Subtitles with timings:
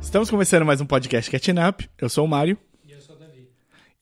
[0.00, 1.88] Estamos começando mais um podcast Catching Up.
[1.98, 2.56] Eu sou o Mário.
[2.86, 3.48] E eu sou o Davi.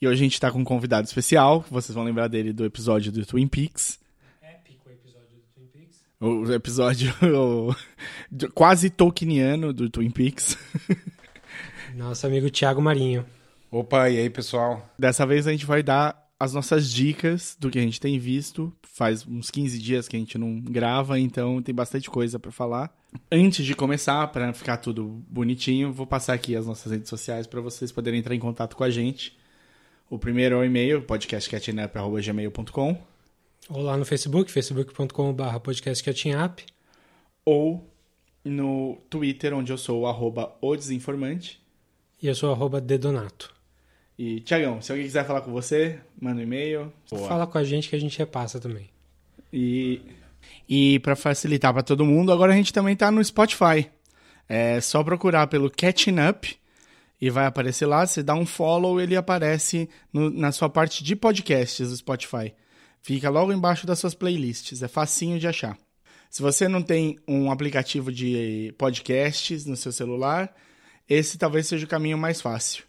[0.00, 1.64] E hoje a gente tá com um convidado especial.
[1.70, 3.98] Vocês vão lembrar dele do episódio do Twin Peaks.
[4.41, 6.00] Épico episódio do Twin Peaks.
[6.20, 7.75] O episódio o-
[8.54, 10.57] quase tolkieniano do Twin Peaks.
[11.95, 13.27] Nosso amigo Thiago Marinho.
[13.71, 14.89] Opa, e aí, pessoal?
[14.98, 18.73] Dessa vez a gente vai dar as nossas dicas do que a gente tem visto.
[18.83, 22.95] Faz uns 15 dias que a gente não grava, então tem bastante coisa pra falar.
[23.33, 27.60] Antes de começar, pra ficar tudo bonitinho, vou passar aqui as nossas redes sociais pra
[27.60, 29.37] vocês poderem entrar em contato com a gente.
[30.09, 33.02] O primeiro é o e-mail, podcastcatchingup.gmail.com
[33.71, 36.60] Ou lá no Facebook, facebook.com.br podcastcatchingup.
[37.45, 37.91] ou
[38.45, 41.60] no Twitter, onde eu sou o arroba o desinformante.
[42.23, 43.55] E eu sou arroba dedonato.
[44.19, 46.93] E, Tiagão, se alguém quiser falar com você, manda um e-mail.
[47.11, 47.29] Boa.
[47.29, 48.88] Fala com a gente que a gente repassa também.
[49.52, 50.01] E,
[50.68, 53.90] e para facilitar para todo mundo, agora a gente também tá no Spotify.
[54.49, 56.57] É só procurar pelo Catching Up
[57.21, 58.07] e vai aparecer lá.
[58.07, 62.55] Você dá um follow, ele aparece no- na sua parte de podcasts do Spotify.
[63.02, 64.83] Fica logo embaixo das suas playlists.
[64.83, 65.77] É facinho de achar.
[66.31, 70.55] Se você não tem um aplicativo de podcasts no seu celular,
[71.09, 72.84] esse talvez seja o caminho mais fácil.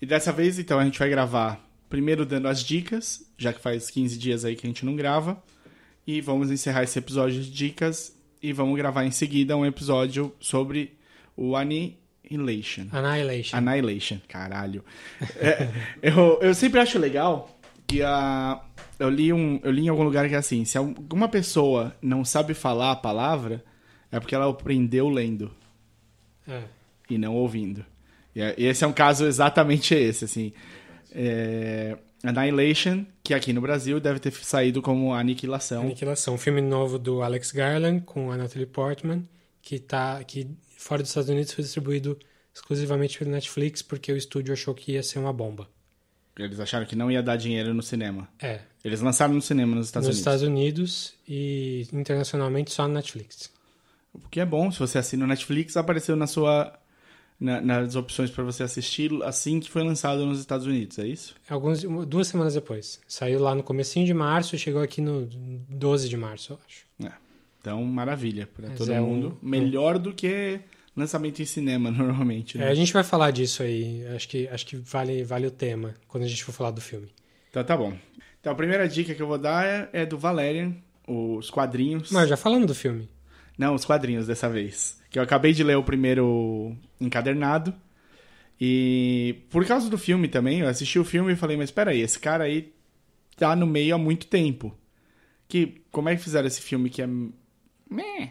[0.00, 3.90] E dessa vez, então, a gente vai gravar primeiro dando as dicas, já que faz
[3.90, 5.42] 15 dias aí que a gente não grava.
[6.06, 10.96] E vamos encerrar esse episódio de dicas e vamos gravar em seguida um episódio sobre
[11.36, 12.86] o Annihilation.
[12.92, 13.56] Annihilation.
[13.56, 14.84] Annihilation, caralho.
[15.36, 15.68] É,
[16.02, 18.62] eu, eu sempre acho legal que a.
[18.98, 22.24] Eu li, um, eu li em algum lugar que é assim: se alguma pessoa não
[22.24, 23.64] sabe falar a palavra,
[24.10, 25.50] é porque ela aprendeu lendo
[26.48, 26.62] É.
[27.08, 27.84] e não ouvindo.
[28.34, 30.52] E é- esse é um caso exatamente esse, assim.
[31.12, 35.82] É, Annihilation, que aqui no Brasil deve ter saído como Aniquilação.
[35.82, 36.34] Aniquilação.
[36.34, 39.26] Um filme novo do Alex Garland com a Natalie Portman,
[39.62, 42.18] que tá que fora dos Estados Unidos foi distribuído
[42.54, 45.68] exclusivamente pelo Netflix porque o estúdio achou que ia ser uma bomba.
[46.38, 48.28] Eles acharam que não ia dar dinheiro no cinema.
[48.40, 48.60] É.
[48.82, 50.20] Eles lançaram no cinema nos Estados nos Unidos.
[50.34, 53.50] Estados Unidos e internacionalmente só no Netflix.
[54.12, 56.78] O que é bom, se você assina o Netflix, apareceu na sua
[57.40, 61.34] na- nas opções para você assistir assim que foi lançado nos Estados Unidos, é isso?
[61.48, 63.00] Alguns, duas semanas depois.
[63.08, 65.26] Saiu lá no comecinho de março e chegou aqui no
[65.68, 66.84] 12 de março, eu acho.
[67.08, 67.12] É.
[67.60, 69.38] Então, maravilha para todo é um- mundo.
[69.42, 70.60] Melhor do que
[70.96, 72.68] lançamento em cinema normalmente, É, né?
[72.70, 74.04] a gente vai falar disso aí.
[74.14, 77.08] Acho que, acho que vale, vale o tema quando a gente for falar do filme.
[77.48, 77.94] Então tá bom.
[78.40, 80.74] Então a primeira dica que eu vou dar é, é do Valerian,
[81.06, 82.10] os quadrinhos.
[82.10, 83.08] Mas já falando do filme.
[83.60, 84.98] Não, os quadrinhos dessa vez.
[85.10, 87.74] Que eu acabei de ler o primeiro encadernado.
[88.58, 92.18] E por causa do filme também, eu assisti o filme e falei, mas peraí, esse
[92.18, 92.72] cara aí
[93.36, 94.74] tá no meio há muito tempo.
[95.46, 97.06] Que, como é que fizeram esse filme que é...
[97.06, 98.30] Meh.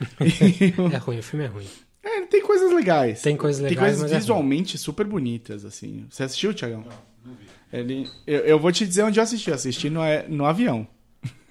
[0.94, 1.66] É ruim, o filme é ruim.
[2.02, 3.20] é, tem coisas legais.
[3.20, 6.06] Tem coisas Tem legais, coisas mas é visualmente super bonitas, assim.
[6.08, 6.80] Você assistiu, Tiagão?
[6.80, 7.46] Não, não vi.
[7.70, 9.50] Ele, eu, eu vou te dizer onde eu assisti.
[9.50, 10.88] Eu assisti no, no avião.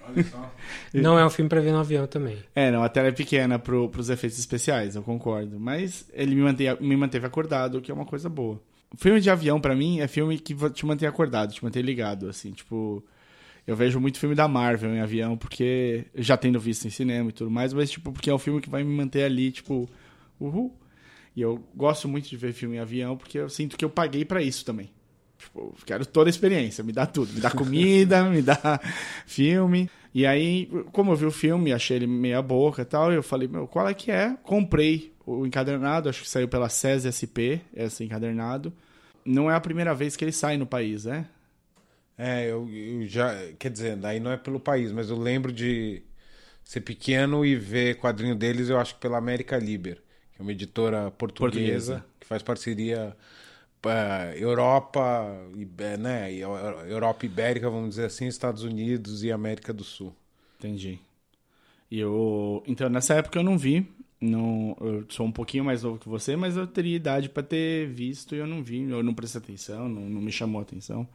[0.02, 0.52] Olha só.
[0.92, 2.38] Não é um filme pra ver no avião também.
[2.54, 5.58] É, não, a tela é pequena pro, pros efeitos especiais, eu concordo.
[5.58, 8.60] Mas ele me, manteve, me manteve acordado, o que é uma coisa boa.
[8.96, 12.50] Filme de avião, pra mim, é filme que te mantém acordado, te mantém ligado, assim,
[12.52, 13.04] tipo...
[13.66, 16.06] Eu vejo muito filme da Marvel em avião, porque...
[16.14, 18.70] Já tendo visto em cinema e tudo mais, mas, tipo, porque é um filme que
[18.70, 19.88] vai me manter ali, tipo...
[20.40, 20.74] Uhul.
[21.36, 24.24] E eu gosto muito de ver filme em avião, porque eu sinto que eu paguei
[24.24, 24.90] pra isso também.
[25.38, 27.32] Tipo, quero toda a experiência, me dá tudo.
[27.32, 28.78] Me dá comida, me dá
[29.26, 29.88] filme.
[30.12, 33.46] E aí, como eu vi o filme, achei ele meia boca e tal, eu falei,
[33.46, 34.36] meu, qual é que é?
[34.42, 38.72] Comprei o encadernado, acho que saiu pela SES SP, esse encadernado.
[39.24, 41.26] Não é a primeira vez que ele sai no país, né?
[42.18, 43.34] É, eu, eu já.
[43.58, 46.02] Quer dizer, daí não é pelo país, mas eu lembro de
[46.64, 49.96] ser pequeno e ver quadrinho deles, eu acho que pela América Liber,
[50.32, 52.04] que é uma editora portuguesa, Portuguesa.
[52.18, 53.16] que faz parceria
[54.36, 55.26] Europa,
[55.98, 56.32] né?
[56.88, 60.14] Europa Ibérica, vamos dizer assim, Estados Unidos e América do Sul.
[60.58, 60.98] Entendi.
[61.90, 62.62] E eu.
[62.66, 63.86] Então, nessa época eu não vi.
[64.20, 67.88] Não, eu sou um pouquinho mais novo que você, mas eu teria idade pra ter
[67.88, 68.82] visto e eu não vi.
[68.82, 71.08] Eu não prestei atenção, não, não me chamou a atenção.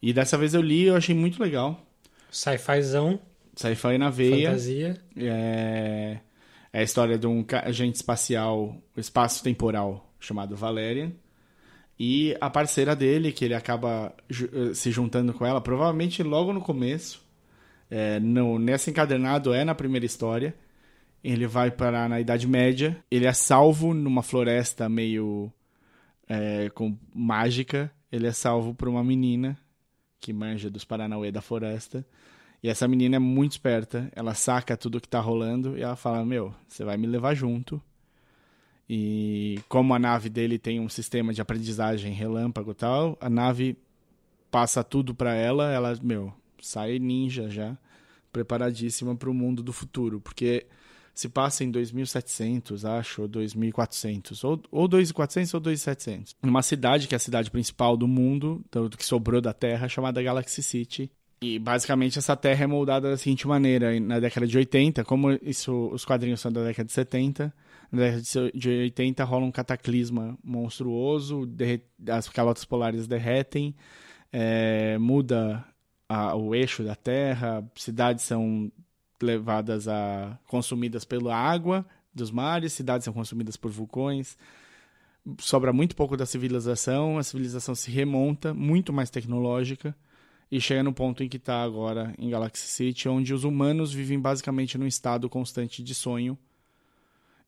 [0.00, 1.84] E dessa vez eu li e eu achei muito legal.
[2.30, 3.20] Sci-fizão,
[3.56, 4.48] Sci-fi na veia.
[4.50, 5.02] fantasia.
[5.16, 6.18] É,
[6.72, 11.12] é a história de um agente espacial, espaço-temporal, chamado Valerian.
[12.04, 16.60] E a parceira dele, que ele acaba eh, se juntando com ela, provavelmente logo no
[16.60, 17.24] começo.
[17.88, 20.52] É, no, nesse encadernado é na primeira história.
[21.22, 22.96] Ele vai parar na Idade Média.
[23.08, 25.52] Ele é salvo numa floresta meio
[26.28, 27.88] é, com mágica.
[28.10, 29.56] ele é salvo por uma menina
[30.18, 32.04] que manja dos Paranauê da floresta.
[32.60, 36.24] E essa menina é muito esperta, ela saca tudo que tá rolando e ela fala:
[36.24, 37.80] Meu, você vai me levar junto.
[38.88, 43.76] E como a nave dele tem um sistema de aprendizagem relâmpago e tal, a nave
[44.50, 47.76] passa tudo para ela, ela, meu, sai ninja já,
[48.32, 50.66] preparadíssima para o mundo do futuro, porque
[51.14, 56.36] se passa em 2700, acho, ou 2400, ou, ou 2400 ou 2700.
[56.42, 60.22] Numa cidade que é a cidade principal do mundo, do que sobrou da Terra, chamada
[60.22, 61.10] Galaxy City.
[61.42, 65.90] E basicamente essa Terra é moldada da seguinte maneira: na década de 80, como isso,
[65.92, 67.52] os quadrinhos são da década de 70,
[67.92, 71.46] na década de 80 rola um cataclisma monstruoso,
[72.08, 73.76] as calotas polares derretem,
[74.32, 75.62] é, muda
[76.08, 78.72] a, o eixo da Terra, cidades são
[79.20, 81.84] levadas a consumidas pela água
[82.14, 84.38] dos mares, cidades são consumidas por vulcões.
[85.38, 89.94] Sobra muito pouco da civilização, a civilização se remonta, muito mais tecnológica,
[90.50, 94.18] e chega no ponto em que está agora em Galaxy City, onde os humanos vivem
[94.18, 96.38] basicamente num estado constante de sonho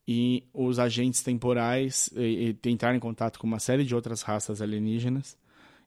[0.07, 4.61] e os agentes temporais e, e entrar em contato com uma série de outras raças
[4.61, 5.37] alienígenas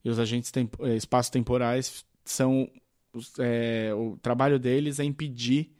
[0.04, 2.69] e os agentes temp eh, espaço-temporais são
[3.40, 5.72] é, o trabalho deles é impedir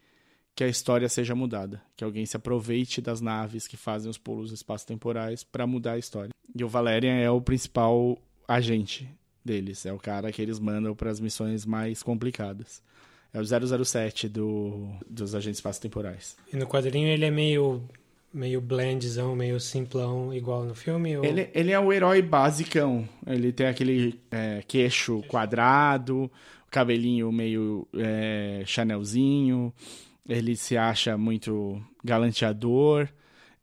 [0.56, 4.52] que a história seja mudada, que alguém se aproveite das naves que fazem os pulos
[4.52, 6.32] espaço-temporais para mudar a história.
[6.56, 8.18] E o Valerian é o principal
[8.48, 9.08] agente
[9.46, 12.82] deles, é o cara que eles mandam para as missões mais complicadas.
[13.32, 13.46] É o
[13.86, 16.36] 007 do, dos agentes espaço-temporais.
[16.52, 17.88] E no quadrinho ele é meio
[18.38, 21.18] meio blendzão, meio simplão, igual no filme?
[21.18, 21.26] Ou...
[21.26, 23.08] Ele, ele é o herói basicão.
[23.26, 26.32] Ele tem aquele é, queixo quadrado,
[26.70, 29.74] cabelinho meio é, chanelzinho,
[30.28, 33.10] ele se acha muito galanteador.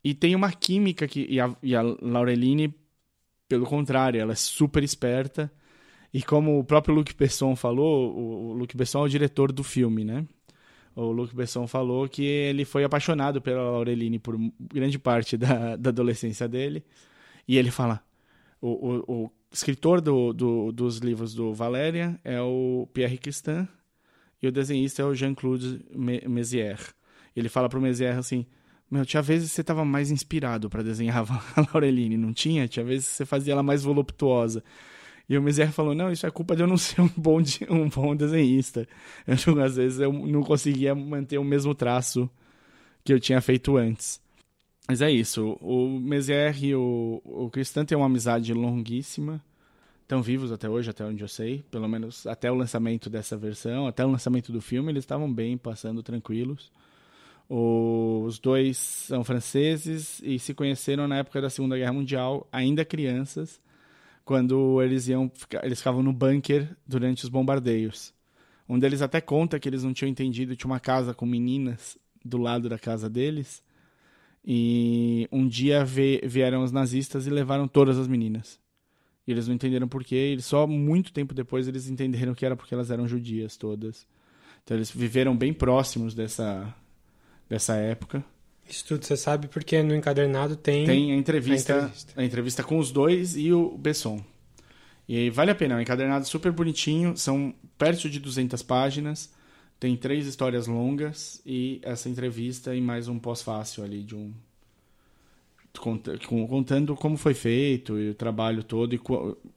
[0.03, 1.27] E tem uma química que.
[1.31, 2.75] E a, e a Laureline,
[3.49, 5.51] pelo contrário, ela é super esperta.
[6.13, 9.65] E como o próprio Luc Besson falou, o, o Luc Besson é o diretor do
[9.65, 10.27] filme, né?
[10.97, 14.37] O Luc Besson falou que ele foi apaixonado pela Laureline por
[14.73, 16.85] grande parte da, da adolescência dele.
[17.49, 18.01] E ele fala:
[18.61, 23.67] o, o, o escritor do, do, dos livros do Valéria é o Pierre Cristin
[24.41, 25.85] e o desenhista é o Jean-Claude
[26.29, 26.95] Mézières.
[27.35, 28.47] Ele fala pro Mézières assim:
[28.91, 31.25] Meu, tinha vezes você estava mais inspirado para desenhar
[31.57, 32.69] a Laureline, não tinha?
[32.69, 34.63] Tinha vezes você fazia ela mais voluptuosa.
[35.29, 37.41] E o Miser falou: Não, isso é culpa de eu não ser um bom,
[37.71, 38.87] um bom desenhista.
[39.27, 42.29] Eu, às vezes eu não conseguia manter o mesmo traço
[43.03, 44.21] que eu tinha feito antes.
[44.89, 45.57] Mas é isso.
[45.63, 49.43] O Mézières e o, o Cristã têm uma amizade longuíssima.
[50.03, 51.65] Estão vivos até hoje, até onde eu sei.
[51.71, 55.57] Pelo menos até o lançamento dessa versão, até o lançamento do filme, eles estavam bem,
[55.57, 56.71] passando tranquilos.
[57.49, 63.61] Os dois são franceses e se conheceram na época da Segunda Guerra Mundial, ainda crianças
[64.25, 65.31] quando eles iam
[65.63, 68.13] eles ficavam no bunker durante os bombardeios.
[68.69, 72.39] Um deles até conta que eles não tinham entendido, tinha uma casa com meninas do
[72.39, 73.63] lado da casa deles.
[74.45, 78.59] E um dia vieram os nazistas e levaram todas as meninas.
[79.27, 82.57] E eles não entenderam por quê, e só muito tempo depois eles entenderam que era
[82.57, 84.07] porque elas eram judias todas.
[84.63, 86.75] Então eles viveram bem próximos dessa
[87.49, 88.25] dessa época.
[88.69, 90.87] Isso tudo você sabe porque no encadernado tem.
[90.87, 94.25] Tem a entrevista, a entrevista, a entrevista com os dois e o Besson.
[95.09, 99.31] E vale a pena, é um encadernado super bonitinho, são perto de 200 páginas,
[99.79, 104.33] tem três histórias longas e essa entrevista e mais um pós-fácil ali de um.
[106.49, 108.95] contando como foi feito e o trabalho todo.
[108.95, 109.01] E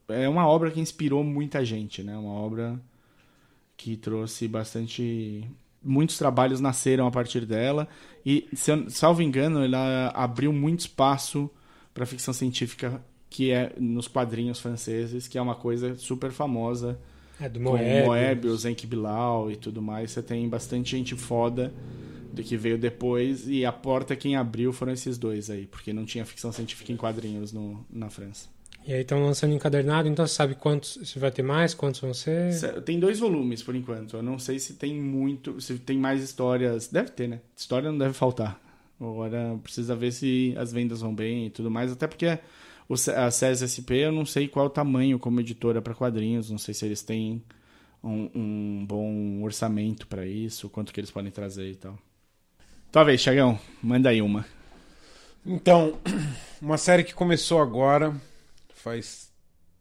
[0.09, 2.17] é uma obra que inspirou muita gente, né?
[2.17, 2.77] Uma obra
[3.77, 5.45] que trouxe bastante
[5.83, 7.87] muitos trabalhos nasceram a partir dela
[8.25, 11.49] e, se eu, salvo engano, ela abriu muito espaço
[11.93, 16.99] para ficção científica que é nos quadrinhos franceses, que é uma coisa super famosa.
[17.39, 18.05] É, do Moebius.
[18.05, 20.11] Moebius, Enki Bilal e tudo mais.
[20.11, 21.73] Você tem bastante gente foda
[22.33, 26.05] do que veio depois e a porta quem abriu foram esses dois aí, porque não
[26.05, 28.49] tinha ficção científica em quadrinhos no, na França.
[28.87, 32.13] E aí estão lançando encadernado, então você sabe quantos, se vai ter mais, quantos vão
[32.13, 32.81] ser?
[32.83, 34.15] Tem dois volumes por enquanto.
[34.15, 36.87] Eu não sei se tem muito, se tem mais histórias.
[36.87, 37.41] Deve ter, né?
[37.53, 38.57] História não deve faltar.
[38.97, 41.91] Agora precisa ver se as vendas vão bem e tudo mais.
[41.91, 42.39] Até porque
[42.87, 46.49] o, a SES SP eu não sei qual é o tamanho como editora para quadrinhos.
[46.49, 47.43] Não sei se eles têm
[48.01, 51.99] um, um bom orçamento para isso, quanto que eles podem trazer e tal.
[52.89, 54.45] Talvez, Chagão, manda aí uma.
[55.45, 55.97] Então,
[56.61, 58.15] uma série que começou agora
[58.87, 59.33] faz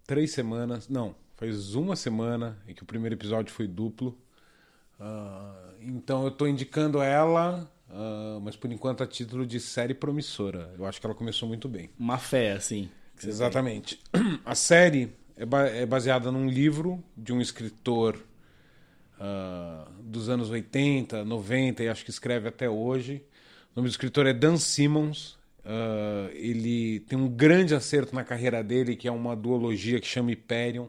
[0.05, 0.89] três semanas.
[0.89, 4.19] Não, faz uma semana em que o primeiro episódio foi duplo.
[4.99, 10.75] Uh, então eu estou indicando ela, uh, mas por enquanto a título de série promissora.
[10.77, 11.89] Eu acho que ela começou muito bem.
[11.99, 12.91] Uma fé, assim.
[13.23, 14.01] Exatamente.
[14.45, 18.17] A série é, ba é baseada num livro de um escritor
[19.21, 23.23] uh, dos anos 80, 90 e acho que escreve até hoje.
[23.73, 25.36] O nome do escritor é Dan Simmons.
[25.67, 30.31] Uh, ele tem um grande acerto na carreira dele, que é uma duologia que chama
[30.31, 30.87] Hyperion,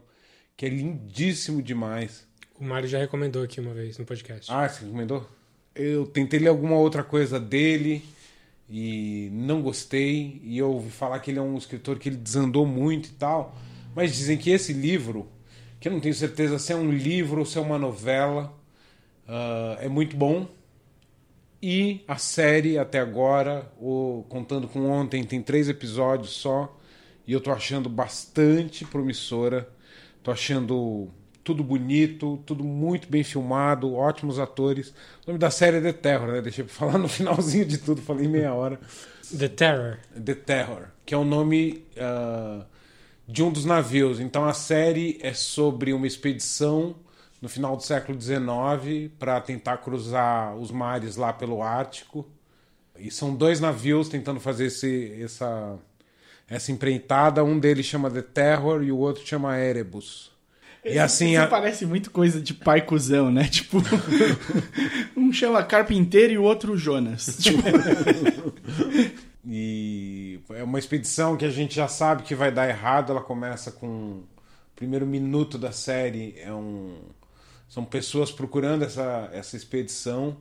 [0.56, 2.28] que é lindíssimo demais.
[2.60, 4.48] O Mário já recomendou aqui uma vez no podcast.
[4.52, 5.28] Ah, você recomendou?
[5.74, 8.04] Eu tentei ler alguma outra coisa dele
[8.70, 10.40] e não gostei.
[10.44, 13.56] E eu ouvi falar que ele é um escritor que ele desandou muito e tal.
[13.96, 15.28] Mas dizem que esse livro,
[15.80, 18.56] que eu não tenho certeza se é um livro ou se é uma novela,
[19.26, 20.48] uh, é muito bom.
[21.60, 26.76] E a série até agora, o, contando com ontem, tem três episódios só.
[27.26, 29.68] E eu tô achando bastante promissora.
[30.22, 31.10] Tô achando
[31.42, 34.90] tudo bonito, tudo muito bem filmado, ótimos atores.
[35.24, 36.42] O nome da série é The Terror, né?
[36.42, 38.78] Deixei pra falar no finalzinho de tudo, falei meia hora.
[39.36, 39.98] The Terror.
[40.22, 42.64] The Terror, que é o nome uh,
[43.26, 44.20] de um dos navios.
[44.20, 46.96] Então a série é sobre uma expedição
[47.40, 52.26] no final do século XIX para tentar cruzar os mares lá pelo Ártico.
[52.98, 55.78] E são dois navios tentando fazer esse, essa,
[56.48, 57.44] essa empreitada.
[57.44, 60.36] Um deles chama The Terror e o outro chama Erebus.
[60.84, 61.34] E assim.
[61.34, 61.46] Isso a...
[61.46, 63.44] parece muito coisa de pai cuzão, né?
[63.48, 63.78] Tipo.
[65.16, 67.38] um chama carpinteiro e o outro Jonas.
[67.42, 67.62] Tipo...
[69.46, 73.12] e é uma expedição que a gente já sabe que vai dar errado.
[73.12, 73.86] Ela começa com.
[73.86, 76.98] O primeiro minuto da série é um.
[77.68, 80.36] São pessoas procurando essa, essa expedição.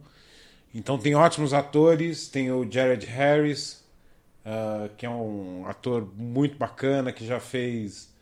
[0.74, 3.84] Então tem ótimos atores, tem o Jared Harris,
[4.46, 8.16] uh, que é um ator muito bacana, que já fez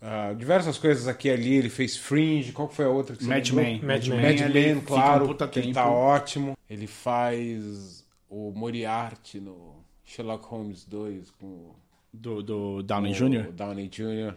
[0.00, 3.46] Uh, diversas coisas aqui e ali, ele fez Fringe, qual foi a outra que Mad
[3.50, 3.82] Men.
[3.82, 6.56] Mad Men, claro, um ele tá ótimo.
[6.70, 11.74] Ele faz o Moriarty no Sherlock Holmes 2 com
[12.10, 13.52] do, do Downey Jr.
[13.52, 14.34] Downey Jr.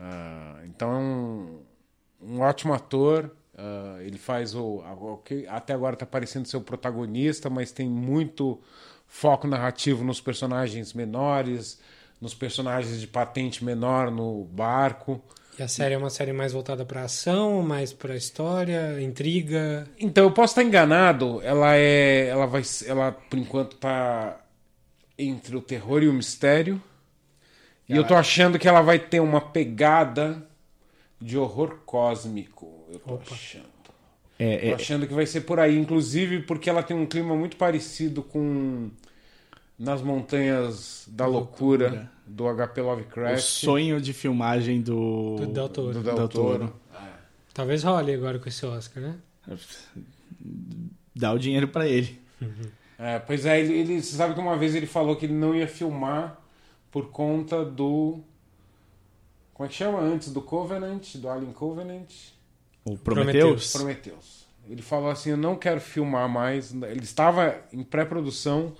[0.00, 1.62] Uh, então é um
[2.50, 3.30] ótimo ator.
[3.54, 4.82] Uh, ele faz o,
[5.24, 8.58] que até agora está parecendo ser o protagonista, mas tem muito
[9.06, 11.78] foco narrativo nos personagens menores
[12.20, 15.22] nos personagens de patente menor no barco.
[15.58, 19.86] E a série é uma série mais voltada para ação, mais para história, intriga.
[19.98, 21.40] Então eu posso estar enganado.
[21.42, 24.40] Ela é, ela vai, ela por enquanto está
[25.18, 26.80] entre o terror e o mistério.
[27.88, 30.46] E eu tô achando que ela vai ter uma pegada
[31.20, 32.84] de horror cósmico.
[32.90, 33.34] Eu tô Opa.
[33.34, 33.64] achando.
[34.38, 34.72] É, tô é...
[34.74, 38.90] achando que vai ser por aí, inclusive porque ela tem um clima muito parecido com
[39.78, 43.38] nas Montanhas da Loucura, loucura, do HP Lovecraft.
[43.38, 45.92] O sonho de filmagem do, do Del Toro.
[45.94, 46.58] Do Del, Del Toro.
[46.58, 46.74] Toro.
[46.94, 47.08] É.
[47.54, 49.16] Talvez role agora com esse Oscar, né?
[51.16, 52.20] Dá o dinheiro para ele.
[52.40, 52.70] Uhum.
[52.98, 55.54] É, pois é, ele, ele, você sabe que uma vez ele falou que ele não
[55.54, 56.38] ia filmar
[56.90, 58.20] por conta do.
[59.60, 60.00] Como é que chama?
[60.00, 62.10] Antes do Covenant, do Alien Covenant.
[62.82, 63.70] O Prometheus?
[63.70, 64.46] Prometheus.
[64.66, 66.72] Ele falou assim: Eu não quero filmar mais.
[66.72, 68.72] Ele estava em pré-produção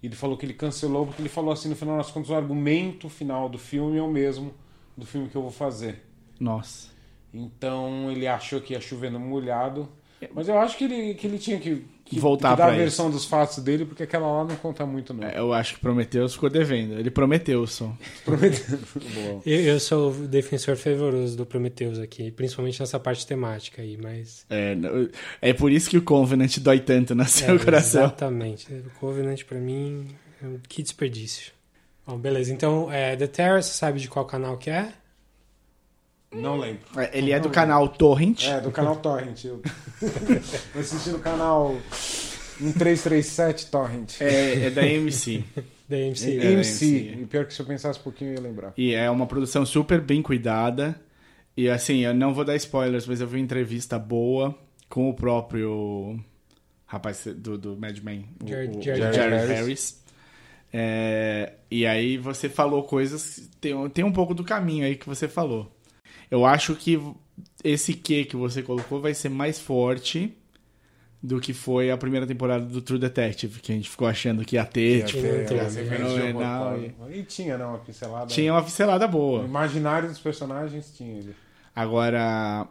[0.00, 2.36] e ele falou que ele cancelou porque ele falou assim, no final das contas, o
[2.36, 4.54] argumento final do filme é o mesmo
[4.96, 6.04] do filme que eu vou fazer.
[6.38, 6.90] Nossa.
[7.34, 9.88] Então ele achou que ia chover no molhado.
[10.32, 13.24] Mas eu acho que ele, que ele tinha que, que voltar para a versão dos
[13.24, 15.26] fatos dele, porque aquela lá não conta muito, não.
[15.26, 16.98] É, eu acho que Prometheus ficou devendo.
[16.98, 17.94] Ele prometeu só.
[18.24, 18.78] Prometeu.
[19.44, 24.46] eu, eu sou o defensor fervoroso do Prometheus aqui, principalmente nessa parte temática aí, mas.
[24.48, 24.76] É,
[25.40, 28.04] é por isso que o Covenant dói tanto no seu é, coração.
[28.04, 28.72] Exatamente.
[28.72, 30.08] O Covenant, para mim,
[30.68, 31.52] que desperdício.
[32.06, 32.52] Bom, beleza.
[32.52, 34.92] Então, é, The Terror, você sabe de qual canal que é?
[36.32, 36.80] Não lembro.
[36.96, 38.44] É, ele é do canal Torrent.
[38.44, 39.44] É, do canal Torrent.
[39.44, 39.62] Eu
[40.78, 41.76] assisti no canal
[42.60, 44.20] 1337 Torrent.
[44.20, 45.44] É, é da AMC.
[45.88, 46.38] da AMC.
[46.38, 46.84] É, AMC.
[47.22, 48.72] E pior que se eu pensasse um pouquinho eu ia lembrar.
[48.76, 51.00] E é uma produção super bem cuidada.
[51.56, 54.54] E assim, eu não vou dar spoilers, mas eu vi uma entrevista boa
[54.88, 56.18] com o próprio
[56.86, 59.48] rapaz do, do Mad Men, Jared, o, Jared, Jared Harris.
[59.48, 60.04] Harris.
[60.72, 63.48] É, e aí você falou coisas.
[63.60, 65.70] Tem, tem um pouco do caminho aí que você falou.
[66.30, 67.00] Eu acho que
[67.62, 70.36] esse que que você colocou vai ser mais forte
[71.22, 74.56] do que foi a primeira temporada do True Detective, que a gente ficou achando que
[74.56, 76.78] ia ter, tipo, ia ser fenomenal.
[76.78, 77.18] E...
[77.18, 78.26] e tinha, não, uma pincelada.
[78.26, 79.42] Tinha uma pincelada boa.
[79.42, 81.22] O imaginário dos personagens tinha.
[81.74, 82.66] Agora,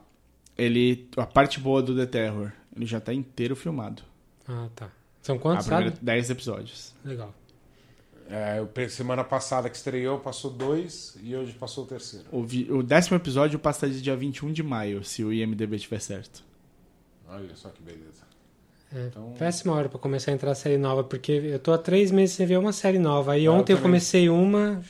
[0.57, 1.09] ele.
[1.17, 4.01] A parte boa do The Terror, ele já tá inteiro filmado.
[4.47, 4.89] Ah, tá.
[5.21, 6.93] São quantos, a primeira, 10 episódios.
[7.03, 7.33] Legal.
[8.29, 12.25] É, semana passada que estreou passou dois e hoje passou o terceiro.
[12.31, 16.01] O, vi, o décimo episódio passa de dia 21 de maio, se o IMDB estiver
[16.01, 16.43] certo.
[17.27, 18.27] Olha só que beleza.
[18.93, 19.33] É, então...
[19.37, 22.45] Péssima hora para começar a entrar série nova, porque eu tô há três meses sem
[22.45, 23.33] ver uma série nova.
[23.33, 24.81] Aí ontem eu, eu comecei uma.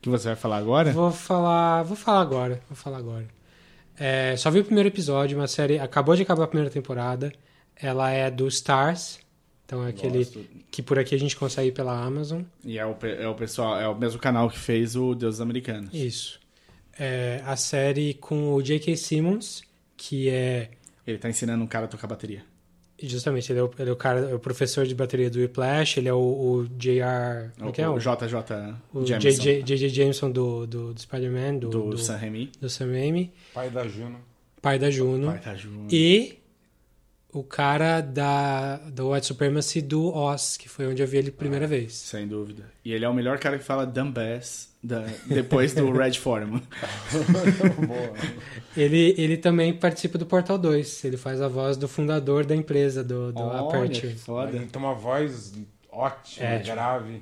[0.00, 0.92] Que você vai falar agora?
[0.92, 3.26] Vou falar, vou falar agora, vou falar agora.
[3.98, 7.32] É, só vi o primeiro episódio, uma série acabou de acabar a primeira temporada.
[7.76, 9.18] Ela é do Stars,
[9.74, 10.44] então é aquele Gosto.
[10.70, 12.42] que por aqui a gente consegue pela Amazon.
[12.64, 15.40] E é o, é o pessoal, é o mesmo canal que fez o Deus dos
[15.40, 15.92] Americanos.
[15.92, 16.40] Isso.
[16.98, 18.96] É, a série com o J.K.
[18.96, 19.62] Simmons,
[19.96, 20.70] que é
[21.06, 22.44] Ele tá ensinando um cara a tocar bateria.
[23.02, 25.98] justamente ele é o, ele é o cara, é o professor de bateria do Whiplash,
[25.98, 27.50] ele é o, o J.R.
[27.58, 27.88] Como é que é?
[27.88, 28.14] o O, JJ
[28.92, 29.88] o Jameson, J.J.
[29.88, 32.52] Jameson do, do, do Spider-Man, do, do, do, Sam Raimi.
[32.60, 34.18] do Sam Raimi, Pai da Juno.
[34.62, 35.26] pai da Juno.
[35.26, 35.92] Vai tá junto.
[35.92, 36.38] E
[37.34, 41.32] o cara da, do White Supremacy do Oz, que foi onde eu vi ele a
[41.32, 41.92] primeira vez.
[41.92, 42.64] Sem dúvida.
[42.84, 46.62] E ele é o melhor cara que fala dumb bass da, depois do Red Foreman.
[47.86, 48.12] Boa.
[48.76, 51.04] Ele, ele também participa do Portal 2.
[51.04, 54.14] Ele faz a voz do fundador da empresa, do, do Olha, Aperture.
[54.14, 54.56] foda.
[54.56, 55.52] Ele tem uma voz
[55.90, 56.58] ótima, É.
[56.60, 57.20] grave.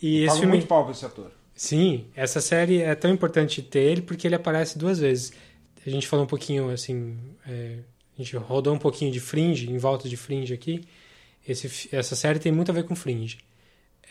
[0.00, 0.52] E esse Pago filme...
[0.56, 1.32] muito pau pra esse ator.
[1.54, 5.32] Sim, essa série é tão importante ter ele porque ele aparece duas vezes.
[5.84, 7.78] A gente falou um pouquinho, assim, é,
[8.18, 10.84] a gente rodou um pouquinho de Fringe, em volta de Fringe aqui.
[11.46, 13.38] Esse, essa série tem muito a ver com Fringe.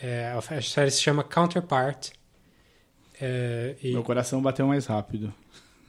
[0.01, 2.11] É, a série se chama Counterpart.
[3.19, 5.33] É, e Meu coração bateu mais rápido.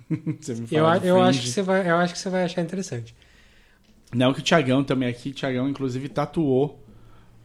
[0.40, 3.14] você me eu, eu, acho que você vai, eu acho que você vai achar interessante.
[4.12, 6.82] Não, que o Thiagão também aqui, Thiagão inclusive tatuou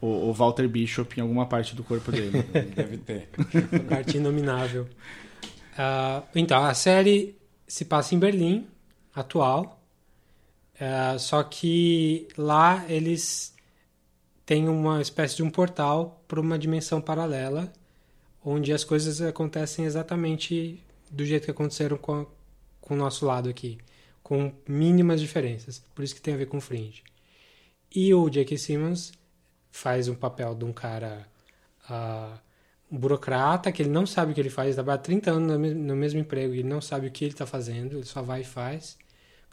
[0.02, 2.42] o, o Walter Bishop em alguma parte do corpo dele.
[2.76, 3.30] Deve ter.
[3.88, 4.88] Parte inominável.
[5.78, 7.38] Ah, então, a série
[7.68, 8.66] se passa em Berlim,
[9.14, 9.83] atual.
[10.86, 13.54] Ah, só que lá eles
[14.46, 17.72] têm uma espécie de um portal para uma dimensão paralela,
[18.46, 22.28] onde as coisas acontecem exatamente do jeito que aconteceram com, a-
[22.82, 23.80] com o nosso lado aqui,
[24.24, 25.84] com mínimas diferenças.
[25.96, 27.04] Por isso que tem a ver com Fringe.
[27.96, 28.58] E o J.K.
[28.58, 29.14] Simmons
[29.72, 31.28] faz um papel de um cara
[31.90, 32.40] ah,
[32.92, 35.96] um burocrata que ele não sabe o que ele faz, ele trabalha 30 anos no
[35.96, 38.46] mesmo emprego e ele não sabe o que ele está fazendo, ele só vai e
[38.46, 38.98] faz.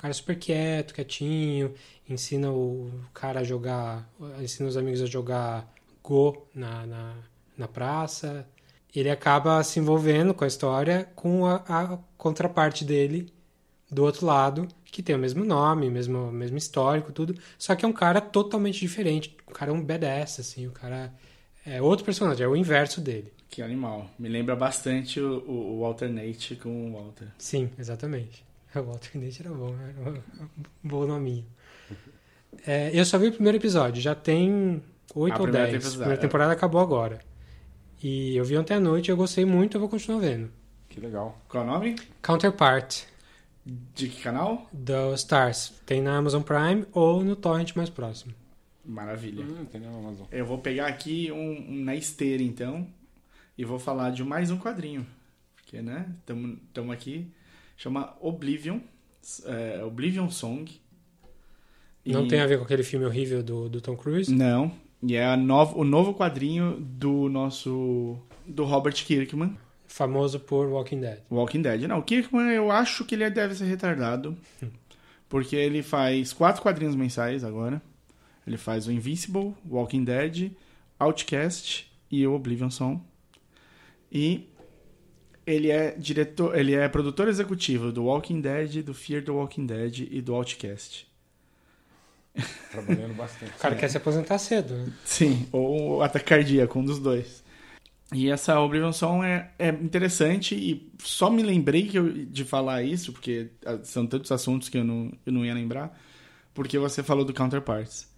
[0.00, 1.74] O cara é super quieto, quietinho,
[2.08, 5.70] ensina o cara a jogar, ensina os amigos a jogar
[6.02, 7.14] Go na, na,
[7.58, 8.48] na praça.
[8.96, 13.30] Ele acaba se envolvendo com a história com a, a contraparte dele
[13.90, 17.88] do outro lado, que tem o mesmo nome, mesmo, mesmo histórico, tudo, só que é
[17.88, 19.36] um cara totalmente diferente.
[19.46, 21.12] O cara é um badass, assim, o cara
[21.66, 23.34] é outro personagem, é o inverso dele.
[23.50, 24.10] que animal.
[24.18, 27.28] Me lembra bastante o, o, o Alternate com o Walter.
[27.36, 28.48] Sim, exatamente.
[28.74, 30.22] O Walter Nate era bom, era um
[30.84, 31.46] bom nominho.
[32.66, 34.82] É, eu só vi o primeiro episódio, já tem
[35.14, 35.68] A oito ou dez.
[35.68, 35.90] A temporada.
[35.98, 37.20] primeira temporada acabou agora.
[38.02, 40.50] E eu vi ontem à noite, eu gostei muito, eu vou continuar vendo.
[40.88, 41.38] Que legal.
[41.48, 41.96] Qual é o nome?
[42.22, 43.02] Counterpart,
[43.64, 44.68] De que canal?
[44.72, 48.34] do Stars, tem na Amazon Prime ou no torrent mais próximo.
[48.84, 49.44] Maravilha.
[49.44, 50.26] Hum, tem na Amazon.
[50.32, 52.86] Eu vou pegar aqui um, um na esteira, então,
[53.56, 55.06] e vou falar de mais um quadrinho.
[55.56, 57.30] Porque, né, estamos aqui.
[57.82, 58.78] Chama Oblivion.
[59.46, 60.70] é, Oblivion Song.
[62.04, 64.30] Não E- tem a ver com aquele filme horrível do, do Tom Cruise?
[64.30, 64.70] Não.
[65.02, 68.18] E é novo, o novo quadrinho do nosso...
[68.46, 69.56] Do Robert Kirkman.
[69.86, 71.20] Famoso por Walking Dead.
[71.30, 71.82] Walking Dead.
[71.88, 74.36] Não, o Kirkman eu acho que ele deve ser retardado.
[75.28, 77.80] Porque ele faz quatro quadrinhos mensais agora.
[78.46, 80.52] Ele faz o Invincible, Walking Dead,
[80.98, 83.00] Outcast e o Oblivion Song.
[84.12, 84.49] E
[85.50, 90.08] ele é diretor, ele é produtor executivo do Walking Dead, do Fear the Walking Dead
[90.10, 91.06] e do Outcast.
[92.70, 93.52] Trabalhando bastante.
[93.52, 94.92] O cara quer se aposentar cedo, né?
[95.04, 97.42] Sim, ou ataque cardíaco, um dos dois.
[98.12, 102.82] E essa Oblivion Song é, é interessante e só me lembrei que eu- de falar
[102.82, 105.96] isso, porque ah, são tantos assuntos que eu não, eu não ia lembrar,
[106.54, 108.08] porque você falou do Counterparts.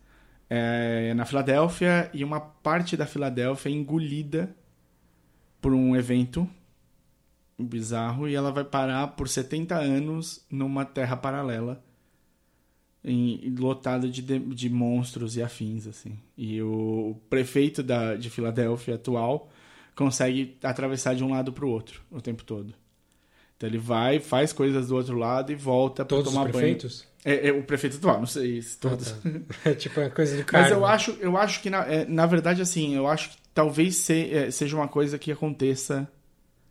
[0.49, 4.55] É na Filadélfia e uma parte da Filadélfia é engolida
[5.61, 6.49] por um evento
[7.63, 11.83] bizarro e ela vai parar por 70 anos numa terra paralela
[13.05, 16.19] em, lotada de, de, monstros e afins, assim.
[16.37, 19.51] E o prefeito da, de Filadélfia atual
[19.95, 22.73] consegue atravessar de um lado para o outro o tempo todo.
[23.57, 26.53] Então ele vai, faz coisas do outro lado e volta para Todos os tomar banho.
[26.53, 27.07] prefeitos?
[27.25, 29.13] É, é o prefeito atual, não sei se todos.
[29.13, 29.31] Ah, tá.
[29.71, 30.63] É tipo uma coisa de cara.
[30.65, 33.97] Mas eu acho, eu acho que, na, é, na verdade, assim, eu acho que talvez
[33.97, 36.09] se- é, seja uma coisa que aconteça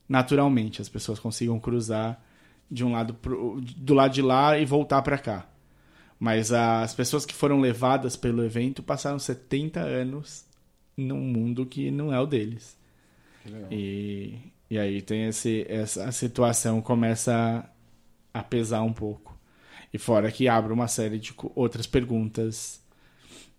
[0.07, 0.81] naturalmente.
[0.81, 2.21] As pessoas consigam cruzar
[2.69, 5.47] de um lado pro, do lado de lá e voltar para cá.
[6.19, 10.45] Mas as pessoas que foram levadas pelo evento passaram 70 anos
[10.95, 12.77] num mundo que não é o deles.
[13.43, 13.71] Que legal.
[13.71, 14.37] E,
[14.69, 17.67] e aí tem esse, essa situação começa
[18.33, 19.37] a, pesar um pouco.
[19.93, 22.79] E fora que abre uma série de outras perguntas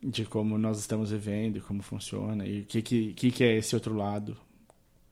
[0.02, 3.74] de como nós estamos vivendo, e como funciona, e o que, que, que é esse
[3.74, 4.37] outro lado.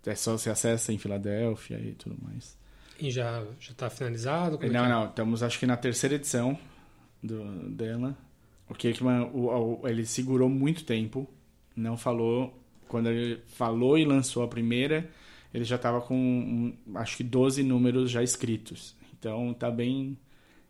[0.06, 2.56] É só você acessa em Filadélfia e tudo mais.
[2.98, 4.58] E já, já tá finalizado?
[4.58, 4.88] Como é não, é?
[4.88, 6.58] não, estamos acho que na terceira edição
[7.22, 8.16] do, dela.
[8.68, 11.28] O Kirkman, o, o- ele segurou muito tempo,
[11.74, 12.56] não falou.
[12.88, 15.08] Quando ele falou e lançou a primeira,
[15.54, 18.94] ele já estava com um, acho que 12 números já escritos.
[19.18, 20.16] Então tá bem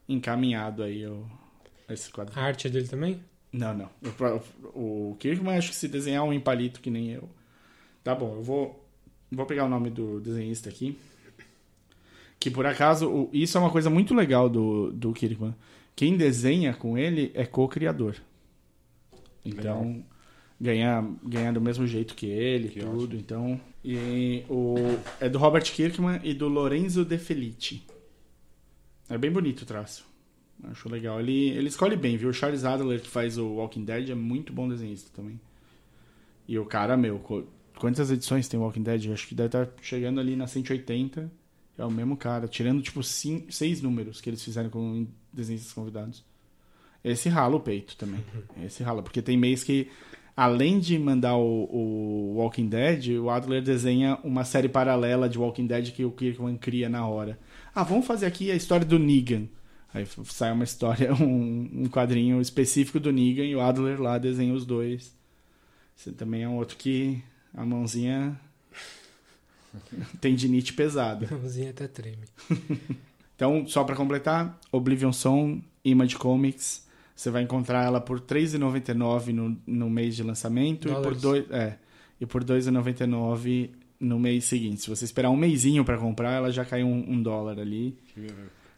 [0.08, 1.26] encaminhado aí o,
[1.88, 2.38] esse quadro.
[2.38, 3.22] A arte dele também?
[3.52, 3.90] Não, não.
[4.74, 7.28] O, o Kirkman acho que se desenhar um empalito que nem eu.
[8.04, 8.88] Tá bom, eu vou,
[9.30, 10.98] vou pegar o nome do desenhista aqui.
[12.38, 15.54] Que por acaso, isso é uma coisa muito legal do, do Kirkman.
[15.94, 18.16] Quem desenha com ele é co-criador.
[19.44, 20.02] Então,
[20.58, 23.04] ganhar, ganhar do mesmo jeito que ele, Que tudo.
[23.04, 23.20] ótimo.
[23.20, 24.74] Então, e o,
[25.20, 27.82] é do Robert Kirkman e do Lorenzo De Felici.
[29.08, 30.04] É bem bonito o traço.
[30.64, 31.20] Acho legal.
[31.20, 32.28] Ele, ele escolhe bem, viu?
[32.28, 35.40] O Charles Adler, que faz o Walking Dead, é muito bom desenhista também.
[36.46, 37.18] E o cara, meu,
[37.80, 39.06] quantas edições tem o Walking Dead?
[39.06, 41.32] Eu acho que deve estar chegando ali na 180.
[41.78, 46.22] É o mesmo cara, tirando tipo cinco, seis números que eles fizeram com desenhistas convidados.
[47.02, 48.22] Esse rala o peito também.
[48.62, 49.88] Esse rala, porque tem mês que,
[50.36, 55.66] além de mandar o, o Walking Dead, o Adler desenha uma série paralela de Walking
[55.66, 57.38] Dead que o Kirkman cria na hora.
[57.74, 59.48] Ah, vamos fazer aqui a história do Negan.
[59.94, 64.52] Aí sai uma história, um, um quadrinho específico do Negan e o Adler lá desenha
[64.52, 65.18] os dois.
[65.96, 67.22] Você também é um outro que
[67.54, 68.38] a mãozinha
[70.20, 71.28] tendinite pesada.
[71.30, 72.24] A mãozinha até treme.
[73.40, 76.86] Então, só pra completar, Oblivion Song, Image Comics,
[77.16, 81.22] você vai encontrar ela por R$ 3,99 no, no mês de lançamento e por Dólares.
[81.22, 81.78] dois, é,
[82.20, 84.82] e por R$ 2,99 no mês seguinte.
[84.82, 87.96] Se você esperar um mêsinho pra comprar, ela já cai um, um dólar ali.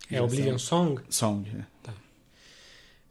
[0.09, 1.03] É Oblivion Song?
[1.11, 1.91] Song, é.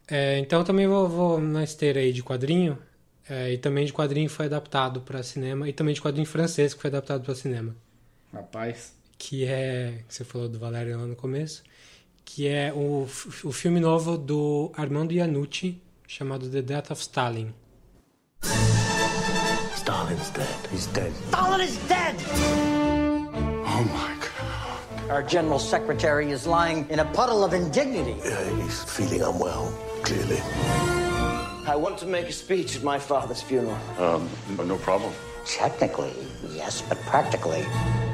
[0.08, 2.78] É, então eu também vou, vou na esteira aí de quadrinho.
[3.28, 5.68] É, e também de quadrinho que foi adaptado para cinema.
[5.68, 7.74] E também de quadrinho francês que foi adaptado para cinema.
[8.32, 8.94] Rapaz.
[9.16, 10.02] Que é.
[10.08, 11.62] que Você falou do Valério lá no começo.
[12.24, 13.06] Que é o,
[13.44, 17.52] o filme novo do Armando Iannucci, chamado The Death of Stalin.
[19.74, 20.46] Stalin's dead.
[20.72, 21.12] He's dead.
[21.28, 22.14] Stalin is dead!
[23.64, 25.10] Oh my god.
[25.10, 28.16] Our general secretary is lying in a puddle of indignity.
[28.24, 31.01] Yeah, he's feeling unwell, clearly.
[31.64, 33.76] I want to make a speech at my father's funeral.
[33.98, 34.28] Um,
[34.66, 35.12] no- problem.
[35.44, 36.12] Technically,
[36.54, 37.62] yes, but practically,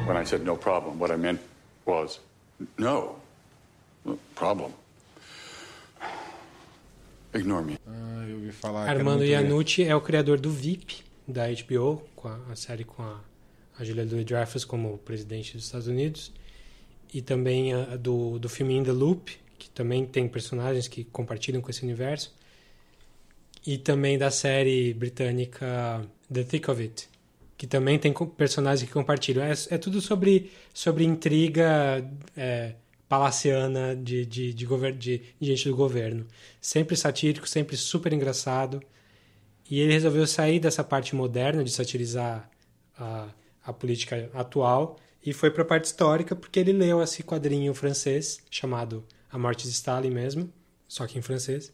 [0.06, 1.40] When I said no problem, what I meant
[1.84, 2.20] was
[2.78, 3.16] no
[4.34, 4.72] problem.
[7.34, 7.78] Ignore me.
[7.86, 9.22] Ah, eu ouvi falar Armando.
[9.24, 13.20] Iannucci é o criador do VIP, da HBO, com a, a série com a,
[13.78, 16.32] a Julia Louis-Dreyfus como presidente dos Estados Unidos.
[17.12, 21.60] E também a, do, do filme In the Loop, que também tem personagens que compartilham
[21.60, 22.34] com esse universo.
[23.68, 26.02] E também da série britânica
[26.32, 27.06] The Thick of It,
[27.54, 29.44] que também tem personagens que compartilham.
[29.44, 32.02] É, é tudo sobre, sobre intriga
[32.34, 32.76] é,
[33.10, 36.26] palaciana de, de, de, de, de gente do governo.
[36.62, 38.82] Sempre satírico, sempre super engraçado.
[39.70, 42.48] E ele resolveu sair dessa parte moderna de satirizar
[42.98, 43.28] a,
[43.62, 48.40] a política atual e foi para a parte histórica porque ele leu esse quadrinho francês
[48.50, 50.50] chamado A Morte de Stalin mesmo,
[50.88, 51.70] só que em francês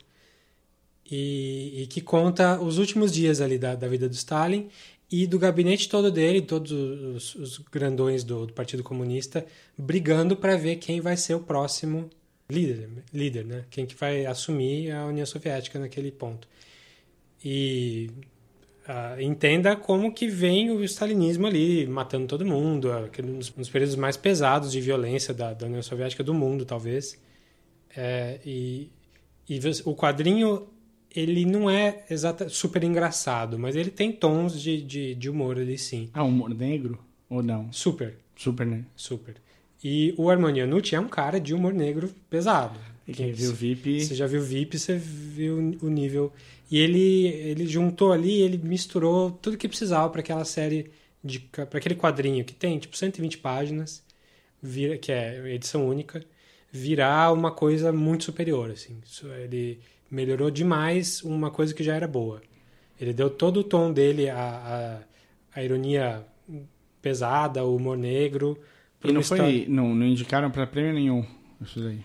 [1.10, 4.68] e, e que conta os últimos dias ali da, da vida do Stalin
[5.10, 10.56] e do gabinete todo dele, todos os, os grandões do, do Partido Comunista, brigando para
[10.56, 12.10] ver quem vai ser o próximo
[12.48, 13.64] líder, líder, né?
[13.70, 16.48] Quem que vai assumir a União Soviética naquele ponto.
[17.44, 18.10] E
[18.86, 22.90] ah, entenda como que vem o stalinismo ali, matando todo mundo,
[23.22, 27.18] nos, nos períodos mais pesados de violência da, da União Soviética do mundo, talvez.
[27.96, 28.90] É, e,
[29.48, 30.68] e o quadrinho
[31.14, 35.78] ele não é exata, super engraçado, mas ele tem tons de, de, de humor ali
[35.78, 36.08] sim.
[36.12, 36.98] Ah, humor negro?
[37.30, 37.72] Ou não?
[37.72, 38.84] Super, Super, né?
[38.96, 39.36] super.
[39.82, 42.78] E o Armando Iannucci é um cara de humor negro pesado.
[43.12, 44.00] Quem viu o VIP...
[44.00, 46.32] Você já viu VIP, você viu o nível.
[46.70, 50.90] E ele, ele juntou ali, ele misturou tudo que precisava para aquela série,
[51.52, 54.02] para aquele quadrinho que tem tipo 120 páginas,
[54.62, 56.24] vira, que é edição única,
[56.72, 58.70] virar uma coisa muito superior.
[58.70, 58.96] Assim.
[59.42, 59.78] Ele
[60.10, 62.42] melhorou demais uma coisa que já era boa.
[63.00, 65.02] Ele deu todo o tom dele, a,
[65.54, 66.24] a, a ironia
[67.02, 68.58] pesada, o humor negro.
[69.02, 69.38] E não foi...
[69.38, 71.24] história- Não, não indicaram pra prêmio nenhum.
[71.60, 72.00] Isso daí.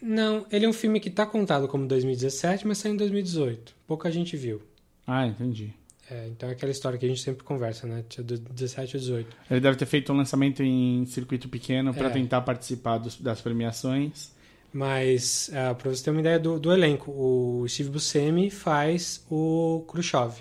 [0.00, 3.74] Não, ele é um filme que está contado como 2017, mas saiu em 2018.
[3.86, 4.62] Pouca gente viu.
[5.06, 5.74] Ah, entendi.
[6.10, 8.02] É, então é aquela história que a gente sempre conversa, né?
[8.08, 9.36] Tinha do 17 ou 18.
[9.50, 12.10] Ele deve ter feito um lançamento em circuito pequeno pra É.
[12.10, 14.32] tentar participar dos- das premiações.
[14.72, 19.84] Mas, ah, para você ter uma ideia do, do elenco, o Steve Buscemi faz o
[19.88, 20.34] Khrushchev.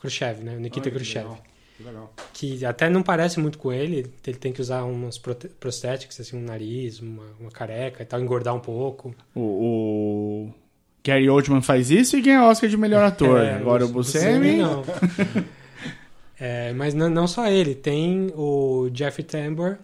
[0.00, 0.56] Khrushchev, né?
[0.56, 1.24] O Nikita que Khrushchev.
[1.28, 1.42] legal.
[1.78, 2.14] Legal.
[2.32, 4.10] que até não parece muito com ele.
[4.26, 8.18] Ele tem que usar uns prote- prosthetics, assim, um nariz, uma, uma careca e tal,
[8.20, 9.14] engordar um pouco.
[9.34, 10.54] O, o
[11.04, 13.40] Gary Oldman faz isso e ganha Oscar de melhor ator.
[13.42, 14.56] É, Agora o Buscemi...
[14.56, 14.82] não.
[16.38, 19.78] É, mas não, não só ele, tem o Jeffrey Tambor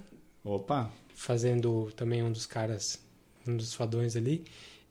[0.45, 3.03] Opa, fazendo também um dos caras,
[3.47, 4.45] um dos fadões ali.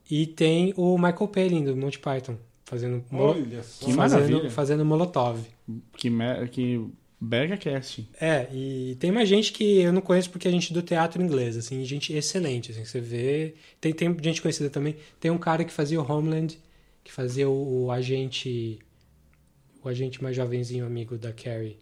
[0.09, 3.61] E tem o Michael Palin do Monty Python fazendo, Olha.
[3.81, 5.39] Que fazendo, fazendo Molotov.
[5.97, 6.47] que, me...
[6.47, 6.81] que
[7.19, 8.09] Berga Cast.
[8.19, 11.21] É, e tem mais gente que eu não conheço porque a gente é do teatro
[11.21, 13.53] inglês, assim, gente excelente, assim, você vê.
[13.79, 14.95] Tem, tem gente conhecida também.
[15.19, 16.57] Tem um cara que fazia o Homeland,
[17.03, 18.79] que fazia o, o agente.
[19.83, 21.77] O agente mais jovenzinho amigo da Carrie.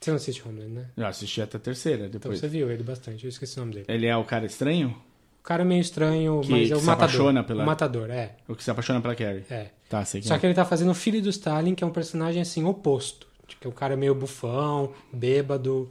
[0.00, 0.90] Você não assiste Homeland, né?
[0.96, 2.38] Eu assisti até a terceira Então depois.
[2.38, 3.86] você viu ele bastante, eu esqueci o nome dele.
[3.88, 4.96] Ele é o cara estranho?
[5.46, 7.04] O cara meio estranho, Que- mas é o que se matador.
[7.04, 8.34] apaixona pela- O matador, é.
[8.48, 9.44] O que se apaixona pela Carrie?
[9.48, 9.68] É.
[9.88, 10.38] Tá, sei que Só é.
[10.40, 13.28] que ele tá fazendo o filho do Stalin, que é um personagem assim, oposto.
[13.46, 15.88] Que é um cara meio bufão, bêbado.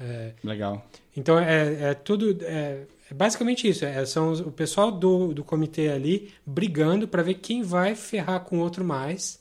[0.00, 0.86] é, Legal.
[1.14, 2.38] Então é, é tudo.
[2.42, 3.84] É, é basicamente isso.
[3.84, 8.40] É, são os- o pessoal do, do comitê ali brigando para ver quem vai ferrar
[8.40, 9.38] com o outro mais.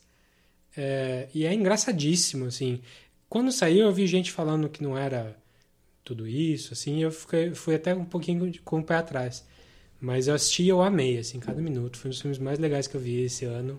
[0.75, 2.81] É, e é engraçadíssimo, assim.
[3.29, 5.37] Quando saiu, eu vi gente falando que não era
[6.07, 7.03] tudo isso, assim.
[7.03, 9.45] Eu fiquei, fui até um pouquinho com o pé atrás.
[9.99, 11.97] Mas eu assisti e eu amei, assim, cada minuto.
[11.97, 13.77] Foi um dos filmes mais legais que eu vi esse ano.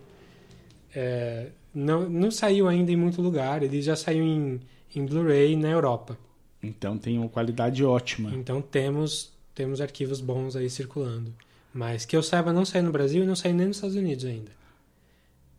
[0.94, 3.62] É, não, não saiu ainda em muito lugar.
[3.62, 4.60] Ele já saiu em,
[4.94, 6.18] em Blu-ray na Europa.
[6.62, 8.30] Então tem uma qualidade ótima.
[8.34, 11.34] Então temos temos arquivos bons aí circulando.
[11.72, 14.24] Mas que eu saiba não saiu no Brasil e não saiu nem nos Estados Unidos
[14.24, 14.52] ainda.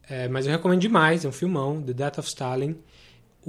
[0.08, 2.76] É, mas eu recomendo demais, é um filmão, The Death of Stalin.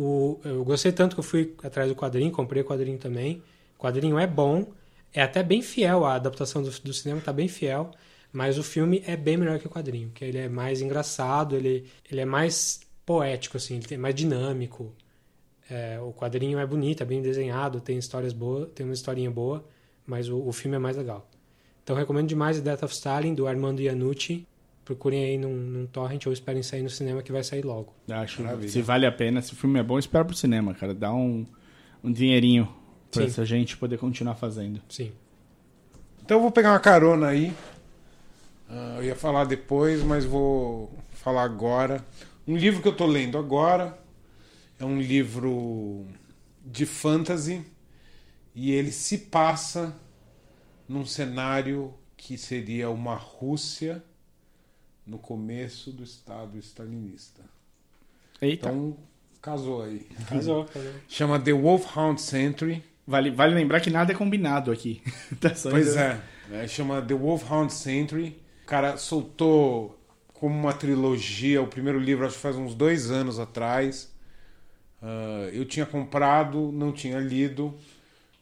[0.02, 3.42] O, eu gostei tanto que eu fui atrás do quadrinho, comprei o quadrinho também.
[3.78, 4.72] O quadrinho é bom,
[5.12, 7.90] é até bem fiel, a adaptação do, do cinema está bem fiel,
[8.32, 11.86] mas o filme é bem melhor que o quadrinho, que ele é mais engraçado, ele,
[12.10, 14.94] ele é mais poético, assim, ele é mais dinâmico.
[15.68, 19.62] É, o quadrinho é bonito, é bem desenhado, tem histórias boas, tem uma historinha boa,
[20.06, 21.28] mas o, o filme é mais legal.
[21.84, 24.46] Então recomendo demais The Death of Stalin, do Armando Iannucci.
[24.84, 27.94] Procurem aí num, num torrent ou esperem sair no cinema que vai sair logo.
[28.10, 28.68] Acho Maravilha.
[28.68, 30.94] se vale a pena, se o filme é bom, espera pro cinema, cara.
[30.94, 31.46] Dá um,
[32.02, 32.68] um dinheirinho
[33.10, 33.28] pra Sim.
[33.28, 34.80] essa gente poder continuar fazendo.
[34.88, 35.12] Sim.
[36.22, 37.52] Então eu vou pegar uma carona aí.
[38.68, 42.04] Ah, eu ia falar depois, mas vou falar agora.
[42.46, 43.98] Um livro que eu tô lendo agora
[44.78, 46.06] é um livro
[46.64, 47.64] de fantasy
[48.54, 49.94] e ele se passa
[50.88, 54.02] num cenário que seria uma Rússia
[55.10, 57.42] no começo do Estado stalinista.
[58.40, 58.68] Eita.
[58.68, 58.96] Então,
[59.42, 60.06] casou aí.
[60.28, 60.92] Casou, casou.
[61.08, 62.84] Chama The Wolfhound Century.
[63.04, 65.02] Vale, vale lembrar que nada é combinado aqui.
[65.40, 66.68] Tá só Pois é, né?
[66.68, 68.40] chama The Wolfhound Century.
[68.62, 69.98] O cara soltou
[70.32, 74.12] como uma trilogia o primeiro livro, acho que faz uns dois anos atrás.
[75.02, 77.74] Ah, eu tinha comprado, não tinha lido.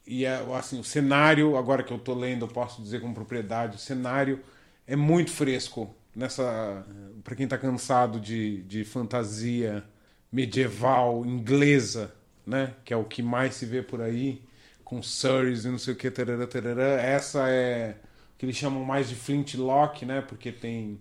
[0.07, 3.77] E é, assim, o cenário, agora que eu tô lendo, eu posso dizer com propriedade,
[3.77, 4.41] o cenário
[4.87, 5.95] é muito fresco.
[6.19, 6.85] Nessa,
[7.23, 9.85] para quem tá cansado de, de fantasia
[10.33, 12.13] medieval inglesa,
[12.45, 14.43] né, que é o que mais se vê por aí,
[14.83, 17.01] com Surreys e não sei o que, tarará, tarará.
[17.01, 17.95] essa é
[18.35, 20.99] o que eles chamam mais de flintlock, né, porque tem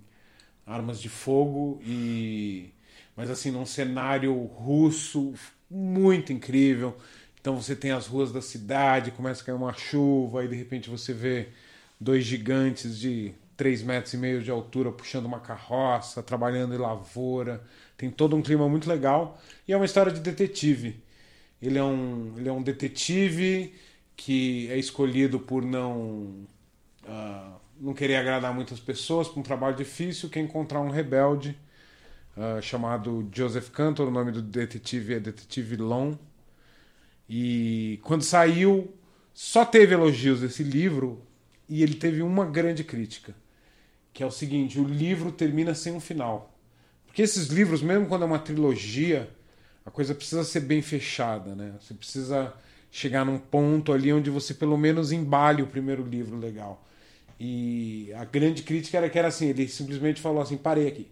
[0.68, 2.72] armas de fogo e
[3.16, 5.34] mas assim num cenário russo
[5.68, 6.96] muito incrível
[7.42, 10.90] então você tem as ruas da cidade começa a cair uma chuva e de repente
[10.92, 11.50] você vê
[12.00, 17.64] dois gigantes de três metros e meio de altura puxando uma carroça trabalhando em lavoura.
[17.98, 19.42] Tem todo um clima muito legal.
[19.68, 21.04] E é uma história de detetive.
[21.62, 23.74] Ele é um ele é um detetive
[24.16, 26.48] que é escolhido por não
[27.08, 31.58] ah, não querer agradar muitas pessoas para um trabalho difícil, quer encontrar um rebelde
[32.38, 36.16] ah, chamado Joseph Cantor, o nome do detetive é Detetive Long.
[37.30, 38.94] E quando saiu,
[39.34, 41.22] só teve elogios desse livro
[41.68, 43.36] e ele teve uma grande crítica,
[44.18, 46.52] que é o seguinte: o livro termina sem um final.
[47.06, 49.30] Porque esses livros, mesmo quando é uma trilogia,
[49.86, 51.76] a coisa precisa ser bem fechada, né?
[51.80, 52.52] Você precisa
[52.90, 56.84] chegar num ponto ali onde você pelo menos embale o primeiro livro legal.
[57.40, 61.08] E a grande crítica era que era assim, ele simplesmente falou assim, parei aqui.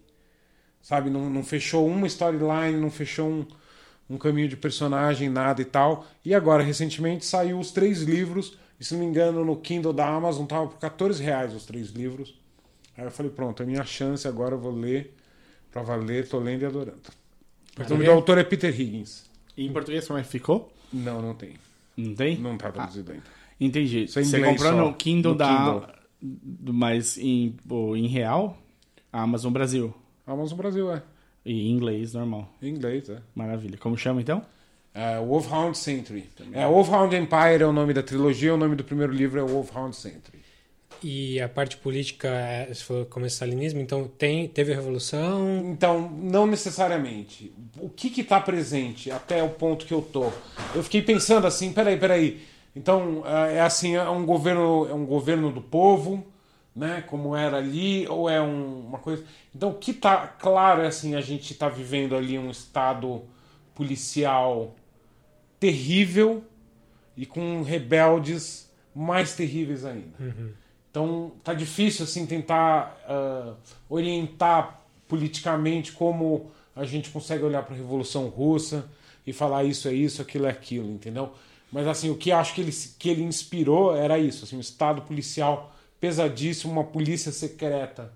[0.82, 3.46] Sabe, não, não fechou uma storyline, não fechou um,
[4.10, 6.04] um caminho de personagem, nada e tal.
[6.24, 10.08] E agora, recentemente, saiu os três livros, e se não me engano, no Kindle da
[10.08, 12.34] Amazon tava por 14 reais os três livros.
[12.96, 15.14] Aí eu falei, pronto, é minha chance, agora eu vou ler
[15.70, 17.00] pra valer, tô lendo e adorando.
[17.78, 19.24] O nome do autor é Peter Higgins.
[19.56, 20.72] E em português como é que ficou?
[20.92, 21.54] Não, não tem.
[21.96, 22.38] Não tem?
[22.38, 23.24] Não tá traduzido ainda.
[23.60, 24.04] Entendi.
[24.04, 25.48] Isso é Você comprou só, no Kindle no da.
[25.48, 25.86] Kindle.
[26.74, 28.56] Mas em, pô, em real?
[29.12, 29.94] Amazon Brasil.
[30.26, 31.02] Amazon Brasil, é.
[31.44, 32.52] E em inglês, normal.
[32.60, 33.20] Em inglês, é.
[33.34, 33.78] Maravilha.
[33.78, 34.44] Como chama então?
[34.92, 36.28] É, Wolfhound Century.
[36.52, 39.94] É, Wolfhound Empire é o nome da trilogia, o nome do primeiro livro é Wolfhound
[39.94, 40.38] Century.
[41.08, 45.62] E a parte política, é, você falou como é stalinismo, então tem, teve a revolução.
[45.70, 47.52] Então, não necessariamente.
[47.78, 50.32] O que que tá presente até o ponto que eu tô?
[50.74, 52.42] Eu fiquei pensando assim, peraí, peraí.
[52.74, 56.26] Então, é é assim, é um governo, é um governo do povo,
[56.74, 59.24] né, como era ali, ou é um- uma coisa...
[59.54, 63.22] Então, o que tá claro é assim, a gente tá vivendo ali um estado
[63.76, 64.74] policial
[65.60, 66.42] terrível
[67.16, 70.16] e com rebeldes mais terríveis ainda.
[70.96, 73.52] Então tá difícil assim tentar ah,
[73.86, 78.88] orientar politicamente como a gente consegue olhar para a Revolução Russa
[79.26, 81.34] e falar isso é isso, aquilo é aquilo, entendeu?
[81.70, 85.02] Mas assim, o que acho que ele, que ele inspirou era isso, assim, um estado
[85.02, 88.10] policial pesadíssimo, uma polícia secreta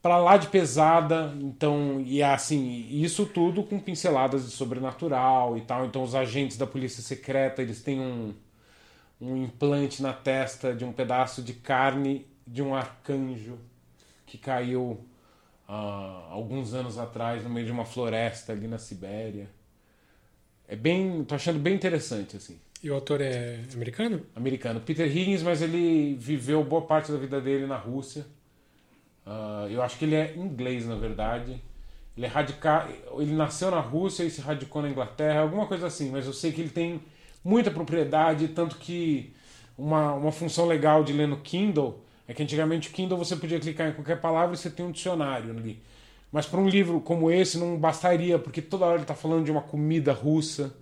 [0.00, 5.84] para lá de pesada, então, e assim, isso tudo com pinceladas de sobrenatural e tal.
[5.84, 8.32] Então, os agentes da polícia secreta, eles têm um,
[9.20, 13.58] um implante na testa de um pedaço de carne de um arcanjo
[14.26, 15.04] que caiu
[15.68, 19.48] ah, alguns anos atrás no meio de uma floresta ali na Sibéria.
[20.66, 22.58] É bem, tô achando bem interessante assim.
[22.82, 24.24] E o autor é americano?
[24.34, 28.24] Americano, Peter Higgins, mas ele viveu boa parte da vida dele na Rússia.
[29.26, 31.62] Ah, eu acho que ele é inglês, na verdade.
[32.16, 32.88] Ele é radica...
[33.18, 36.52] ele nasceu na Rússia e se radicou na Inglaterra, alguma coisa assim, mas eu sei
[36.52, 37.00] que ele tem
[37.44, 39.32] muita propriedade, tanto que
[39.76, 43.58] uma, uma função legal de ler no Kindle é que antigamente o Kindle você podia
[43.58, 45.82] clicar em qualquer palavra e você tem um dicionário ali.
[46.30, 49.50] Mas para um livro como esse não bastaria, porque toda hora ele está falando de
[49.50, 50.72] uma comida russa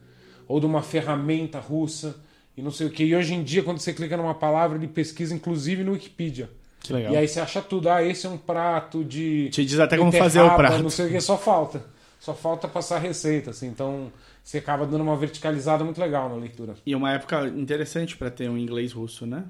[0.47, 2.17] ou de uma ferramenta russa
[2.57, 3.05] e não sei o que.
[3.05, 6.51] E hoje em dia, quando você clica numa palavra, ele pesquisa inclusive no Wikipedia.
[6.81, 7.13] Que legal.
[7.13, 7.89] E aí você acha tudo.
[7.89, 9.49] Ah, esse é um prato de.
[9.51, 10.83] Te diz até como fazer o prato.
[10.83, 11.83] Não sei o que, só falta.
[12.21, 13.69] Só falta passar a receita, assim.
[13.69, 14.13] Então
[14.49, 16.75] você acaba dando uma verticalizada muito legal na leitura.
[16.87, 19.45] E uma época interessante pra ter um inglês russo, né?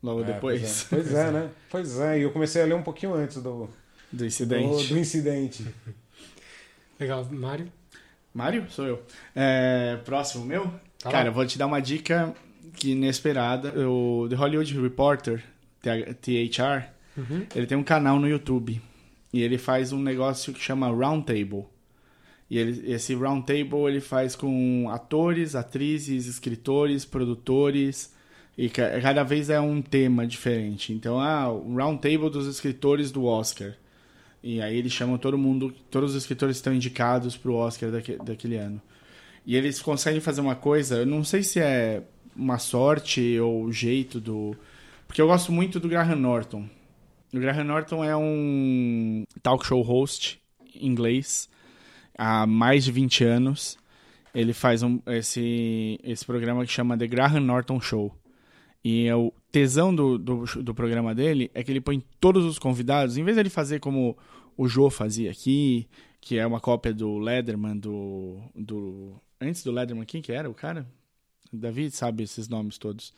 [0.00, 1.10] Logo É, depois Pois é.
[1.10, 1.50] Pois é, né?
[1.68, 2.18] Pois é.
[2.20, 3.70] E eu comecei a ler um pouquinho antes do, do
[4.12, 4.86] do, incidente.
[4.94, 5.66] do incidente.
[7.00, 7.66] Legal, Mário?
[8.32, 8.70] Mário?
[8.70, 9.02] Sou eu.
[9.34, 10.72] É, próximo, meu?
[11.00, 12.32] Tá Cara, eu vou te dar uma dica
[12.74, 13.74] que inesperada.
[13.88, 15.42] O The Hollywood Reporter,
[15.82, 17.44] THR, Uhum.
[17.56, 18.80] ele tem um canal no YouTube.
[19.32, 21.71] E ele faz um negócio que chama Roundtable.
[22.52, 28.12] E ele, esse Roundtable ele faz com atores, atrizes, escritores, produtores.
[28.58, 30.92] E ca- cada vez é um tema diferente.
[30.92, 33.72] Então, ah, o Roundtable dos escritores do Oscar.
[34.42, 38.56] E aí eles chamam todo mundo, todos os escritores estão indicados pro Oscar daque- daquele
[38.56, 38.82] ano.
[39.46, 42.02] E eles conseguem fazer uma coisa, eu não sei se é
[42.36, 44.54] uma sorte ou o jeito do.
[45.08, 46.68] Porque eu gosto muito do Graham Norton.
[47.32, 50.38] O Graham Norton é um talk show host
[50.78, 51.48] inglês
[52.16, 53.78] há mais de 20 anos.
[54.34, 58.14] Ele faz um, esse, esse programa que chama The Graham Norton Show.
[58.84, 62.58] E é o tesão do, do, do programa dele é que ele põe todos os
[62.58, 64.16] convidados, em vez de ele fazer como
[64.56, 65.86] o Jô fazia aqui,
[66.20, 68.40] que é uma cópia do Letterman, do.
[68.54, 70.86] do antes do Letterman, quem que era o cara?
[71.52, 73.12] Davi sabe esses nomes todos.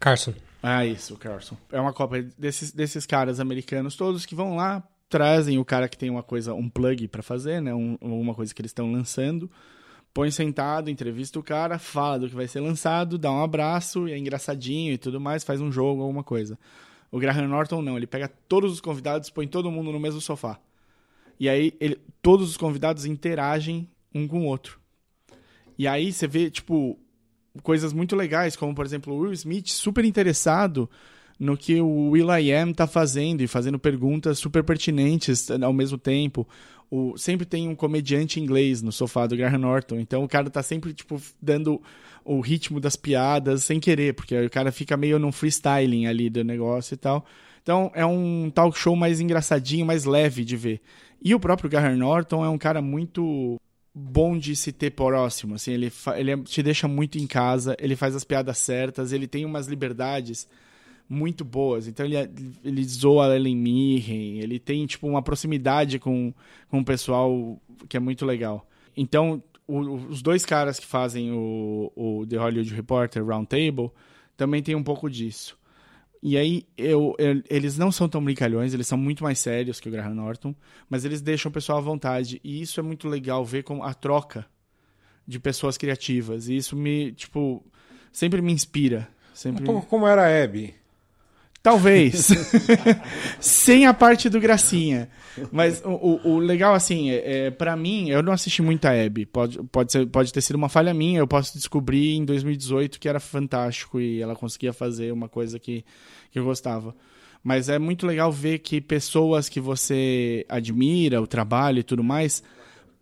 [0.00, 0.34] Carson.
[0.62, 1.56] Ah, isso, o Carson.
[1.70, 4.82] É uma cópia desses, desses caras americanos todos que vão lá,
[5.14, 7.72] trazem o cara que tem uma coisa, um plug pra fazer, né?
[7.72, 9.48] Um, uma coisa que eles estão lançando.
[10.12, 14.18] Põe sentado, entrevista o cara, fala do que vai ser lançado, dá um abraço, é
[14.18, 16.58] engraçadinho e tudo mais, faz um jogo, alguma coisa.
[17.12, 20.58] O Graham Norton não, ele pega todos os convidados, põe todo mundo no mesmo sofá.
[21.38, 24.80] E aí ele, todos os convidados interagem um com o outro.
[25.78, 26.98] E aí você vê, tipo,
[27.62, 30.90] coisas muito legais, como por exemplo o Will Smith super interessado
[31.38, 36.46] no que o Will.i.am tá fazendo e fazendo perguntas super pertinentes ao mesmo tempo.
[36.90, 40.62] O, sempre tem um comediante inglês no sofá do Graham Norton, então o cara tá
[40.62, 41.82] sempre tipo dando
[42.24, 46.44] o ritmo das piadas sem querer, porque o cara fica meio num freestyling ali do
[46.44, 47.24] negócio e tal.
[47.62, 50.80] Então é um talk show mais engraçadinho, mais leve de ver.
[51.22, 53.56] E o próprio Graham Norton é um cara muito
[53.94, 57.94] bom de se ter próximo, assim, ele, ele é- te deixa muito em casa, ele
[57.94, 60.48] faz as piadas certas, ele tem umas liberdades
[61.08, 61.86] muito boas.
[61.86, 62.16] Então ele,
[62.64, 66.32] ele zoa a Ellen Mirren, ele tem tipo uma proximidade com,
[66.68, 68.66] com o pessoal que é muito legal.
[68.96, 73.90] Então, o- os dois caras que fazem o, o The Hollywood Reporter Roundtable
[74.36, 75.56] também tem um pouco disso.
[76.22, 79.88] E aí, eu, eu- eles não são tão brincalhões, eles são muito mais sérios que
[79.88, 80.54] o Graham Norton,
[80.88, 82.40] mas eles deixam o pessoal à vontade.
[82.42, 84.46] E isso é muito legal ver como a troca
[85.28, 86.48] de pessoas criativas.
[86.48, 87.62] E isso me, tipo,
[88.10, 89.06] sempre me inspira.
[89.34, 90.72] Sempre Um pouco como era a Abby.
[91.64, 92.28] Talvez.
[93.40, 95.08] Sem a parte do gracinha.
[95.50, 98.90] Mas o, o, o legal, assim, é, é, para mim, eu não assisti muito a
[98.90, 99.24] Abby.
[99.24, 101.20] Pode, pode, ser, pode ter sido uma falha minha.
[101.20, 105.82] Eu posso descobrir em 2018 que era fantástico e ela conseguia fazer uma coisa que,
[106.30, 106.94] que eu gostava.
[107.42, 112.42] Mas é muito legal ver que pessoas que você admira, o trabalho e tudo mais,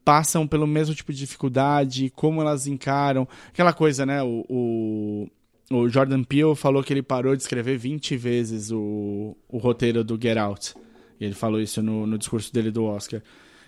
[0.04, 3.26] passam pelo mesmo tipo de dificuldade, como elas encaram.
[3.48, 4.22] Aquela coisa, né?
[4.22, 5.28] O, o,
[5.78, 10.18] o Jordan Peele falou que ele parou de escrever 20 vezes o, o roteiro do
[10.20, 10.74] Get Out.
[11.20, 13.22] Ele falou isso no, no discurso dele do Oscar.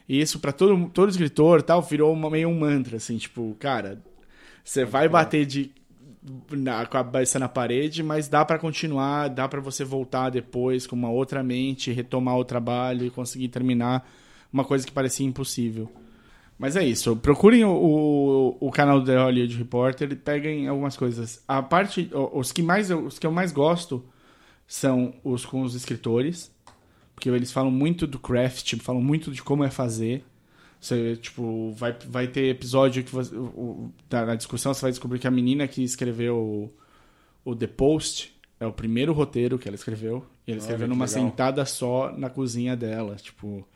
[0.08, 4.02] E isso, para todo, todo escritor tal, virou uma, meio um mantra, assim, tipo, cara,
[4.62, 5.72] você vai bater de
[6.50, 10.86] na, com a cabeça na parede, mas dá para continuar, dá para você voltar depois
[10.86, 14.08] com uma outra mente, retomar o trabalho e conseguir terminar
[14.52, 15.90] uma coisa que parecia impossível.
[16.58, 17.16] Mas é isso.
[17.16, 21.42] Procurem o, o, o canal do The Hollywood Reporter e peguem algumas coisas.
[21.48, 24.04] A parte, os que mais os que eu mais gosto
[24.66, 26.54] são os com os escritores,
[27.14, 30.24] porque eles falam muito do craft, falam muito de como é fazer.
[30.80, 35.26] Você, tipo, vai, vai ter episódio que você, o, na discussão você vai descobrir que
[35.26, 36.72] a menina que escreveu o,
[37.44, 40.26] o The Post é o primeiro roteiro que ela escreveu.
[40.46, 41.22] E ela escreveu numa legal.
[41.22, 43.16] sentada só na cozinha dela.
[43.16, 43.66] Tipo,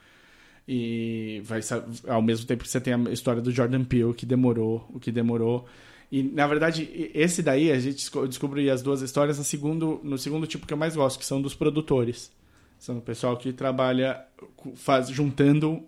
[0.69, 1.61] e vai
[2.07, 5.11] ao mesmo tempo que você tem a história do Jordan Peele que demorou o que
[5.11, 5.67] demorou.
[6.13, 10.47] E na verdade esse daí a gente descobriu as duas histórias no segundo no segundo
[10.47, 12.31] tipo que eu mais gosto que são dos produtores.
[12.79, 14.23] São o pessoal que trabalha
[14.77, 15.83] faz juntando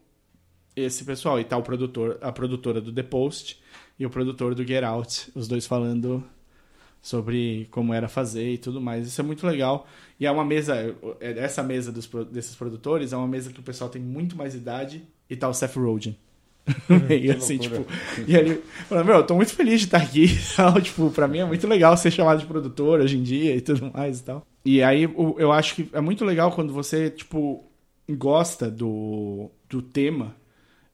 [0.75, 1.39] esse pessoal.
[1.39, 3.61] E tá o produtor a produtora do The Post
[3.99, 6.25] e o produtor do Get Out os dois falando
[7.03, 9.07] sobre como era fazer e tudo mais.
[9.07, 9.87] Isso é muito legal.
[10.19, 13.63] E é uma mesa, é, essa mesa dos, desses produtores é uma mesa que o
[13.63, 16.17] pessoal tem muito mais idade e tá o Seth Rogen.
[17.11, 17.87] e assim, tipo,
[18.29, 20.81] e ele falou, meu, eu tô muito feliz de estar aqui tal.
[20.81, 23.91] Tipo, pra mim é muito legal ser chamado de produtor hoje em dia e tudo
[23.93, 24.47] mais e tal.
[24.65, 25.03] E aí
[25.39, 27.65] eu acho que é muito legal quando você, tipo,
[28.11, 30.37] gosta do, do tema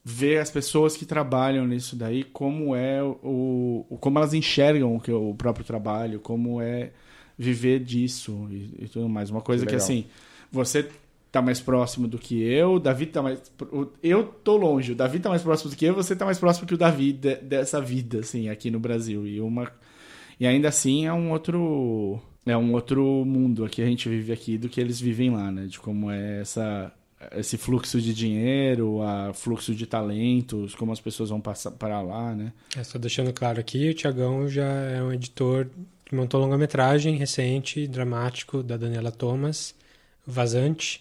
[0.08, 5.30] ver as pessoas que trabalham nisso daí, como é o, o como elas enxergam o,
[5.30, 6.92] o próprio trabalho, como é
[7.36, 9.30] viver disso e, e tudo mais.
[9.30, 10.06] Uma coisa que, que assim,
[10.50, 10.88] você
[11.32, 13.42] tá mais próximo do que eu, o Davi tá mais
[14.00, 16.68] eu tô longe, o Davi tá mais próximo do que eu, você tá mais próximo
[16.68, 19.26] que o Davi de, dessa vida assim aqui no Brasil.
[19.26, 19.72] E uma
[20.38, 24.56] e ainda assim é um outro é um outro mundo aqui a gente vive aqui
[24.56, 25.66] do que eles vivem lá, né?
[25.66, 26.92] De como é essa
[27.32, 32.34] esse fluxo de dinheiro, a fluxo de talentos, como as pessoas vão passar para lá,
[32.34, 32.52] né?
[32.76, 35.68] É, só deixando claro aqui, o Tiagão já é um editor
[36.04, 39.74] que montou longa-metragem recente, dramático, da Daniela Thomas,
[40.26, 41.00] Vazante.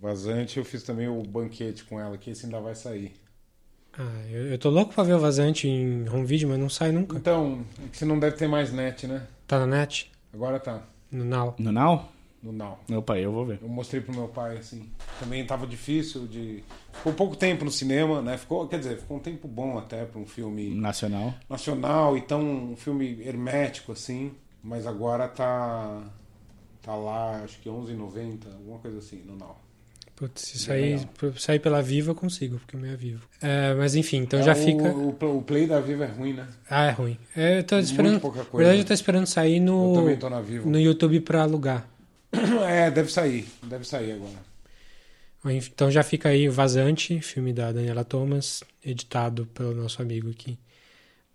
[0.00, 3.12] Vazante, eu fiz também o banquete com ela, que esse ainda vai sair.
[3.92, 6.92] Ah, eu, eu tô louco pra ver o Vazante em home video, mas não sai
[6.92, 7.16] nunca.
[7.16, 9.26] Então, você não deve ter mais net, né?
[9.46, 10.10] Tá na net?
[10.32, 10.82] Agora tá.
[11.10, 11.56] No Now.
[11.58, 12.08] No Now?
[12.42, 12.78] No Now.
[12.88, 13.58] Meu pai, eu vou ver.
[13.62, 14.88] Eu mostrei pro meu pai, assim.
[15.18, 16.64] Também tava difícil de.
[16.92, 18.36] Ficou pouco tempo no cinema, né?
[18.38, 20.74] Ficou, quer dizer, ficou um tempo bom até para um filme.
[20.74, 21.34] Nacional.
[21.48, 24.32] Nacional, então um filme hermético, assim.
[24.62, 26.02] Mas agora tá.
[26.82, 29.54] Tá lá, acho que 11,90, alguma coisa assim, no Now.
[30.16, 31.00] Putz, se sair,
[31.38, 33.26] sair pela Viva eu consigo, porque o meu é vivo.
[33.40, 34.90] É, mas enfim, então é, já fica.
[34.90, 36.46] O, o, play da Viva é ruim, né?
[36.68, 37.18] Ah, é ruim.
[37.34, 38.12] É, eu tô esperando.
[38.12, 38.52] Muito pouca coisa.
[38.52, 39.94] Na verdade, eu tô esperando sair no.
[39.94, 40.68] Eu também tô na Viva.
[40.68, 41.88] No YouTube pra alugar.
[42.68, 43.46] É, deve sair.
[43.62, 44.50] Deve sair agora.
[45.44, 50.58] Então já fica aí o Vazante, filme da Daniela Thomas, editado pelo nosso amigo aqui.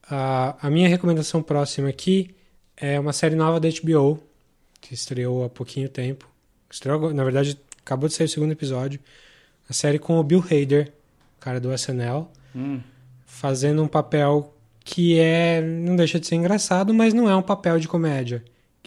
[0.05, 2.35] Uh, a minha recomendação próxima aqui
[2.77, 4.21] é uma série nova da HBO,
[4.79, 6.29] que estreou há pouquinho tempo.
[6.69, 8.99] Estreou, na verdade, acabou de sair o segundo episódio.
[9.67, 10.93] A série com o Bill Hader,
[11.39, 12.79] cara do SNL, hum.
[13.25, 17.79] fazendo um papel que é não deixa de ser engraçado, mas não é um papel
[17.79, 18.43] de comédia.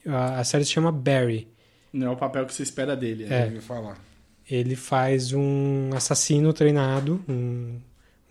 [0.06, 1.48] A, a série se chama Barry.
[1.92, 3.56] Não é o papel que se espera dele, né?
[3.56, 3.60] é.
[3.60, 3.98] falar.
[4.50, 7.78] Ele faz um assassino treinado, um,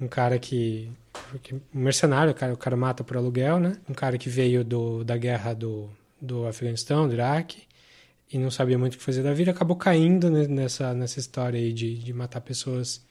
[0.01, 0.91] um cara que,
[1.73, 3.77] Um mercenário, o cara, o cara mata por aluguel, né?
[3.87, 5.89] Um cara que veio do, da guerra do,
[6.19, 7.63] do Afeganistão, do Iraque,
[8.31, 11.71] e não sabia muito o que fazer da vida, acabou caindo nessa, nessa história aí
[11.71, 13.05] de, de matar pessoas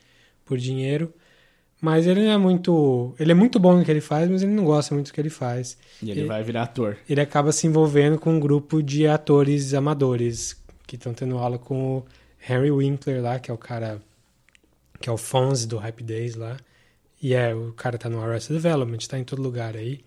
[0.45, 1.13] por dinheiro.
[1.87, 3.15] Mas ele é muito.
[3.17, 5.21] Ele é muito bom no que ele faz, mas ele não gosta muito do que
[5.21, 5.79] ele faz.
[6.03, 6.97] E ele, ele vai virar ator.
[7.09, 11.99] Ele acaba se envolvendo com um grupo de atores amadores que estão tendo aula com
[11.99, 12.05] o
[12.51, 14.03] Henry Winkler lá, que é o cara.
[15.01, 16.57] que é o Fonz do Happy Days lá.
[17.23, 20.01] E é, o cara tá no Arrested Development, tá em todo lugar aí.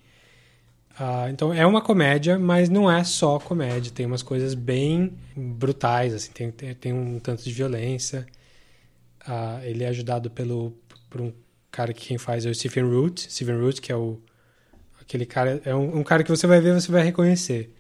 [1.00, 3.90] Uh, então é uma comédia, mas não é só comédia.
[3.90, 8.28] Tem umas coisas bem brutais, assim, tem, tem, tem um tanto de violência.
[9.26, 10.74] Uh, ele é ajudado pelo,
[11.10, 11.32] por um
[11.72, 13.32] cara que quem faz é o Stephen Root.
[13.32, 14.20] Stephen Root, que é o
[15.02, 17.74] aquele cara, é um, um, cara que você vai ver, você vai reconhecer.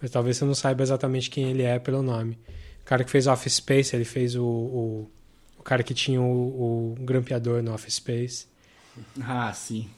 [0.00, 2.38] Mas talvez você não saiba exatamente quem ele é pelo nome.
[2.82, 5.10] O cara que fez Office Space, ele fez o, o,
[5.58, 8.46] o cara que tinha o, o grampeador no Office Space.
[9.20, 9.90] Ah, sim.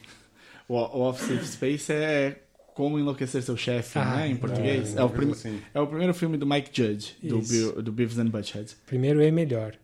[0.68, 2.42] O, o Office Space é
[2.74, 4.28] Como Enlouquecer Seu Chefe, Ah, né?
[4.28, 4.96] Em português.
[4.96, 5.30] é, É, o prim...
[5.30, 5.60] assim.
[5.72, 8.74] é o primeiro filme do Mike Judge, do, do Beavis and Butthead.
[8.86, 9.76] Primeiro e melhor.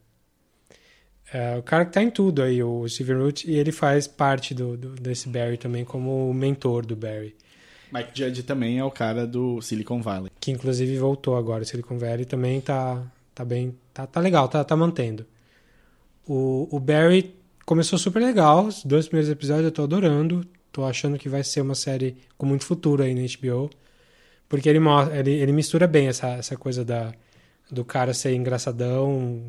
[1.32, 4.54] É, o cara que tá em tudo aí, o Steven Root, e ele faz parte
[4.54, 7.34] do, do- desse Barry também como o mentor do Barry.
[7.92, 10.30] Mike Judge também é o cara do Silicon Valley.
[10.40, 13.02] Que inclusive voltou agora, o Silicon Valley também tá,
[13.34, 13.74] tá bem.
[13.92, 15.24] Tá, tá legal, tá, tá mantendo.
[16.26, 20.44] O, o Barry começou super legal, os dois primeiros episódios eu tô adorando.
[20.72, 23.70] Tô achando que vai ser uma série com muito futuro aí na HBO.
[24.48, 24.80] Porque ele,
[25.12, 27.12] ele, ele mistura bem essa, essa coisa da,
[27.70, 29.40] do cara ser engraçadão,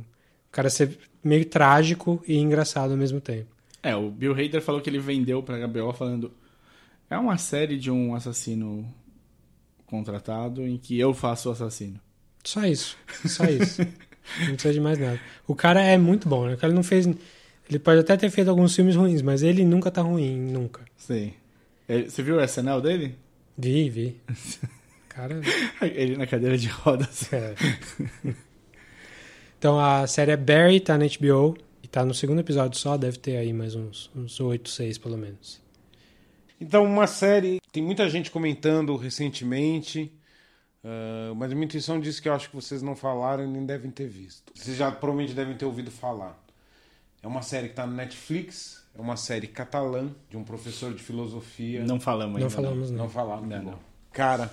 [0.55, 3.47] cara ser meio trágico e engraçado ao mesmo tempo.
[3.83, 6.31] É, o Bill Hader falou que ele vendeu pra HBO falando
[7.09, 8.91] é uma série de um assassino
[9.85, 11.99] contratado em que eu faço o assassino.
[12.43, 12.97] Só isso.
[13.25, 13.81] Só isso.
[14.39, 15.19] não precisa de mais nada.
[15.47, 16.53] O cara é muito bom, né?
[16.53, 17.05] O cara não fez.
[17.69, 20.81] Ele pode até ter feito alguns filmes ruins, mas ele nunca tá ruim, nunca.
[20.97, 21.33] Sim.
[21.87, 23.15] Ele- Você viu o SNL dele?
[23.57, 24.15] Vi, vi.
[25.09, 25.39] Cara.
[25.81, 27.31] Ele na cadeira de rodas.
[27.33, 27.55] é.
[29.57, 31.57] Então a série é Barry, tá na HBO.
[31.83, 35.17] E tá no segundo episódio só, deve ter aí mais uns, uns 8, 6 pelo
[35.17, 35.61] menos.
[36.59, 37.59] Então, uma série.
[37.71, 40.11] Tem muita gente comentando recentemente.
[40.83, 43.65] ah, mas a minha intuição diz que eu acho que vocês não falaram e nem
[43.65, 44.51] devem ter visto.
[44.55, 46.41] Vocês já provavelmente devem ter ouvido falar.
[47.21, 48.83] É uma série que está no Netflix.
[48.97, 51.83] É uma série catalã de um professor de filosofia.
[51.83, 52.45] Não falamos ainda.
[52.45, 52.97] Não falamos, não.
[52.99, 53.45] Não falaram.
[53.45, 53.79] Não, não.
[54.11, 54.49] Cara,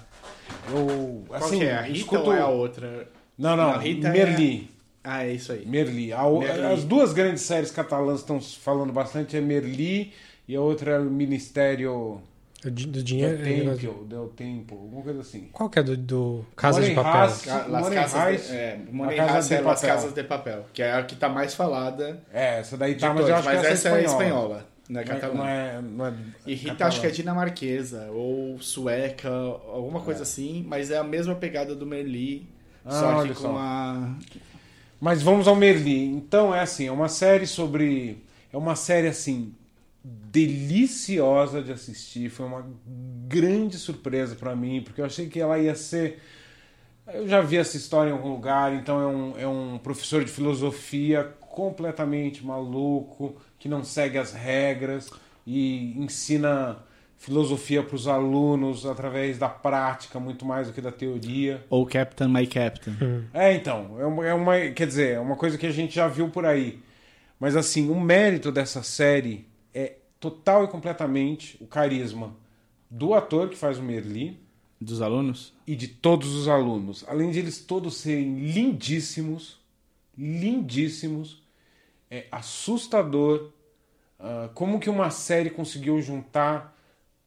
[0.75, 1.25] eu.
[1.29, 1.73] Qual assim, que é?
[1.75, 3.09] A Rita escuto- ou é a outra?
[3.39, 3.73] Não, não.
[3.73, 4.71] Não, Rita é- Merli.
[5.05, 5.67] Ah, é isso aí.
[5.67, 6.13] Merli.
[6.13, 6.65] A Merli.
[6.67, 10.13] As duas grandes séries catalãs estão falando bastante é Merli
[10.47, 12.21] e a outra é o Ministério
[12.63, 12.71] Do,
[13.03, 13.35] dinheiro.
[13.43, 15.49] é negócio- Tempo, Del Tempo, alguma coisa assim.
[15.53, 17.23] Qual que é do, do Casa Money de Papel?
[17.25, 17.45] Heist.
[17.47, 19.95] Ca- Las Money Casas Heist, de, é, Money Casa Heist de é Las Papel.
[19.97, 23.09] Casas de Papel, que é a que tá mais falada É, essa daí de tá,
[23.09, 24.67] mas todas, eu acho mas que essa, essa é espanhola.
[24.89, 25.35] não é Não é- catalã.
[25.35, 26.13] Não é, não é
[26.47, 26.89] E Rita catalã.
[26.89, 31.85] acho que é dinamarquesa, ou sueca, alguma coisa assim, mas é a mesma pegada do
[31.85, 32.47] Merli,
[32.85, 33.57] Ah, só que com só.
[33.59, 34.15] a...
[35.03, 36.05] Mas vamos ao Merli.
[36.05, 38.23] Então é assim, é uma série sobre.
[38.53, 39.53] É uma série assim
[40.05, 42.31] deliciosa de assistir.
[42.31, 42.65] Foi uma
[43.27, 46.23] grande surpresa pra mim, porque eu achei que ela ia ser.
[47.13, 50.31] Eu já vi essa história em algum lugar, então é um, é um professor de
[50.31, 55.11] filosofia completamente maluco, que não segue as regras
[55.45, 56.79] e ensina
[57.23, 61.65] filosofia para os alunos através da prática muito mais do que da teoria.
[61.71, 62.95] Ou Captain My Captain.
[63.33, 66.09] É, então, é uma, é uma- quer dizer, é uma coisa que a gente já
[66.09, 66.81] viu por aí.
[67.39, 72.35] Mas assim, o mérito dessa série é total e completamente o carisma
[72.91, 74.41] do ator que faz o Merli
[74.81, 75.53] Dos alunos?
[75.65, 77.05] e de todos os alunos.
[77.07, 79.61] Além de eles todos serem lindíssimos,
[80.19, 81.41] lindíssimos,
[82.11, 83.51] é assustador
[84.19, 86.72] ah, como que uma série conseguiu juntar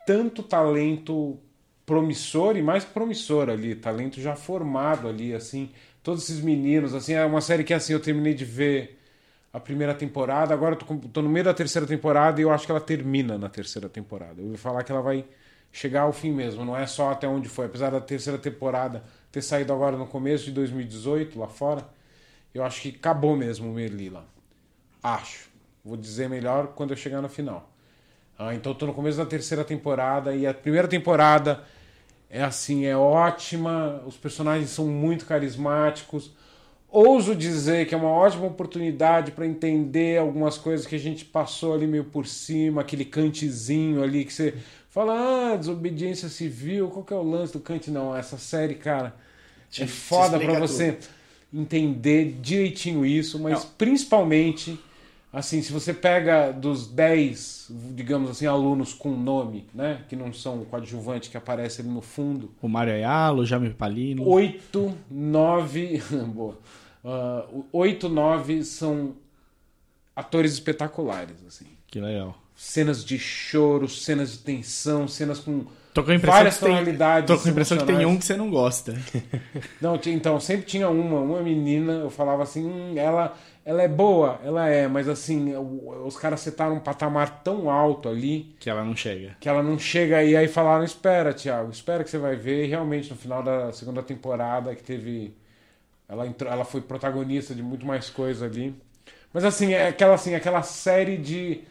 [0.06, 1.40] tanto talento
[1.86, 7.26] promissor e mais promissor ali, talento já formado ali, assim, todos esses meninos, assim, é
[7.26, 9.00] uma série que assim eu terminei de ver
[9.54, 12.66] a primeira temporada, agora eu tô, tô no meio da terceira temporada e eu acho
[12.66, 14.42] que ela termina na terceira temporada.
[14.42, 15.26] Eu ouvi falar que ela vai
[15.72, 19.42] chegar ao fim mesmo, não é só até onde foi, apesar da terceira temporada ter
[19.42, 21.88] saído agora no começo de 2018 lá fora,
[22.54, 24.26] eu acho que acabou mesmo o Merli lá.
[25.04, 25.50] Acho.
[25.84, 27.75] Vou dizer melhor quando eu chegar no final.
[28.38, 31.64] Ah, então tô no começo da terceira temporada e a primeira temporada
[32.30, 36.32] é assim, é ótima, os personagens são muito carismáticos.
[36.90, 41.74] Ouso dizer que é uma ótima oportunidade para entender algumas coisas que a gente passou
[41.74, 44.54] ali meio por cima, aquele cantezinho ali que você
[44.90, 47.90] fala, ah, desobediência civil, qual que é o lance do Kant?
[47.92, 49.14] Não, essa série, cara,
[49.70, 50.98] Te- é foda para você
[51.54, 53.72] entender direitinho isso, mas Não.
[53.78, 54.80] principalmente,
[55.36, 60.62] assim, se você pega dos 10, digamos assim, alunos com nome, né, que não são
[60.62, 64.26] o coadjuvante que aparece ali no fundo, O Mario Ayala, o Jaime Palino.
[64.26, 66.02] 8, 9,
[66.34, 66.58] boa,
[67.52, 69.14] o 8, 9 são
[70.16, 71.66] atores espetaculares, assim.
[71.88, 72.38] Que legal.
[72.56, 75.66] Cenas de choro, cenas de tensão, cenas com
[75.96, 78.18] Tô com a impressão várias que tem, tonalidades tô com a impressão que tem um
[78.18, 78.94] que você não gosta.
[79.80, 83.34] Não, então, sempre tinha uma, uma menina, eu falava assim, hum, ela,
[83.64, 88.54] ela é boa, ela é, mas assim, os caras setaram um patamar tão alto ali
[88.60, 89.38] Que ela não chega.
[89.40, 92.68] que ela não chega aí, aí falaram, espera, Thiago, espera que você vai ver, e
[92.68, 95.34] realmente no final da segunda temporada que teve,
[96.10, 98.76] ela, entrou, ela foi protagonista de muito mais coisa ali,
[99.32, 101.62] mas assim, é aquela, assim, aquela série de,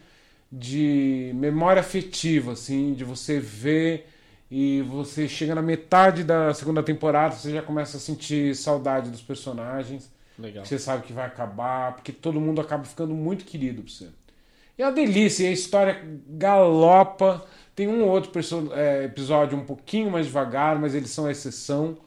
[0.51, 4.14] de memória afetiva, assim, de você ver
[4.49, 9.21] E você chega na metade da segunda temporada, você já começa a sentir saudade dos
[9.21, 10.11] personagens.
[10.37, 10.65] Legal.
[10.65, 14.07] Você sabe que vai acabar, porque todo mundo acaba ficando muito querido pra você.
[14.77, 17.43] E é uma delícia, a história galopa.
[17.75, 18.31] Tem um ou outro
[18.73, 21.97] é, episódio um pouquinho mais devagar, mas eles são a exceção.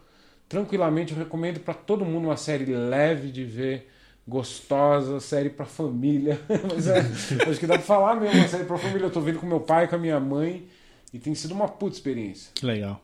[0.48, 3.88] Tranquilamente, eu recomendo pra todo mundo uma série leve de ver,
[4.26, 6.40] gostosa, série pra família.
[6.72, 9.06] mas é, acho que dá pra falar mesmo, uma série pra família.
[9.06, 10.66] Eu tô vendo com meu pai, com a minha mãe,
[11.12, 12.50] e tem sido uma puta experiência.
[12.54, 13.00] Que legal.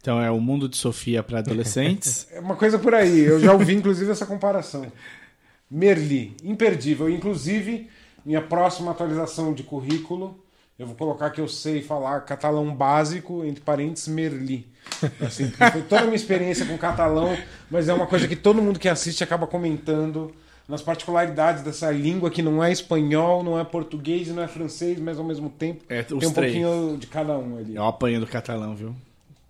[0.00, 2.28] Então é o mundo de Sofia para adolescentes.
[2.32, 3.20] É uma coisa por aí.
[3.20, 4.86] Eu já ouvi, inclusive, essa comparação.
[5.70, 7.10] Merli, imperdível.
[7.10, 7.90] Inclusive,
[8.24, 10.38] minha próxima atualização de currículo,
[10.78, 14.68] eu vou colocar que eu sei falar catalão básico, entre parênteses, Merli.
[15.20, 17.36] Assim, foi toda a minha experiência com catalão,
[17.70, 20.32] mas é uma coisa que todo mundo que assiste acaba comentando
[20.68, 24.98] nas particularidades dessa língua que não é espanhol, não é português e não é francês,
[24.98, 26.32] mas ao mesmo tempo É, tem um três.
[26.32, 27.76] pouquinho de cada um ali.
[27.76, 28.94] Eu apanho do catalão, viu?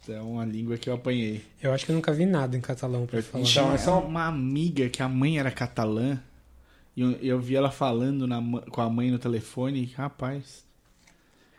[0.08, 1.42] É uma língua que eu apanhei.
[1.60, 3.42] Eu acho que eu nunca vi nada em catalão pra falar.
[3.44, 6.18] Tinha Então, essa é uma- uma amiga que a mãe era catalã
[6.96, 8.40] e eu, eu vi ela falando na
[8.70, 9.82] com a mãe no telefone.
[9.82, 10.64] e, Rapaz,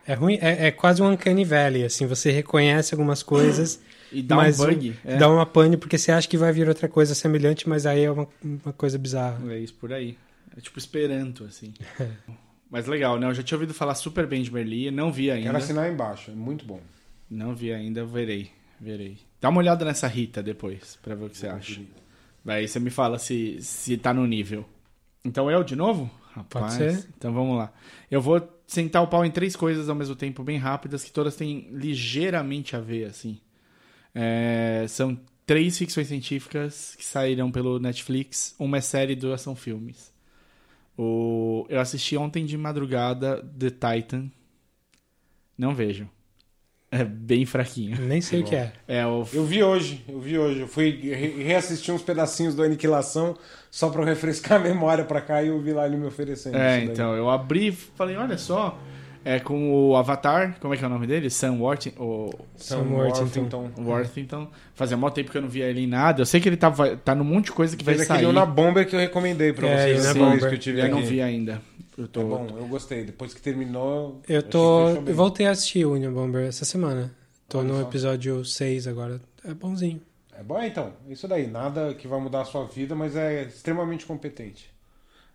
[0.06, 3.82] É ruim, é, é quase um uncanny valley, assim, você reconhece algumas coisas,
[4.12, 4.96] e dá mas um bug.
[5.04, 8.04] É, dá uma pane porque você acha que vai vir outra coisa semelhante, mas aí
[8.04, 9.40] é uma, uma coisa bizarra.
[9.54, 10.18] é isso por aí.
[10.56, 11.74] É tipo Esperanto, assim.
[12.70, 13.28] Mas legal, né?
[13.28, 15.46] Eu já tinha ouvido falar super bem de Merli, não vi ainda.
[15.46, 16.82] Quero assinar aí embaixo, é muito bom.
[17.30, 18.52] Não vi ainda, verei.
[18.80, 19.18] Verei.
[19.40, 21.82] Dá uma olhada nessa Rita depois, pra ver o que você acha.
[22.44, 24.66] Daí você me fala se, se tá no nível.
[25.24, 26.10] Então eu de novo?
[26.34, 26.74] Rapaz.
[26.74, 27.08] ser.
[27.18, 27.72] Então vamos lá.
[28.12, 31.36] Eu vou sentar o pau em três coisas ao mesmo tempo, bem rápidas, que todas
[31.36, 33.40] têm ligeiramente a ver, assim.
[34.20, 35.16] É, são
[35.46, 38.56] três ficções científicas que saíram pelo Netflix.
[38.58, 40.12] Uma é série, duas são filmes.
[40.98, 44.32] O, eu assisti ontem de madrugada The Titan.
[45.56, 46.10] Não vejo.
[46.90, 48.00] É bem fraquinho.
[48.02, 48.72] Nem sei o que é.
[48.88, 50.62] É o Eu vi hoje, eu vi hoje.
[50.62, 53.38] Eu fui re- reassistir uns pedacinhos do Aniquilação
[53.70, 56.56] só pra eu refrescar a memória pra cá e eu vi lá ele me oferecendo.
[56.56, 56.94] É, isso daí.
[56.94, 58.80] então, eu abri e falei, olha só,
[59.36, 61.30] é com o Avatar, como é que é o nome dele?
[61.30, 63.72] Sam Worthington, o Sam Sam Worthington.
[63.80, 64.48] Worthington.
[64.74, 66.22] Fazia mó tempo que eu não via ele em nada.
[66.22, 68.18] Eu sei que ele tá, vai- tá num monte de coisa que vai Fez sair.
[68.18, 70.50] aquele na Bomber que eu recomendei pra É, vocês Bomber.
[70.50, 70.94] que eu tive Eu aqui.
[70.96, 71.62] não vi ainda.
[71.98, 72.22] Eu tô...
[72.22, 73.04] É bom, eu gostei.
[73.04, 74.22] Depois que terminou...
[74.30, 74.90] Eu tô.
[74.90, 77.12] Eu voltei a assistir o Union Bomber essa semana.
[77.50, 77.82] Tô Olha no só.
[77.82, 79.20] episódio 6 agora.
[79.44, 80.00] É bonzinho.
[80.38, 80.94] É bom, então.
[81.10, 81.48] Isso daí.
[81.48, 84.70] Nada que vai mudar a sua vida, mas é extremamente competente.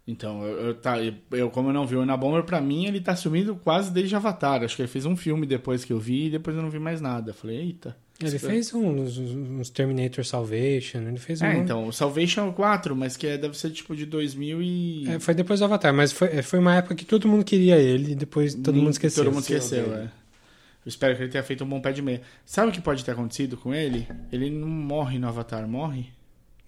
[0.07, 0.97] Então, eu, eu, tá,
[1.31, 4.17] eu, como eu não vi o Na Bomber, pra mim ele tá sumido quase desde
[4.17, 4.63] Avatar.
[4.65, 6.79] Acho que ele fez um filme depois que eu vi e depois eu não vi
[6.81, 7.33] mais nada.
[7.33, 7.97] Falei, eita.
[8.21, 11.47] Ele fez uns, uns Terminator Salvation, ele fez um.
[11.47, 15.09] É, então, o Salvation 4, mas que é- deve ser tipo de 2000 e...
[15.09, 18.13] É, foi depois do Avatar, mas foi, foi uma época que todo mundo queria ele
[18.13, 19.25] e depois todo Nem- mundo esqueceu.
[19.25, 20.05] Todo mundo esqueceu, é.
[20.05, 22.23] Eu espero que ele tenha feito um bom pé de meia.
[22.45, 24.07] Sabe o que pode ter acontecido com ele?
[24.33, 26.07] Ele não morre no Avatar, morre?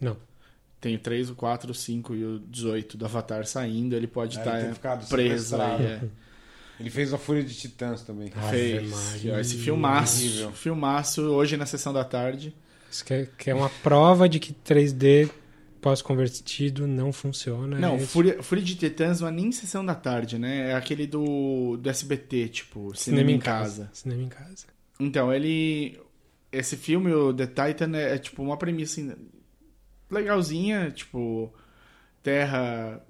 [0.01, 0.17] Não.
[0.85, 4.37] Tem o 3, o 4, o 5 e o 18 do Avatar saindo, ele pode
[4.37, 5.83] É, estar tem ficado preso aí.
[5.83, 6.01] É.
[6.79, 8.31] Ele fez a Fúria de Titãs também.
[8.37, 8.91] Ave Fez.
[8.91, 9.41] Maria.
[9.41, 10.53] Esse filmaço, Horrível.
[10.53, 12.55] filmaço, hoje na sessão da tarde.
[12.91, 15.31] Isso que é, que é uma prova de que 3D
[15.81, 17.79] pós-convertido não funciona.
[17.79, 18.01] Não, é.
[18.01, 20.73] Fúria, Fúria de Titãs não é nem sessão da tarde, né?
[20.73, 23.89] É aquele do, do SBT, tipo, Cinema, em casa.
[23.91, 24.67] Cinema em casa.
[25.01, 25.99] Então, ele.
[26.53, 29.01] Esse filme, o The Titan, é, é, tipo uma premissa
[30.15, 31.53] legalzinha, tipo,
[32.23, 33.03] Terra,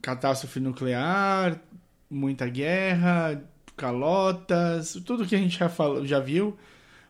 [0.00, 1.60] catástrofe nuclear,
[2.08, 3.42] muita guerra,
[3.76, 6.56] calotas, tudo que a gente já, falou, já viu.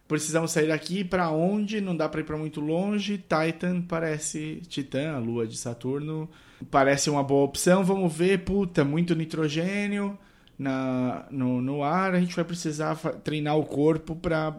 [0.09, 1.80] Precisamos sair daqui pra onde?
[1.80, 3.16] Não dá pra ir pra muito longe.
[3.16, 6.28] Titan parece Titã, a lua de Saturno.
[6.70, 7.82] Parece uma boa opção.
[7.82, 10.18] Vamos ver, puta, muito nitrogênio
[10.59, 12.14] na, no, no ar.
[12.14, 14.55] A gente vai precisar treinar o corpo pra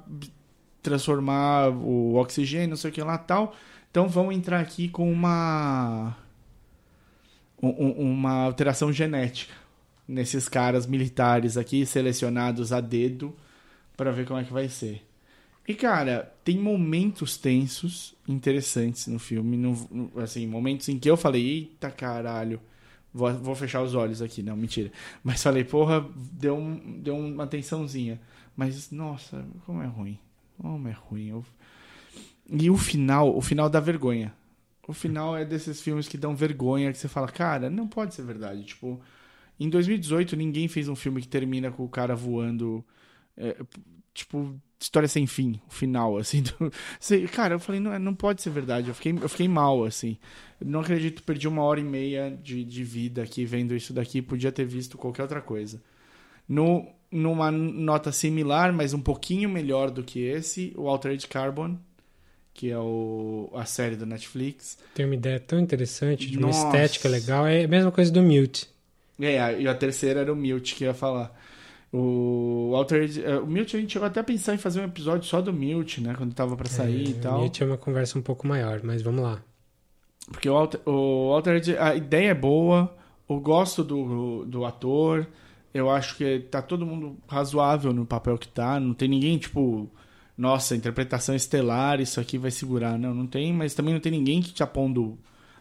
[0.81, 3.55] transformar o oxigênio, não sei o que lá tal.
[3.93, 6.17] Então vamos entrar aqui com uma
[7.61, 9.53] um- um- uma alteração genética
[10.07, 13.35] nesses caras militares aqui selecionados a dedo
[13.95, 15.05] para ver como é que vai ser.
[15.67, 21.47] E cara, tem momentos tensos interessantes no filme, no- assim, momentos em que eu falei,
[21.47, 22.59] eita caralho,
[23.13, 24.91] vou, vou fechar os olhos aqui, não, mentira.
[25.23, 28.19] Mas falei, porra, deu, um, deu uma tensãozinha.
[28.57, 30.17] Mas, nossa, como é ruim.
[30.57, 31.27] Como é ruim.
[31.29, 31.45] Eu-
[32.49, 34.33] E o final, o final dá vergonha.
[34.87, 38.23] O final é desses filmes que dão vergonha, que você fala, cara, não pode ser
[38.23, 38.63] verdade.
[38.65, 38.99] Tipo,
[39.59, 42.83] em 2018 ninguém fez um filme que termina com o cara voando.
[43.37, 43.55] é,
[44.13, 46.43] tipo, história sem fim, o final, assim.
[46.43, 46.71] do-
[47.31, 48.89] cara, eu falei, não, não pode ser verdade.
[48.89, 50.17] Eu fiquei, eu fiquei mal, assim.
[50.63, 54.21] Não acredito, perdi uma hora e meia de, de vida aqui vendo isso daqui.
[54.21, 55.81] Podia ter visto qualquer outra coisa.
[56.47, 61.77] No, numa nota similar, mas um pouquinho melhor do que esse, o Altered Carbon,
[62.53, 64.77] que é o, a série da Netflix.
[64.93, 66.67] Tem uma ideia tão interessante, de uma Nossa.
[66.67, 67.47] estética legal.
[67.47, 68.69] É a mesma coisa do Mute.
[69.19, 71.35] É, a- e a terceira era o Mute que eu ia falar.
[71.91, 75.27] O Altered, eh, o Mute a gente chegou até a pensar em fazer um episódio
[75.27, 77.39] só do Mute, né, quando tava pra sair e É, tal.
[77.39, 79.43] O Mute é uma conversa um pouco maior, mas vamos lá.
[80.31, 82.95] Porque o, Alter, o Altered, a ideia é boa,
[83.29, 85.27] eu gosto do, do ator,
[85.73, 89.87] eu acho que tá todo mundo razoável no papel que tá, não tem ninguém, tipo,
[90.37, 92.97] nossa, interpretação estelar, isso aqui vai segurar.
[92.97, 95.17] Não, não tem, mas também não tem ninguém que te apondo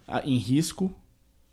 [0.07, 0.95] ah, em risco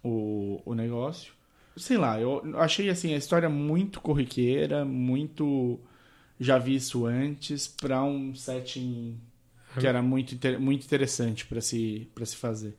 [0.03, 1.33] o, o negócio.
[1.75, 5.79] Sei lá, eu achei assim a história muito corriqueira, muito
[6.39, 9.19] já vi isso antes pra um setting
[9.77, 12.75] que era muito, muito interessante pra se, pra se fazer.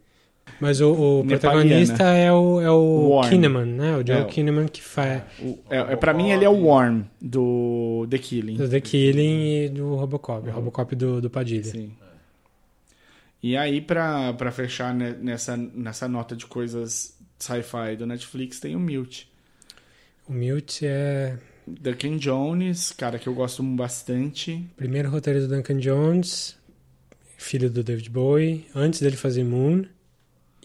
[0.61, 3.21] Mas o, o protagonista é o, é o.
[3.29, 3.97] Kinnaman, né?
[3.97, 5.23] O Joe É, Kinnaman que faz
[5.71, 8.57] é, é, pra mim ele é o Worm do The Killing.
[8.57, 10.47] do The Killing e do Robocop.
[10.49, 11.65] O Robocop do, do Padilha.
[11.65, 11.93] Sim.
[13.43, 18.77] E aí, pra, pra fechar ne- nessa, nessa nota de coisas sci-fi do Netflix, tem
[18.77, 19.31] o Mute.
[20.29, 24.63] O Mute é Duncan Jones, cara que eu gosto bastante.
[24.77, 26.55] Primeiro roteiro do Duncan Jones,
[27.39, 29.85] filho do David Bowie, antes dele fazer Moon.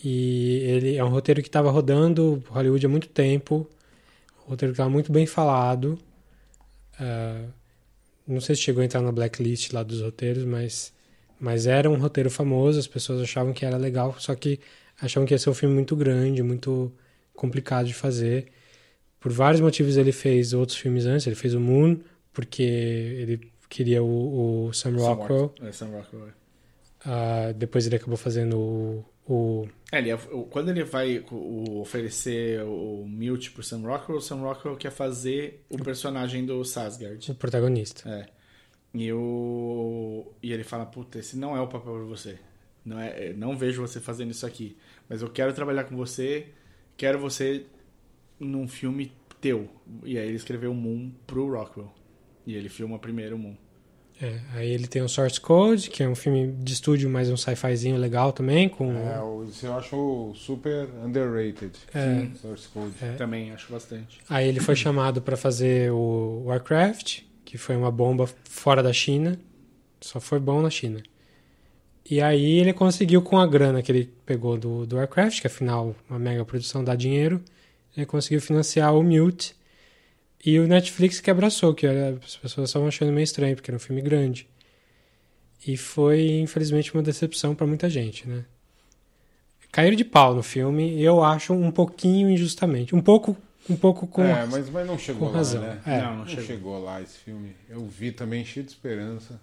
[0.08, 3.68] E ele é um roteiro que estava rodando Hollywood há muito tempo.
[4.46, 5.98] Um roteiro que estava muito bem falado.
[7.00, 7.44] Ah,
[8.28, 10.94] não sei se chegou a entrar na blacklist lá dos roteiros, mas,
[11.40, 12.78] mas era um roteiro famoso.
[12.80, 14.60] As pessoas achavam que era legal, só que
[15.02, 16.94] achavam que ia ser um filme muito grande, muito
[17.34, 18.52] complicado de fazer.
[19.20, 21.26] Por vários motivos ele fez outros filmes antes.
[21.26, 22.00] Ele fez o Moon,
[22.32, 25.52] porque ele queria o, o Sam Rockwell.
[25.64, 26.28] É, Sam Rockwell.
[27.04, 32.62] Ah, depois ele acabou fazendo o, o É, ele, o- quando ele vai o- oferecer
[32.64, 37.32] o Mute pro Sam Rockwell, o Sam Rockwell quer fazer o personagem do Sasgard.
[37.32, 38.08] o protagonista.
[38.10, 38.26] É.
[38.94, 40.32] E, o...
[40.42, 42.38] e ele fala, puta, esse não é o papel pra você.
[42.86, 44.78] Não, é, não vejo você fazendo isso aqui.
[45.10, 46.48] Mas eu quero trabalhar com você,
[46.96, 47.66] quero você
[48.40, 49.12] num filme
[49.42, 49.68] teu.
[50.04, 51.92] E aí ele escreveu Moon pro Rockwell.
[52.46, 53.58] E ele filma primeiro o Moon.
[54.22, 57.36] É, aí ele tem o Source Code, que é um filme de estúdio, mas um
[57.36, 61.72] sci-fizinho legal também, com É, o- isso eu acho super underrated.
[61.94, 62.26] É.
[62.42, 62.94] Source Code.
[63.18, 64.20] Também acho bastante.
[64.30, 69.38] Aí ele foi chamado para fazer o Warcraft, que foi uma bomba fora da China.
[70.00, 71.04] Só foi bom na China.
[72.10, 75.94] E aí ele conseguiu, com a grana que ele pegou do, do Warcraft, que afinal
[76.10, 77.42] uma mega produção dá dinheiro,
[77.98, 79.56] ele conseguiu financiar o Mute.
[80.46, 83.76] E o Netflix que abraçou, que era- as pessoas estavam achando meio estranho, porque era
[83.78, 84.48] um filme grande.
[85.68, 88.46] E foi, infelizmente, uma decepção para muita gente, né?
[89.72, 92.96] Caíram de pau no filme, eu acho um pouquinho injustamente.
[92.96, 93.36] Um pouco,
[93.70, 94.24] um pouco com...
[94.24, 95.62] é, mas, mas não chegou com lá, razão.
[95.62, 95.82] né?
[95.86, 96.02] É.
[96.02, 96.46] Não, não Não chegou.
[96.46, 97.54] chegou lá esse filme.
[97.68, 99.42] Eu vi também cheio de esperança.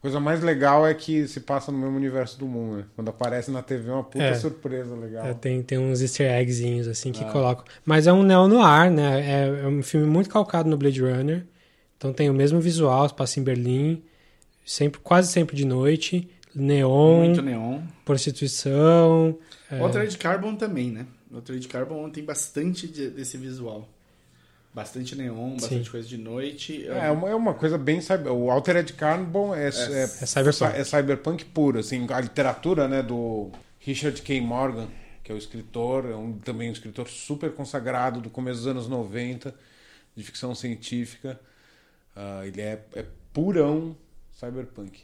[0.00, 2.84] Coisa mais legal é que se passa no mesmo universo do mundo, né?
[2.96, 4.34] Quando aparece na TV é uma puta É.
[4.34, 5.26] surpresa legal.
[5.26, 7.64] É, tem, tem uns easter eggzinhos assim que colocam.
[7.84, 9.20] Mas é um neo-noir, né?
[9.20, 11.44] É, é um filme muito calcado no Blade Runner.
[11.98, 14.02] Então tem o mesmo visual, passa em Berlim,
[14.64, 17.80] sempre, quase sempre de noite, neon, Muito neon.
[18.06, 19.38] prostituição.
[19.70, 21.06] é, O Altered Carbon também, né?
[21.30, 23.86] O Altered Carbon tem bastante de- desse visual.
[24.72, 25.90] Bastante neon, bastante Sim.
[25.90, 26.86] coisa de noite.
[26.86, 28.32] É uma, é uma coisa bem cyber.
[28.32, 30.76] O Altered Carbon é, é, é cyberpunk.
[30.76, 33.50] é cyberpunk puro, assim, a literatura, né, do
[33.80, 34.40] Richard K.
[34.40, 34.86] Morgan,
[35.24, 38.88] que é o escritor, é um, também um escritor super consagrado do começo dos anos
[38.88, 39.52] 90,
[40.14, 41.40] de ficção científica.
[42.14, 43.96] Ah, ele é, é purão
[44.32, 45.00] cyberpunk.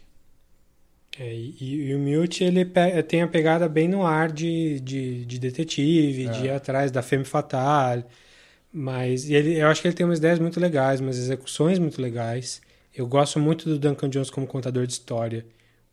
[1.19, 5.25] é, e, e o Mute ele pe- tem a pegada bem no ar de, de,
[5.25, 8.05] de detetive, de ir atrás da femme fatale.
[8.71, 12.61] Mas ele, eu acho que ele tem umas ideias muito legais, umas execuções muito legais.
[12.93, 15.45] Eu gosto muito do Duncan Jones como contador de história.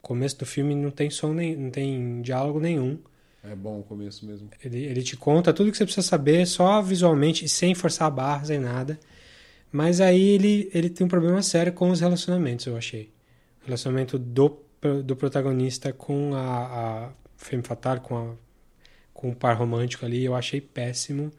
[0.02, 2.98] O começo do filme não tem som nem, não tem diálogo nenhum.
[3.42, 4.48] É bom o começo mesmo.
[4.64, 8.46] Ele, ele te conta tudo que você precisa saber, só visualmente, sem forçar a barra,
[8.46, 8.98] sem nada.
[9.70, 13.10] Mas aí ele, ele tem um problema sério com os relacionamentos, eu achei.
[13.62, 14.62] O relacionamento do,
[15.04, 18.34] do protagonista com a, a Femme Fatale, com, a,
[19.12, 21.30] com o par romântico ali, eu achei péssimo.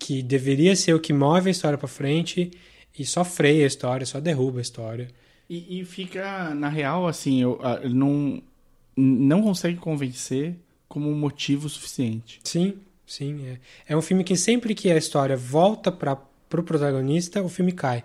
[0.00, 2.50] Que deveria ser o que move a história pra frente
[2.98, 5.08] e só freia a história, só derruba a história.
[5.48, 8.42] E, e fica, na real, assim, eu, não,
[8.96, 10.56] não consegue convencer
[10.88, 12.40] como um motivo suficiente.
[12.42, 13.46] Sim, sim.
[13.46, 16.16] É, é um filme que sempre que a história volta para
[16.50, 18.02] pro protagonista, o filme cai.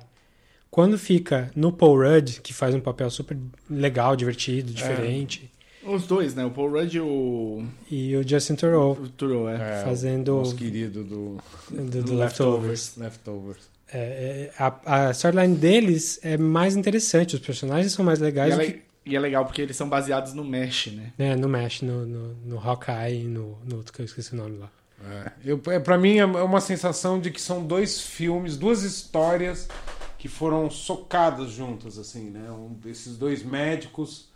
[0.69, 3.35] Quando fica no Paul Rudd, que faz um papel super
[3.67, 5.51] legal, divertido, diferente,
[5.85, 6.43] Os dois, né?
[6.45, 9.81] O Paul Rudd e o, e o Justin Theroux o Turo, é.
[9.81, 11.37] É, Fazendo- o nosso querido do,
[11.69, 12.97] do, do Leftovers.
[12.97, 13.63] Leftovers.
[13.93, 18.53] É, é, a, a storyline deles é mais interessante, os personagens são mais E legais
[18.53, 21.13] é, do le- que e é legal porque eles são baseados no Mesh, né?
[21.15, 24.37] né, no Mesh, no, no, no Hawkeye e no, no outro que eu esqueci o
[24.37, 24.71] nome lá.
[25.07, 29.67] É, eu, é, pra mim é uma sensação de que são dois filmes, duas histórias
[30.17, 32.49] que foram socadas juntas, assim, né?
[32.49, 34.27] Um desses dois médicos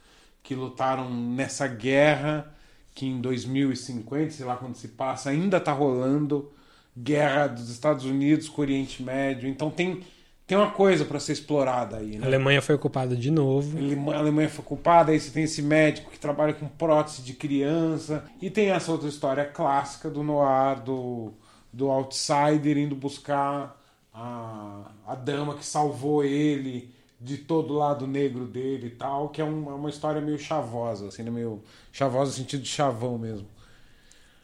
[0.43, 2.53] que lutaram nessa guerra
[2.99, 6.51] que em 2050, sei lá quando se passa, ainda tá rolando
[6.97, 9.47] guerra dos Estados Unidos com o Oriente Médio.
[9.47, 10.01] Então tem,
[10.45, 12.27] tem uma coisa para ser explorada aí, A né?
[12.27, 13.77] Alemanha foi ocupada de novo.
[14.11, 18.25] A Alemanha foi culpada, aí você tem esse médico que trabalha com prótese de criança,
[18.41, 21.31] e tem essa outra história clássica do noir, do,
[21.71, 23.79] do outsider indo buscar
[24.13, 29.45] a, a dama que salvou ele de todo lado negro dele e tal, que é
[29.45, 31.29] um- é uma história meio chavosa, assim, né?
[31.31, 31.61] meio
[31.91, 33.47] chavosa no sentido de chavão mesmo.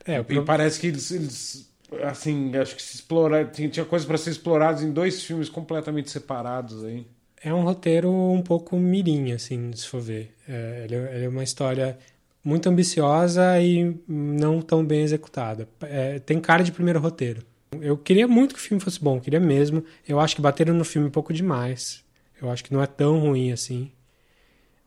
[0.05, 1.69] É, E pro- parece que eles, eles,
[2.03, 6.09] assim, acho que se explorar, tinha, tinha coisa para ser exploradas em dois filmes completamente
[6.11, 7.05] separados aí.
[7.41, 10.33] é um roteiro um pouco mirim, assim, se for ver.
[10.47, 11.97] É, ele, é- ele é uma história
[12.43, 15.67] muito ambiciosa e não tão bem executada.
[15.81, 17.43] É, tem cara de primeiro roteiro.
[17.81, 19.83] Eu queria muito que o filme fosse bom, queria mesmo.
[20.07, 22.03] Eu acho que bateram no filme um pouco demais.
[22.45, 23.91] Eu acho que não é tão ruim assim.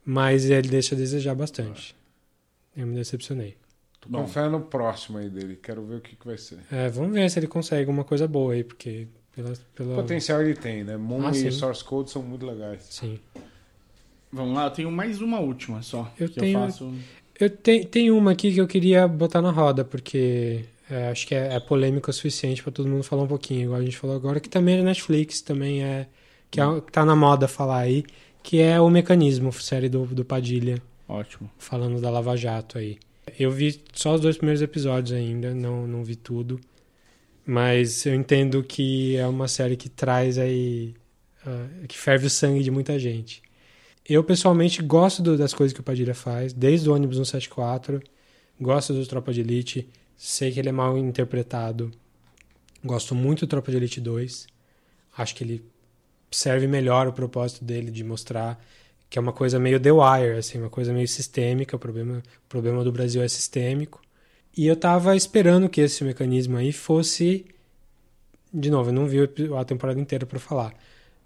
[0.03, 1.95] Mas ele deixa a desejar bastante.
[2.75, 3.57] Eu me decepcionei.
[3.99, 6.59] Tô com fé no próximo aí dele, quero ver o que, que vai ser.
[6.71, 9.95] É, vamos ver se ele consegue alguma coisa boa aí, porque pela, pela...
[9.95, 10.95] Potencial ele tem, né?
[10.95, 11.51] Moon Ah, e sim.
[11.51, 12.87] Source Code são muito legais.
[12.89, 13.19] Sim.
[14.31, 16.11] Vamos lá, eu tenho mais uma última só.
[16.17, 16.93] Eu que tenho- eu faço.
[17.39, 21.35] Eu te, tem uma aqui que eu queria botar na roda, porque é, acho que
[21.35, 24.15] é, é polêmica o suficiente para todo mundo falar um pouquinho, igual a gente falou
[24.15, 26.07] agora, que também é Netflix, também é.
[26.51, 28.03] Que, é, tá na moda falar aí,
[28.41, 31.49] que é o mecanismo, série do, do Padilha, Ótimo.
[31.57, 32.97] falando da Lava Jato aí.
[33.37, 36.59] Eu vi só os dois primeiros episódios ainda, não, não vi tudo.
[37.45, 40.93] Mas eu entendo que é uma série que traz aí.
[41.45, 43.41] ah, que ferve o sangue de muita gente.
[44.07, 48.01] Eu, pessoalmente, gosto do- das coisas que o Padilha faz, desde o ônibus 174,
[48.59, 49.87] gosto do Tropa de Elite,
[50.17, 51.91] sei que ele é mal interpretado,
[52.83, 54.47] gosto muito do Tropa de Elite 2,
[55.17, 55.63] acho que ele
[56.31, 58.63] serve melhor o propósito dele de mostrar
[59.09, 62.49] que é uma coisa meio The Wire, assim, uma coisa meio sistêmica, o problema, o
[62.49, 64.01] problema do Brasil é sistêmico.
[64.55, 67.45] E eu tava esperando que esse mecanismo aí fosse
[68.53, 69.19] de novo, eu não vi
[69.57, 70.73] a temporada inteira para falar,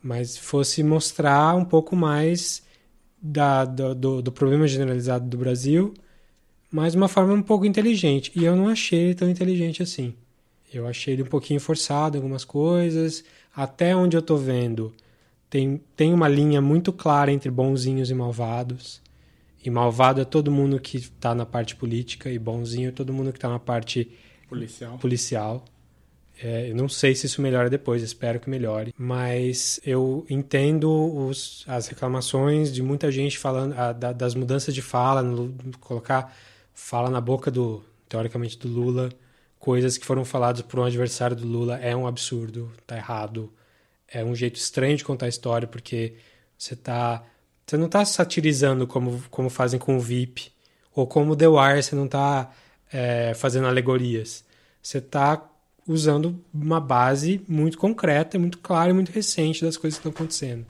[0.01, 2.62] mas fosse mostrar um pouco mais
[3.22, 5.93] da, do, do, do problema generalizado do Brasil,
[6.70, 8.32] mas de uma forma um pouco inteligente.
[8.36, 10.14] E eu não achei ele tão inteligente assim.
[10.74, 13.24] Eu achei ele um pouquinho forçado em algumas coisas.
[13.56, 14.93] Até onde eu tô vendo,
[15.49, 19.01] tem, tem uma linha muito clara entre bonzinhos e malvados.
[19.64, 23.32] E malvado é todo mundo que tá na parte política, e bonzinho é todo mundo
[23.32, 24.12] que tá na parte
[24.49, 24.97] Policial.
[24.97, 25.66] policial.
[26.41, 28.93] É, eu não sei se isso melhora depois, espero que melhore.
[28.97, 30.89] Mas eu entendo
[31.28, 36.36] os, as reclamações de muita gente falando a, da- das mudanças de fala, no- colocar
[36.74, 39.10] fala na boca do, teoricamente, do Lula,
[39.64, 43.49] coisas que foram faladas por um adversário do Lula é um absurdo, tá errado.
[44.05, 46.16] É um jeito estranho de contar a história, porque
[46.57, 47.24] você tá.
[47.66, 50.51] Você não tá satirizando como, como fazem com o VIP,
[50.93, 52.51] ou como The Wire, você não tá
[52.91, 54.43] é, fazendo alegorias.
[54.82, 55.49] Você tá
[55.88, 60.66] usando uma base muito concreta, muito clara e muito recente das coisas que estão acontecendo.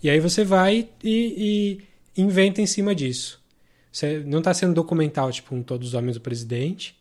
[0.00, 1.80] E aí você vai e,
[2.16, 3.42] e inventa em cima disso.
[3.90, 6.94] Você não está sendo documental, tipo, um Todos os Homens do Presidente,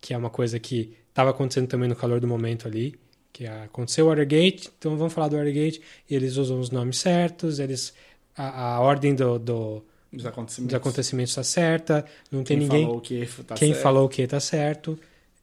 [0.00, 2.94] que é uma coisa que estava acontecendo também no calor do momento ali,
[3.32, 7.58] que aconteceu o Watergate, então vamos falar do Watergate, e eles usam os nomes certos,
[7.58, 7.92] eles
[8.36, 9.84] a, a ordem do, do,
[10.24, 10.72] acontecimentos.
[10.72, 13.82] dos acontecimentos está certa, não tem Quem ninguém falou que tá quem certo.
[13.82, 14.98] falou o que tá certo.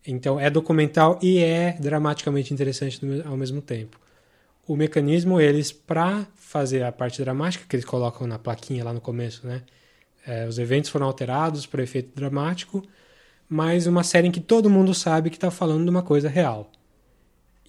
[0.06, 4.00] Então é documental e é dramaticamente interessante ao mesmo tempo.
[4.66, 9.00] O mecanismo, eles, para fazer a parte dramática, que eles colocam na plaquinha lá no
[9.00, 9.64] começo, né?
[10.26, 12.84] É, os eventos foram alterados para efeito dramático,
[13.50, 16.72] mas uma série em que todo mundo sabe que está falando de uma coisa real.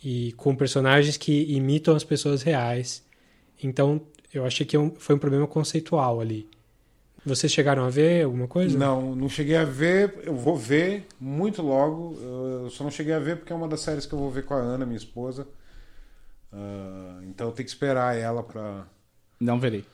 [0.03, 3.05] E com personagens que imitam as pessoas reais.
[3.63, 4.01] Então,
[4.33, 6.49] eu achei que é foi um problema conceitual ali.
[7.25, 8.79] Vocês chegaram a ver alguma coisa?
[8.79, 10.21] Não, não cheguei a ver.
[10.25, 12.17] Eu vou ver muito logo.
[12.21, 14.45] Eu só não cheguei a ver porque é uma das séries que eu vou ver
[14.45, 15.47] com a Ana, minha esposa.
[16.53, 18.87] Ah, então eu tenho que esperar ela pra.
[19.41, 19.85] Não verei.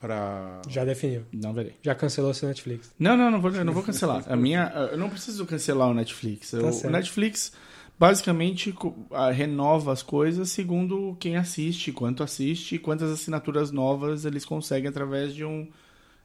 [0.00, 0.62] Pra...
[0.68, 1.24] Já definiu.
[1.32, 1.74] Não verei.
[1.82, 2.92] Já cancelou seu Netflix.
[2.98, 4.24] Não, não, não vou, eu não vou cancelar.
[4.28, 6.52] A minha, eu não preciso cancelar o Netflix.
[6.52, 6.92] Eu- o certo.
[6.92, 7.52] Netflix
[7.98, 8.72] basicamente
[9.34, 15.34] renova as coisas segundo quem assiste, quanto assiste, e quantas assinaturas novas eles conseguem através
[15.34, 15.66] de um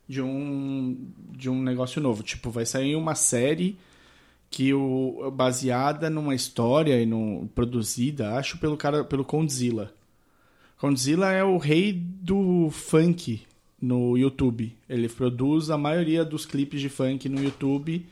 [0.08, 0.98] de um
[1.32, 2.22] de um negócio novo.
[2.22, 3.78] Tipo, vai sair uma série
[4.52, 9.92] que o baseada numa história e no, produzida, acho pelo cara pelo Condzilla.
[10.78, 13.42] Condzilla é o rei do funk
[13.84, 14.74] no YouTube.
[14.90, 18.06] Ele produz a maioria dos clipes de funk no YouTube.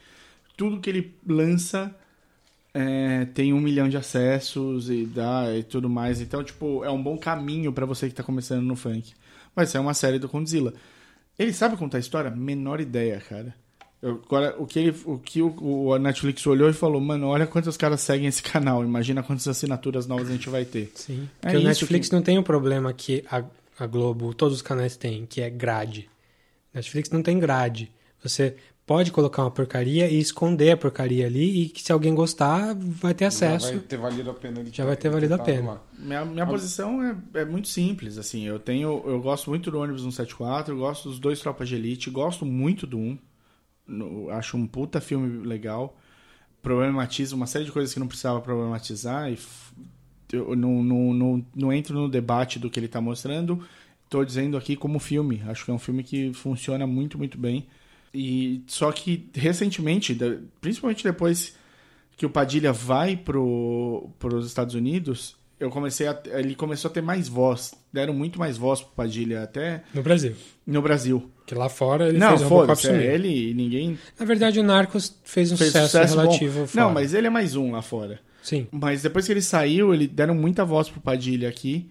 [0.57, 1.95] Tudo que ele lança
[2.73, 6.19] é, tem um milhão de acessos e dá e tudo mais.
[6.19, 9.13] Então, tipo, é um bom caminho pra você que tá começando no funk.
[9.55, 10.73] Vai ser uma série do Condzilla.
[11.39, 12.29] Ele sabe contar a história?
[12.31, 13.55] Menor ideia, cara.
[14.01, 15.53] Eu- agora, o que, ele, o que o,
[15.87, 18.83] o- Netflix olhou e falou, mano, olha quantos caras seguem esse canal.
[18.83, 20.91] Imagina quantas assinaturas novas a gente vai ter.
[20.95, 21.29] Sim.
[21.41, 23.43] É Porque o Netflix que- não tem o problema que a,
[23.83, 26.09] a Globo, todos os canais têm, que é grade.
[26.73, 27.91] Netflix não tem grade.
[28.23, 28.55] Você
[28.85, 33.13] pode colocar uma porcaria e esconder a porcaria ali e que se alguém gostar, vai
[33.13, 33.67] ter Já acesso.
[33.69, 34.59] vai ter valido a pena.
[34.59, 35.71] ele Já vai ter valido a pena.
[35.73, 35.83] lá.
[35.97, 38.43] Minha, minha posição é, é muito simples, assim.
[38.45, 42.09] Eu tenho, eu gosto muito do ônibus 174, eu gosto dos dois Tropas de Elite,
[42.09, 43.17] gosto muito do 1.
[43.87, 45.97] No- acho um puta filme legal.
[46.61, 49.37] Problematiza uma série de coisas que não precisava problematizar e
[50.31, 53.63] eu não, não, não, não entro no debate do que ele tá mostrando.
[54.09, 55.41] Tô dizendo aqui como filme.
[55.47, 57.67] Acho que é um filme que funciona muito, muito bem.
[58.13, 60.17] E só que recentemente,
[60.59, 61.55] principalmente depois
[62.17, 67.01] que o Padilha vai pro, pros Estados Unidos, eu comecei a, ele começou a ter
[67.01, 67.73] mais voz.
[67.93, 70.35] Deram muito mais voz pro Padilha até No Brasil.
[70.65, 71.31] no Brasil.
[71.45, 74.63] Que lá fora ele não, fez um foda-se, é ele e ninguém Na verdade, o
[74.63, 76.85] Narcos fez um fez sucesso, sucesso relativo fora.
[76.85, 78.19] Não, mas ele é mais um lá fora.
[78.41, 78.67] Sim.
[78.71, 81.89] Mas depois que ele saiu, ele deram muita voz pro Padilha aqui.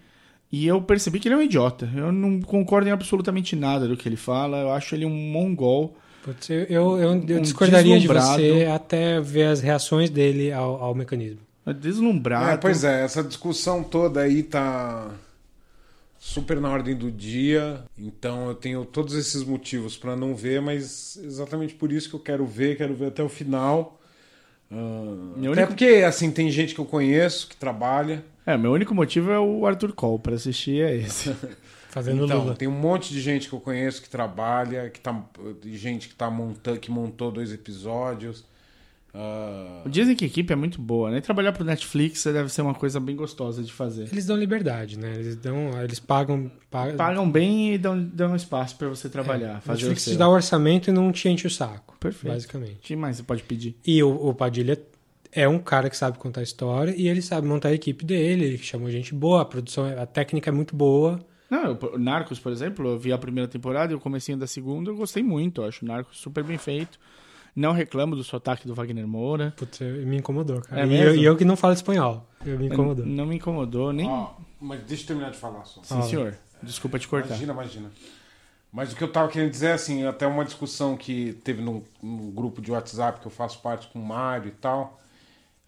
[0.51, 1.89] E eu percebi que ele é um idiota.
[1.95, 4.57] Eu não concordo em absolutamente nada do que ele fala.
[4.57, 5.95] Eu acho ele um mongol.
[6.23, 10.93] Putz, eu, eu, eu, eu discordaria de você até ver as reações dele ao, ao
[10.93, 11.39] mecanismo.
[11.79, 12.49] Deslumbrado.
[12.49, 15.11] É, pois é, essa discussão toda aí tá
[16.19, 17.83] super na ordem do dia.
[17.97, 22.19] Então eu tenho todos esses motivos para não ver, mas exatamente por isso que eu
[22.19, 24.00] quero ver, quero ver até o final.
[24.71, 28.23] Meu até único- porque assim tem gente que eu conheço que trabalha.
[28.45, 31.35] É, meu único motivo é o Arthur Cole pra assistir é esse.
[31.89, 32.55] Fazendo Então, Lula.
[32.55, 35.21] tem um monte de gente que eu conheço que trabalha, que tá
[35.65, 38.45] gente que tá montando, que montou dois episódios.
[39.13, 41.17] Ah, Dizem que a equipe é muito boa, né?
[41.17, 44.07] E trabalhar pro Netflix deve ser uma coisa bem gostosa de fazer.
[44.11, 45.13] Eles dão liberdade, né?
[45.15, 49.61] Eles dão, eles pagam, pagam Pagam bem e dão, dão espaço pra você trabalhar, A
[49.61, 50.13] fazer o Netflix seu.
[50.13, 51.95] te dá o orçamento e não te enche o saco.
[51.99, 52.33] Perfeito.
[52.33, 52.75] Basicamente.
[52.75, 53.75] O que mais você pode pedir?
[53.85, 54.79] E o, o Padilha
[55.31, 58.57] é um cara que sabe contar história e ele sabe montar a equipe dele, ele
[58.57, 61.19] chamou gente boa, a produção, a técnica é muito boa.
[61.49, 64.47] Não, eu- o Narcos, por exemplo, eu vi a primeira temporada e o comecinho da
[64.47, 65.61] segunda, eu gostei muito.
[65.61, 66.97] Eu acho o Narcos super bem feito.
[67.55, 69.53] Não reclamo do sotaque do Wagner Moura.
[69.57, 70.81] Putz, me incomodou, cara.
[70.81, 72.25] É e, eu, e eu que não falo espanhol.
[72.45, 73.05] Eu me incomodou.
[73.05, 74.07] Não me incomodou, nem.
[74.07, 75.81] ó, mas deixa eu terminar de falar só.
[75.83, 76.37] Sim, senhor.
[76.63, 77.29] Desculpa te cortar.
[77.29, 77.91] Imagina, imagina.
[78.71, 82.31] Mas o que eu tava querendo dizer, assim, até uma discussão que teve num, num
[82.31, 84.97] grupo de WhatsApp que eu faço parte com o Mário e tal,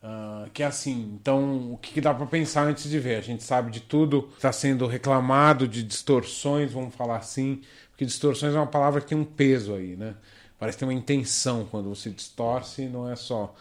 [0.02, 3.16] ah, que é assim, então, o que, que dá pra pensar antes de ver?
[3.16, 8.54] A gente sabe de tudo, está sendo reclamado de distorções, vamos falar assim, porque distorções
[8.54, 10.16] é uma palavra que tem um peso aí, né?
[10.64, 13.54] Parece ter uma intenção quando você distorce, não é só...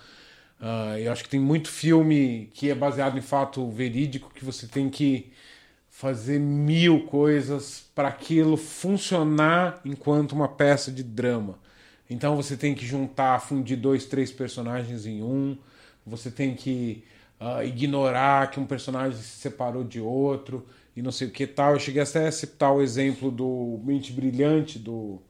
[0.60, 4.68] Ah, eu acho que tem muito filme que é baseado em fato verídico que você
[4.68, 5.32] tem que
[5.90, 11.58] fazer mil coisas para aquilo funcionar enquanto uma peça de drama.
[12.08, 15.58] Então você tem que juntar, fundir dois, três personagens em um.
[16.06, 17.02] Você tem que
[17.40, 21.72] ah, ignorar que um personagem se separou de outro e não sei o que tal.
[21.72, 25.20] Eu cheguei até a citar o exemplo do Mente Brilhante, do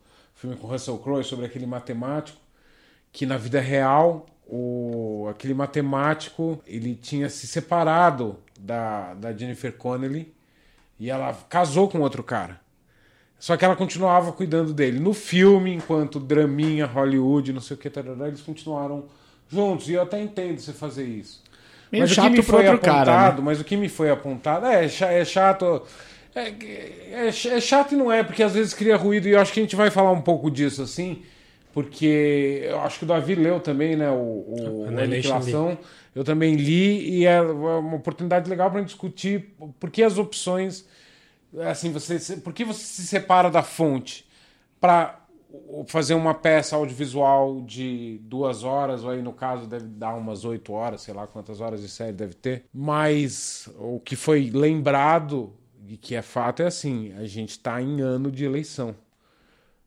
[0.42, 2.38] filme com Russell Crowe, sobre aquele matemático
[3.12, 10.34] que na vida real o, aquele matemático ele tinha se separado da, da Jennifer Connelly
[10.98, 12.60] e ela casou com outro cara.
[13.38, 14.98] Só que ela continuava cuidando dele.
[14.98, 19.04] No filme, enquanto draminha, Hollywood, não sei o que, tarará, eles continuaram
[19.48, 19.88] juntos.
[19.88, 21.42] E eu até entendo você fazer isso.
[21.90, 23.44] Meio mas o que me foi outro cara, apontado, né?
[23.44, 25.82] mas o que me foi apontado é, é chato.
[26.34, 29.52] É, é, é chato e não é, porque às vezes cria ruído, e eu acho
[29.52, 31.22] que a gente vai falar um pouco disso assim,
[31.72, 34.10] porque eu acho que o Davi leu também, né?
[34.10, 35.78] O, o Annihilation Aniquilação.
[36.14, 40.86] Eu também li, e é uma oportunidade legal para discutir por que as opções.
[41.60, 44.26] Assim, você, por que você se separa da fonte
[44.80, 45.22] para
[45.86, 50.72] fazer uma peça audiovisual de duas horas, ou aí no caso deve dar umas oito
[50.72, 52.64] horas, sei lá quantas horas de série deve ter.
[52.72, 55.52] Mas o que foi lembrado
[55.88, 58.94] e que é fato é assim: a gente está em ano de eleição.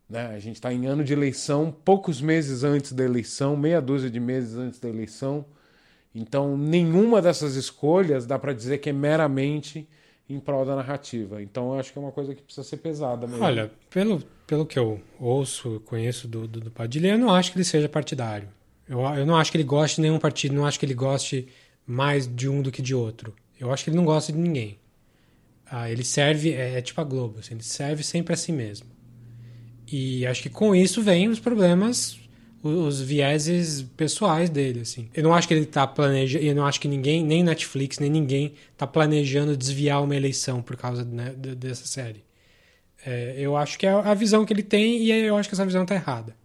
[0.09, 0.27] Né?
[0.27, 4.19] A gente está em ano de eleição, poucos meses antes da eleição, meia dúzia de
[4.19, 5.45] meses antes da eleição.
[6.13, 9.87] Então, nenhuma dessas escolhas dá para dizer que é meramente
[10.29, 11.41] em prol da narrativa.
[11.41, 13.43] Então, eu acho que é uma coisa que precisa ser pesada mesmo.
[13.43, 17.57] Olha, pelo, pelo que eu ouço, conheço do, do, do Padilha, eu não acho que
[17.57, 18.47] ele seja partidário.
[18.87, 21.47] Eu, eu não acho que ele goste de nenhum partido, não acho que ele goste
[21.85, 23.33] mais de um do que de outro.
[23.59, 24.79] Eu acho que ele não gosta de ninguém.
[25.69, 28.87] Ah, ele serve, é, é tipo a Globo, assim, ele serve sempre a si mesmo.
[29.91, 32.17] E acho que com isso vem os problemas,
[32.63, 35.09] os, os vieses pessoais dele, assim.
[35.13, 38.09] Eu não acho que ele tá planejando, eu não acho que ninguém, nem Netflix, nem
[38.09, 42.23] ninguém tá planejando desviar uma eleição por causa né, de- dessa série.
[43.05, 45.65] É, eu acho que é a visão que ele tem e eu acho que essa
[45.65, 46.35] visão tá errada.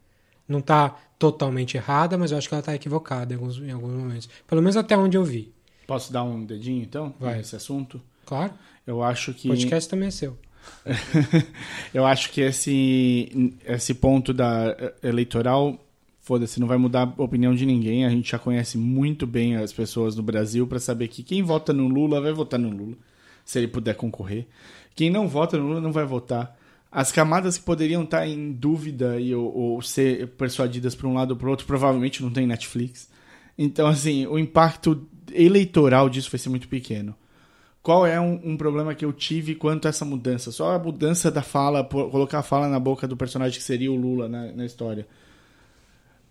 [0.47, 3.93] Não tá totalmente errada, mas eu acho que ela tá equivocada em alguns, em alguns
[3.93, 4.29] momentos.
[4.47, 5.53] Pelo menos até onde eu vi.
[5.87, 7.39] Posso dar um dedinho, então, Vai.
[7.39, 8.01] nesse assunto?
[8.27, 8.53] Claro,
[8.91, 9.47] Eu acho que...
[9.47, 10.37] o podcast também é seu.
[11.95, 15.79] eu acho que esse, esse ponto da eleitoral,
[16.21, 18.05] foda-se, não vai mudar a opinião de ninguém.
[18.05, 21.73] A gente já conhece muito bem as pessoas no Brasil para saber que quem vota
[21.73, 22.97] no Lula vai votar no Lula,
[23.45, 24.49] se ele puder concorrer.
[24.97, 26.59] Quem não vota no Lula não vai votar.
[26.91, 31.31] As camadas que poderiam estar em dúvida e, ou, ou ser persuadidas para um lado
[31.31, 33.09] ou para outro, provavelmente não tem Netflix.
[33.57, 37.15] Então, assim, o impacto eleitoral disso vai ser muito pequeno.
[37.83, 40.53] Qual é um, um problema que eu tive quanto a essa mudança?
[40.53, 43.97] Só a mudança da fala, colocar a fala na boca do personagem que seria o
[43.97, 45.07] Lula na, na história.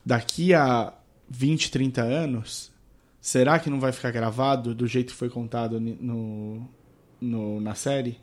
[0.05, 0.93] Daqui a
[1.29, 2.71] 20, 30 anos,
[3.19, 6.67] será que não vai ficar gravado do jeito que foi contado no,
[7.19, 8.17] no- na série?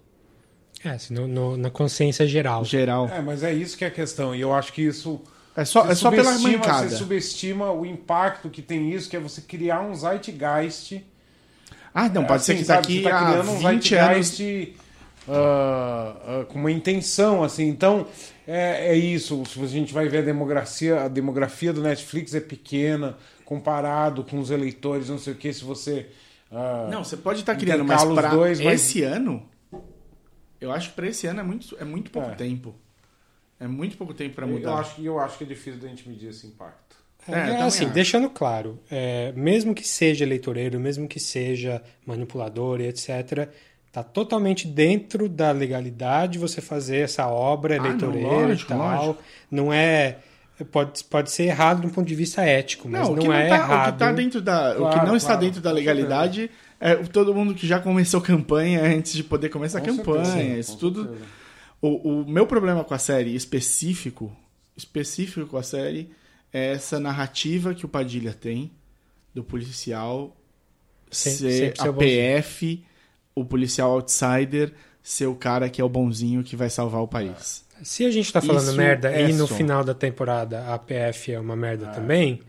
[0.85, 2.65] É, assim, no- no- na consciência geral.
[2.65, 3.09] Geral.
[3.09, 4.35] É, mas é isso que é a questão.
[4.35, 5.21] E eu acho que isso.
[5.57, 6.89] É só, é só pela mancada.
[6.91, 11.03] Você subestima o impacto que tem isso, que é você criar um zeitgeist.
[11.99, 14.77] Ah, não, pode ser Assim, que daqui tá a criando um 20 anos zeitgeist
[15.29, 17.67] ah, ah, com uma intenção, assim.
[17.69, 18.07] Então,
[18.47, 19.43] é, é isso.
[19.47, 24.39] Se a gente vai ver a demografia, a demografia do Netflix é pequena comparado com
[24.39, 26.09] os eleitores, não sei o que, se você.
[26.53, 29.43] ah, Não, você pode estar criando, mas para dois, mas- esse ano,
[30.61, 32.35] eu acho que para esse ano é muito, é muito pouco É.
[32.35, 32.75] tempo.
[33.59, 34.69] É muito pouco tempo para mudar.
[34.71, 36.86] eu acho, que- eu acho que é difícil da gente medir esse impacto.
[37.29, 37.95] É, É, assim, acho.
[37.95, 43.49] deixando claro, é, mesmo que seja eleitoreiro, mesmo que seja manipulador e etc.,
[43.93, 49.07] tá totalmente dentro da legalidade você fazer essa obra Ah, não, eleitoreira lógico, e tal.
[49.07, 49.23] lógico.
[49.51, 50.19] Não é.
[50.73, 53.57] Pode, pode ser errado do ponto de vista ético, mas Não, não, não, é tá,
[53.57, 53.89] errado.
[53.89, 56.51] o que tá dentro da, o que Claro, não está claro, dentro da legalidade
[56.81, 60.59] é todo mundo que já começou campanha antes de poder começar a Com campanha, certeza,
[60.59, 61.15] isso tudo.
[61.83, 64.35] O, o meu problema com a série específico,
[64.75, 66.11] específico com a série
[66.53, 68.73] é essa narrativa que o Padilha tem
[69.35, 70.37] do policial
[71.11, 71.93] ser a.
[71.93, 72.85] PF,
[73.35, 74.73] o policial outsider,
[75.03, 77.65] ser o cara que é o bonzinho que vai salvar o país.
[77.83, 79.55] Se a gente tá falando Isso merda é e no só.
[79.55, 82.41] final da temporada a PF é uma merda também,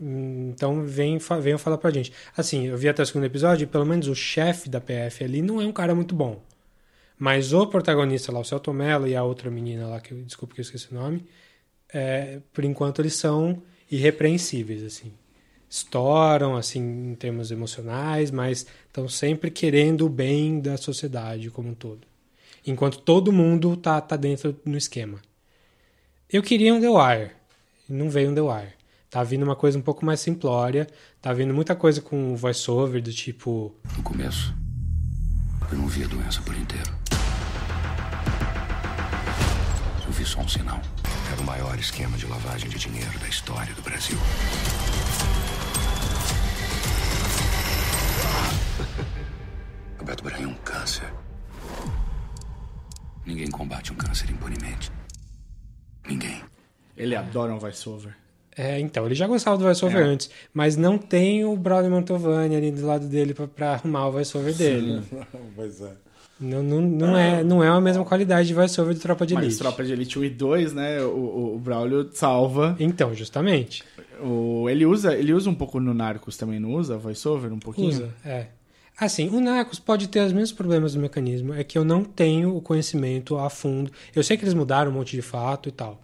[0.00, 2.12] hum, então vem, venham falar pra gente.
[2.36, 5.40] Assim, eu vi até o segundo episódio e pelo menos o chefe da PF ali
[5.40, 6.42] não é um cara muito bom.
[7.16, 10.60] Mas o protagonista lá, o Celto Mello e a outra menina lá, que desculpa que
[10.60, 11.24] eu esqueci o nome,
[11.94, 15.12] é, por enquanto eles são irrepreensíveis, assim.
[15.70, 16.80] Estouram, assim,
[17.12, 22.06] em termos emocionais, mas estão sempre querendo o bem da sociedade como um todo
[22.66, 25.18] enquanto todo mundo tá, tá dentro no esquema.
[26.30, 27.30] Eu queria um The Wire,
[27.88, 28.74] não veio um The Wire.
[29.10, 30.88] Tá vindo uma coisa um pouco mais simplória,
[31.22, 33.72] tá vindo muita coisa com voice-over do tipo...
[33.96, 34.52] No começo,
[35.70, 36.92] eu não vi a doença por inteiro.
[40.04, 40.80] Eu vi só um sinal.
[41.34, 44.16] Era o maior esquema de lavagem de dinheiro da história do Brasil.
[49.98, 51.12] Roberto Braga é um câncer.
[53.26, 54.92] Ninguém combate um câncer impunemente.
[56.08, 56.40] Ninguém.
[56.96, 58.14] Ele adora um voice-over.
[58.56, 60.04] É, então, ele já gostava do voice-over É.
[60.04, 64.12] antes, mas não tem o brother Mantovani ali do lado dele pra, pra arrumar o
[64.12, 65.02] voice-over dele.
[65.56, 65.94] Pois é.
[66.40, 69.44] Não, não, não, é, não é a mesma qualidade de voice-over do Tropa de Mas
[69.44, 69.58] Elite.
[69.58, 71.00] Tropa de Elite 1 e 2, né?
[71.02, 72.76] O, o, o Braulio salva.
[72.80, 73.84] Então, justamente.
[74.20, 76.98] O, ele, usa, ele usa um pouco no Narcos também, não usa?
[76.98, 77.88] Voice-over um pouquinho?
[77.88, 78.48] Usa, é.
[78.98, 82.56] Assim, o Narcos pode ter os mesmos problemas do mecanismo, é que eu não tenho
[82.56, 83.90] o conhecimento a fundo.
[84.14, 86.00] Eu sei que eles mudaram um monte de fato e tal,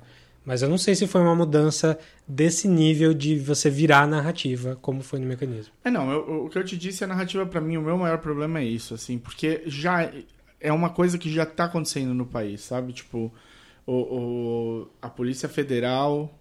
[0.50, 1.96] mas eu não sei se foi uma mudança
[2.26, 5.72] desse nível de você virar a narrativa, como foi no mecanismo.
[5.84, 8.18] É, não, eu- o que eu te disse, a narrativa pra mim, o meu maior
[8.18, 10.10] problema é isso, assim, porque já
[10.60, 12.92] é uma coisa que já tá acontecendo no país, sabe?
[12.92, 13.32] Tipo,
[13.86, 16.36] o, o- a Polícia Federal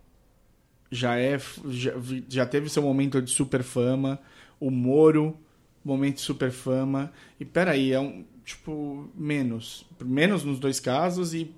[0.92, 1.38] já é
[1.70, 1.94] já,
[2.28, 4.20] já teve seu momento de super fama,
[4.60, 5.38] o Moro,
[5.86, 11.52] momento de super fama, e peraí, é um, tipo, menos, menos nos dois casos e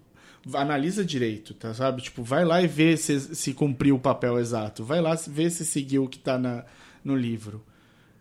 [0.54, 2.02] analisa direito, tá, sabe?
[2.02, 4.84] Tipo, vai lá e vê se, se cumpriu o papel exato.
[4.84, 6.64] Vai lá ver se seguiu o que tá na,
[7.04, 7.64] no livro.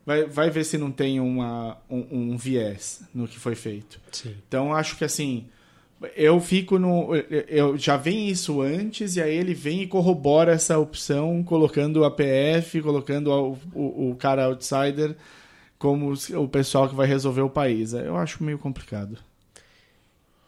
[0.05, 4.01] Vai, vai ver se não tem uma, um, um viés no que foi feito.
[4.13, 4.35] Sim.
[4.49, 5.47] Então, acho que assim,
[6.17, 7.15] Eu fico no.
[7.47, 12.05] Eu já vem isso antes, e aí ele vem e corrobora essa opção, colocando o
[12.05, 15.15] APF, colocando o, o, o cara outsider
[15.79, 17.93] como o pessoal que vai resolver o país.
[17.93, 19.19] Eu acho meio complicado.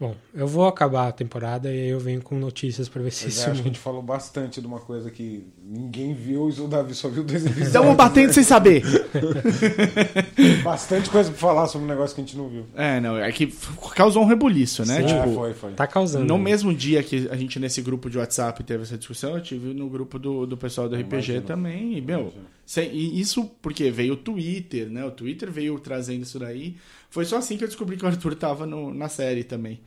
[0.00, 3.28] Bom, eu vou acabar a temporada e aí eu venho com notícias pra ver se
[3.28, 6.66] isso acho que a gente falou bastante de uma coisa que ninguém viu e o
[6.66, 7.68] Davi só viu dois episódios.
[7.68, 8.82] Estamos batendo sem saber.
[10.64, 12.64] Bastante coisa pra falar sobre um negócio que a gente não viu.
[12.74, 13.52] É, não, é que
[13.94, 15.00] causou um rebuliço, né?
[15.02, 15.06] Sim.
[15.06, 15.72] Tipo, É, foi, foi.
[15.72, 16.24] Tá causando.
[16.24, 16.44] No né?
[16.44, 19.88] mesmo dia que a gente, nesse grupo de WhatsApp, teve essa discussão, eu tive no
[19.88, 21.40] grupo do, do pessoal do RPG Imagino.
[21.42, 21.96] também.
[21.96, 22.32] E, meu,
[22.66, 25.04] sem- e isso porque veio o Twitter, né?
[25.04, 26.76] O Twitter veio trazendo isso daí.
[27.12, 29.80] Foi só assim que eu descobri que o Arthur tava no- na série também.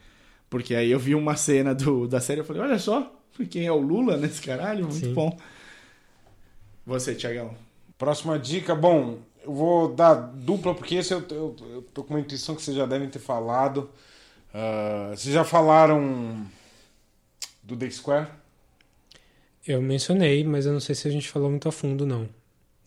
[0.49, 3.11] Porque aí eu vi uma cena do, da série e falei, olha só,
[3.49, 4.84] quem é o Lula nesse caralho?
[4.84, 5.14] Muito Sim.
[5.14, 5.35] bom.
[6.85, 7.56] Você, Tiagão.
[7.97, 12.19] Próxima dica, bom, eu vou dar dupla, porque esse eu, eu, eu tô com uma
[12.19, 13.89] intuição que vocês já devem ter falado.
[14.53, 16.45] Ah, vocês já falaram
[17.64, 18.27] do The Square?
[19.68, 22.30] Eu mencionei, mas eu não sei se a gente falou muito a fundo, não.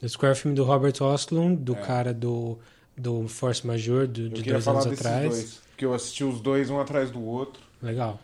[0.01, 2.57] The Square é o filme do Robert Oslund, do cara do,
[2.99, 4.25] do Force Majeure, do, É.
[4.25, 5.29] Eu de queria dois falar anos atrás.
[5.31, 7.63] dois, porque eu assisti os dois um atrás do outro.
[7.83, 8.21] Legal.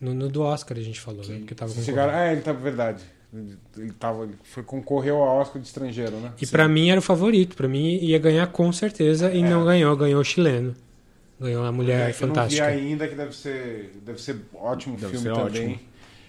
[0.00, 1.38] No, no do Oscar a gente falou, né?
[1.38, 2.12] Porque tava chegaram...
[2.12, 3.02] Ah, ele tá verdade.
[3.76, 6.32] Ele, tava, ele foi concorreu ao Oscar de estrangeiro, né?
[6.40, 7.56] E pra mim era o favorito.
[7.56, 9.94] Pra mim ia ganhar com certeza e não ganhou.
[9.96, 10.74] Ganhou o chileno.
[11.40, 12.66] Ganhou a Mulher É, que Eu não vi Fantástica.
[12.66, 15.44] ainda, que deve ser, deve ser ótimo Deve filme ser também.
[15.66, 15.78] ótimo.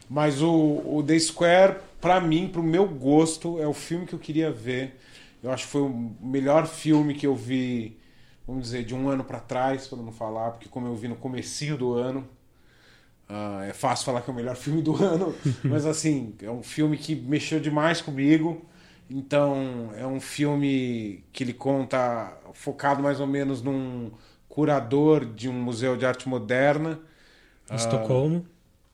[0.10, 4.20] Mas o, o The Square, pra mim, pro meu gosto, é o filme que eu
[4.20, 4.98] queria ver.
[5.48, 5.90] Eu acho que foi o
[6.22, 8.00] melhor filme que eu vi,
[8.48, 11.16] vamos dizer, de um ano pra trás, para não falar, porque como eu vi no
[11.16, 12.28] comecinho do ano,
[13.30, 15.36] ah, é fácil falar que é o melhor filme do ano,
[15.68, 18.66] mas assim, é um filme que mexeu demais comigo.
[19.10, 24.12] Então, é um filme que ele conta focado mais ou menos num
[24.50, 27.00] curador de um museu de arte moderna
[27.72, 28.46] Em Estocolmo.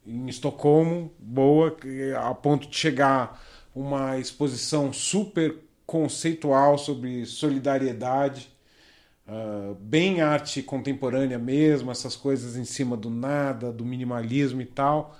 [0.05, 1.75] em Estocolmo, boa,
[2.19, 3.41] a ponto de chegar
[3.73, 5.55] uma exposição super
[5.93, 8.49] conceitual sobre solidariedade,
[9.27, 15.15] ah, bem arte contemporânea mesmo, essas coisas em cima do nada, do minimalismo e tal.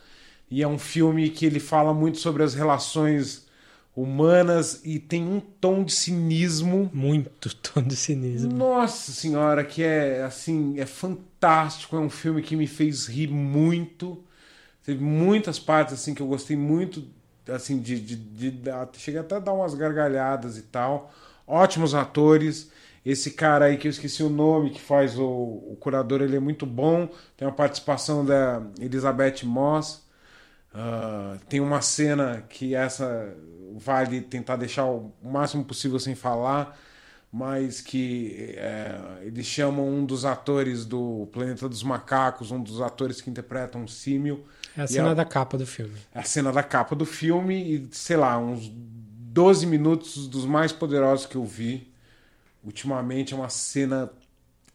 [0.50, 3.45] E é um filme que ele fala muito sobre as relações
[3.95, 8.52] humanas e tem um tom de cinismo Muito tom de cinismo.
[8.52, 14.24] nossa senhora, que é assim, é fantástico, é um filme que me fez rir muito.
[14.84, 17.06] Teve muitas partes assim que eu gostei muito,
[17.49, 21.11] assim de, de, de dar- cheguei até a dar umas gargalhadas e tal.
[21.48, 22.72] Ótimos atores.
[23.06, 26.40] Esse cara aí que eu esqueci o nome, que faz o, o curador, ele é
[26.40, 27.10] muito bom.
[27.38, 30.03] Tem a participação da Elizabeth Moss.
[30.74, 33.36] Ah, tem uma cena que essa
[33.76, 36.78] vale tentar deixar o máximo possível sem falar,
[37.34, 43.22] mas que é, eles chamam um dos atores do Planeta dos Macacos, um dos atores
[43.22, 44.45] que interpretam o símil.
[44.77, 45.95] É a cena é- da capa do filme.
[46.14, 51.26] a cena da capa do filme e, sei lá, uns 12 minutos dos mais poderosos
[51.26, 51.91] que eu vi.
[52.64, 54.11] Ultimamente é uma cena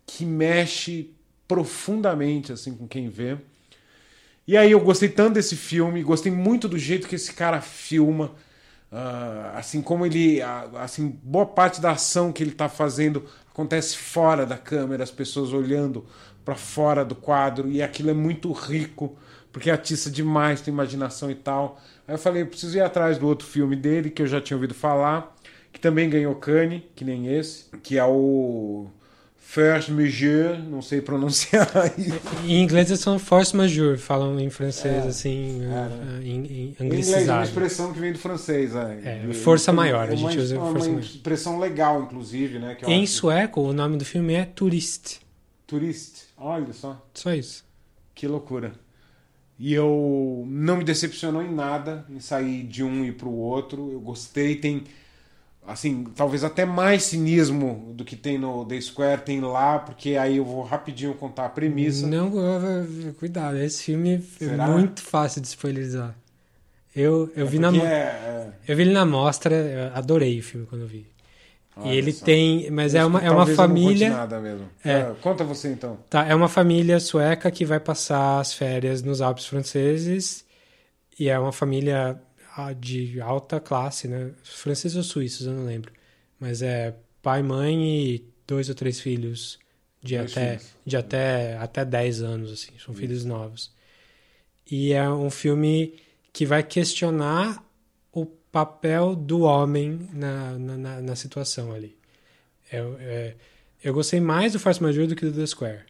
[0.04, 1.14] que mexe
[1.46, 3.38] profundamente assim com quem vê.
[4.48, 8.32] E aí eu gostei tanto desse filme, gostei muito do jeito que esse cara filma,
[8.90, 10.40] ah, assim como ele,
[10.76, 15.52] assim boa parte da ação que ele está fazendo acontece fora da câmera, as pessoas
[15.52, 16.06] olhando
[16.44, 19.16] para fora do quadro e aquilo é muito rico
[19.52, 21.80] porque atiça demais tua imaginação e tal.
[22.06, 24.56] Aí eu falei, eu preciso ir atrás do outro filme dele que eu já tinha
[24.56, 25.34] ouvido falar,
[25.72, 28.86] que também ganhou Cannes, que nem esse, que é o
[29.50, 31.66] First Mesure, não sei pronunciar
[31.96, 32.20] isso.
[32.44, 36.76] Em inglês eles são force majeure, falam em francês É, assim, é, eh, em, inglês
[36.78, 37.44] é uma anglicizado.
[37.44, 38.74] expressão que vem do francês.
[38.76, 41.00] É, É, força maior, a gente usa é uma força maior.
[41.00, 42.76] expressão legal, inclusive, né?
[42.86, 45.20] Em acho- sueco, o nome do filme é Turist.
[45.66, 46.24] Turist.
[46.36, 47.02] Olha só.
[47.14, 47.64] Só isso.
[48.14, 48.72] Que loucura.
[49.58, 53.90] E eu não me decepcionou em nada em sair de um e pro outro.
[53.90, 54.84] Eu gostei, tem
[55.68, 60.38] assim, talvez até mais cinismo do que tem no The Square, tem lá, porque aí
[60.38, 62.06] eu vou rapidinho contar a premissa.
[62.06, 62.32] Não,
[63.18, 64.64] cuidado, esse filme Será?
[64.64, 66.14] é muito fácil de spoilerizar.
[66.96, 70.66] Eu, eu, É vi na, é- é- eu vi ele na mostra, adorei o filme
[70.66, 71.06] quando eu vi.
[71.76, 72.24] Olha e ele só.
[72.24, 72.68] tem.
[72.72, 74.10] Mas é uma, é uma família.
[74.10, 74.66] nada mesmo.
[74.84, 74.94] É.
[75.02, 75.96] Ah, conta você então.
[76.10, 80.44] Tá, é uma família sueca que vai passar as férias nos Alpes franceses
[81.20, 82.20] e é uma família
[82.80, 84.32] de alta classe, né?
[84.42, 85.92] Franceses ou suíços, eu não lembro.
[86.40, 89.58] Mas é pai, mãe e dois ou três filhos
[90.02, 90.76] de Dois até filhos.
[90.86, 93.72] de até até 10 anos assim, são filhos novos.
[94.70, 95.94] E é um filme
[96.32, 97.64] que vai questionar
[98.12, 101.96] o papel do homem na, na, na, na situação ali.
[102.70, 103.36] É, é,
[103.82, 105.82] eu gostei mais do Force Majeure do que do The Square.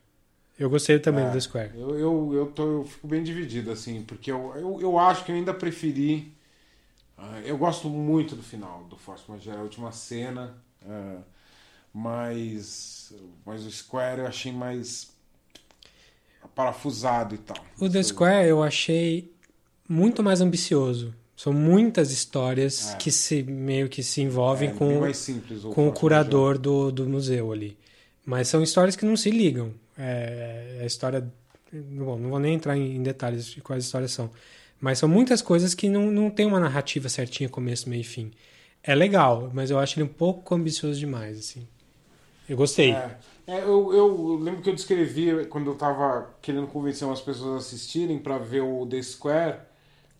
[0.58, 1.70] Eu gostei também É, do The Square.
[1.74, 5.32] Eu, eu, eu, tô, eu fico bem dividido, assim, porque eu, eu, eu acho que
[5.32, 6.32] eu ainda preferi.
[7.18, 10.54] Ah, eu gosto muito do final do Force Majeure, a última cena.
[10.86, 11.18] ah,
[11.92, 13.12] mas,
[13.44, 15.10] mas o Square eu achei mais
[16.54, 17.56] parafusado e tal.
[17.80, 19.32] O The Square eu achei
[19.88, 21.14] muito mais ambicioso.
[21.36, 22.96] São muitas histórias É.
[22.96, 27.08] que se meio que se envolvem É, com, simples o com o curador do, do
[27.08, 27.76] museu ali.
[28.24, 29.72] Mas são histórias que não se ligam.
[29.96, 31.26] É, a história.
[31.72, 34.30] Bom, não vou nem entrar em, em detalhes de quais histórias são.
[34.80, 38.30] Mas são muitas coisas que não, não tem uma narrativa certinha, começo, meio e fim.
[38.82, 41.66] É legal, mas eu acho ele um pouco ambicioso demais, assim.
[42.48, 42.92] Eu gostei.
[42.92, 47.54] É, é, eu, eu lembro que eu descrevi quando eu tava querendo convencer umas pessoas
[47.54, 49.58] a assistirem pra ver o The Square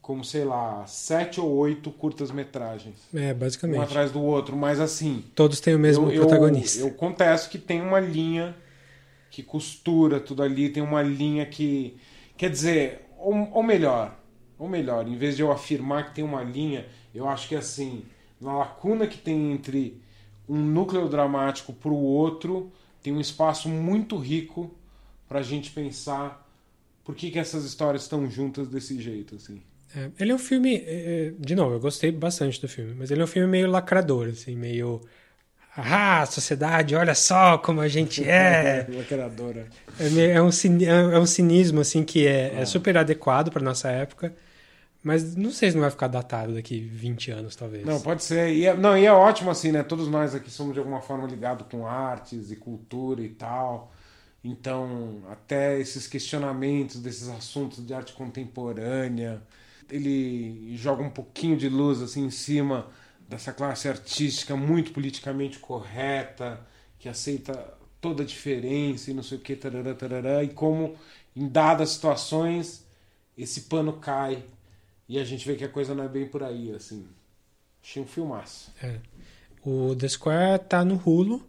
[0.02, 2.97] como, sei lá, sete ou oito curtas-metragens.
[3.14, 3.82] É, Um basicamente.
[3.82, 5.22] atrás do outro, mas assim.
[5.35, 6.80] Todos têm o mesmo eu, eu- protagonista.
[6.80, 8.56] Eu, confesso que tem uma linha
[9.30, 11.97] que costura tudo ali, tem uma linha que.
[12.36, 14.18] Quer dizer, ou, ou melhor,
[14.59, 18.05] ou melhor, em vez de eu afirmar que tem uma linha, eu acho que assim,
[18.40, 20.01] na lacuna que tem entre
[20.48, 22.72] um núcleo dramático pro outro,
[23.02, 24.74] tem um espaço muito rico
[25.28, 26.47] pra gente pensar
[27.05, 29.62] por que, que essas histórias estão juntas desse jeito, assim.
[29.94, 30.76] É, ele é um filme.
[30.76, 33.70] é, é, de novo, eu gostei bastante do filme, mas ele é um filme meio
[33.70, 35.01] lacrador, assim, meio.
[35.74, 38.86] Ah, sociedade, olha só como a gente é.
[38.90, 39.68] Lacradora.
[39.98, 43.89] É, é um, é é um cinismo, assim, que é, é super adequado para nossa
[43.89, 44.35] época,
[45.02, 47.84] mas não sei se não vai ficar datado daqui 20 anos, talvez.
[47.84, 48.52] Não, pode ser.
[48.52, 49.82] E é, não, e é ótimo assim, né?
[49.82, 53.92] Todos nós aqui somos de alguma forma ligados com artes e cultura e tal.
[54.42, 59.42] Então, até esses questionamentos desses assuntos de arte contemporânea,
[59.90, 62.86] ele joga um pouquinho de luz assim em cima
[63.28, 66.60] dessa classe artística muito politicamente correta,
[66.98, 70.96] que aceita toda a diferença e não sei o que, tarará, tarará, e como
[71.36, 72.86] em dadas situações
[73.36, 74.44] esse pano cai
[75.09, 77.06] e a gente vê que a coisa não é bem por aí, assim.
[77.82, 78.72] Achei um filmaço.
[78.82, 78.97] É.
[79.64, 81.43] O The Square tá no Hulu,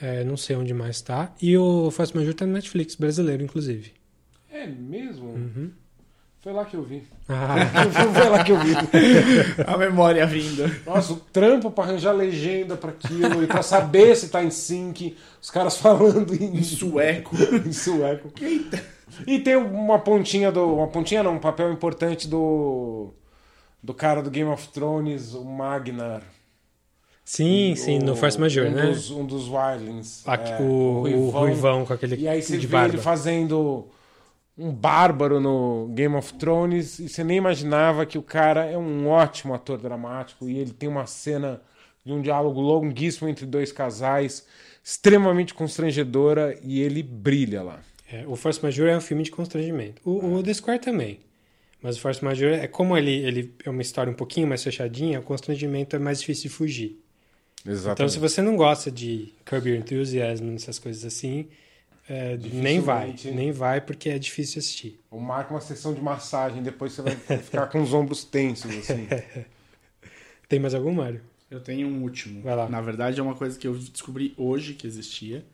[0.00, 3.92] é, não sei onde mais tá, e o Force Major tá no Netflix, brasileiro, inclusive.
[4.50, 5.28] É mesmo?
[5.30, 5.70] Uhum.
[6.40, 7.02] Foi lá que eu vi.
[7.28, 7.56] Ah,
[8.14, 8.72] Foi lá que eu vi.
[9.66, 10.64] A memória vindo.
[10.86, 15.16] Nossa, o trampo pra arranjar legenda pra aquilo e pra saber se tá em sync,
[15.42, 17.36] os caras falando em, Sueco.
[17.66, 18.32] em sueco.
[19.26, 20.74] E tem uma pontinha do.
[20.76, 23.12] Uma pontinha não, um papel importante do.
[23.82, 26.22] Do cara do Game of Thrones, o Magnar.
[27.24, 28.86] sim, sim, no O- Force Major, um né?
[28.86, 30.22] Dos, um dos Wildlings.
[30.26, 32.94] Aqui, É, o, o Ruivão com aquele E aí você de vê barba.
[32.94, 33.86] ele fazendo
[34.56, 39.08] um bárbaro no Game of Thrones e você nem imaginava que o cara é um
[39.08, 41.62] ótimo ator dramático e ele tem uma cena
[42.04, 44.44] de um diálogo longuíssimo entre dois casais,
[44.82, 47.78] extremamente constrangedora e ele brilha lá.
[48.10, 50.00] É, o Force Major é um filme de constrangimento.
[50.04, 51.20] O, o The Square também.
[51.82, 55.20] Mas o Force Major é como ele, ele é uma história um pouquinho mais fechadinha,
[55.20, 57.00] o constrangimento é mais difícil de fugir.
[57.64, 57.92] Exatamente.
[57.96, 61.48] Então, se você não gosta de Curb Your Enthusiasm, essas coisas assim,
[62.08, 63.14] é, nem vai.
[63.24, 65.00] Nem vai porque é difícil de assistir.
[65.10, 69.06] Ou marca uma sessão de massagem, depois você vai ficar com os ombros tensos assim.
[70.48, 71.20] Tem mais algum, Mário?
[71.50, 72.42] Eu tenho um último.
[72.42, 72.68] Vai lá.
[72.68, 75.44] Na verdade, é uma coisa que eu descobri hoje que existia.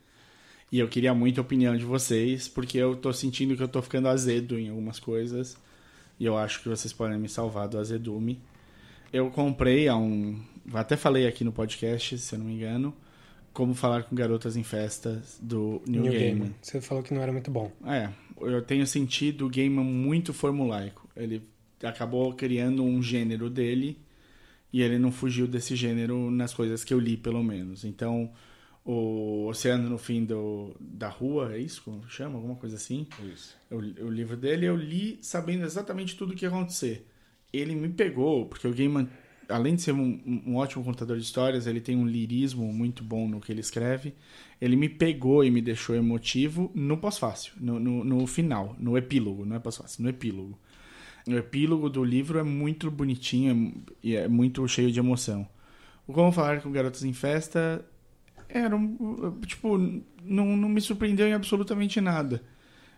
[0.74, 3.80] E eu queria muito a opinião de vocês, porque eu tô sentindo que eu tô
[3.80, 5.56] ficando azedo em algumas coisas.
[6.18, 8.40] E eu acho que vocês podem me salvar do azedume.
[9.12, 10.36] Eu comprei há um.
[10.72, 12.92] Até falei aqui no podcast, se eu não me engano.
[13.52, 16.38] Como falar com garotas em festas do New, New Gaiman.
[16.38, 16.55] Game.
[16.60, 17.70] Você falou que não era muito bom.
[17.86, 18.10] É,
[18.40, 21.09] eu tenho sentido o Gaiman muito formulaico.
[21.16, 21.40] Ele
[21.84, 23.96] acabou criando um gênero dele
[24.72, 27.84] e ele não fugiu desse gênero nas coisas que eu li, pelo menos.
[27.84, 28.32] Então,
[28.85, 32.36] o Oceano no Fim do, da Rua, é isso que chama?
[32.36, 33.06] Alguma coisa assim?
[33.32, 33.56] Isso.
[33.70, 37.09] O, o livro dele eu li sabendo exatamente tudo o que ia acontecer.
[37.51, 39.09] Ele me pegou, porque o Gaiman,
[39.48, 43.27] além de ser um, um ótimo contador de histórias, ele tem um lirismo muito bom
[43.27, 44.15] no que ele escreve.
[44.61, 49.47] Ele me pegou e me deixou emotivo no pós-fácil, no, no, no final, no epílogo,
[49.47, 50.59] não é pós-fácil, no epílogo.
[51.27, 55.48] O epílogo do livro é muito bonitinho e é muito cheio de emoção.
[56.06, 57.82] O Como Falar com Garotas em Festa
[58.55, 59.39] era um.
[59.47, 59.76] Tipo,
[60.22, 62.43] não, não me surpreendeu em absolutamente nada.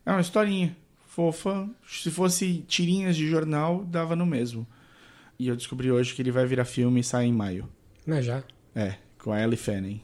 [0.04, 0.76] É uma historinha
[1.06, 1.68] fofa.
[1.88, 4.66] Se fosse tirinhas de jornal, dava no mesmo.
[5.38, 7.68] E eu descobri hoje que ele vai virar filme e sai em maio.
[8.06, 8.42] Mas já.
[8.74, 10.00] É, com a Ellie Fanning.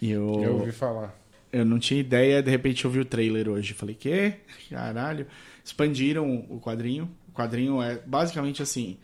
[0.00, 1.14] E eu, Eu ouvi falar.
[1.52, 3.72] eu não tinha ideia, de repente eu vi o trailer hoje.
[3.74, 4.34] Falei, quê?
[4.68, 5.26] Caralho.
[5.64, 7.08] Expandiram o quadrinho.
[7.28, 8.98] O quadrinho é basicamente assim: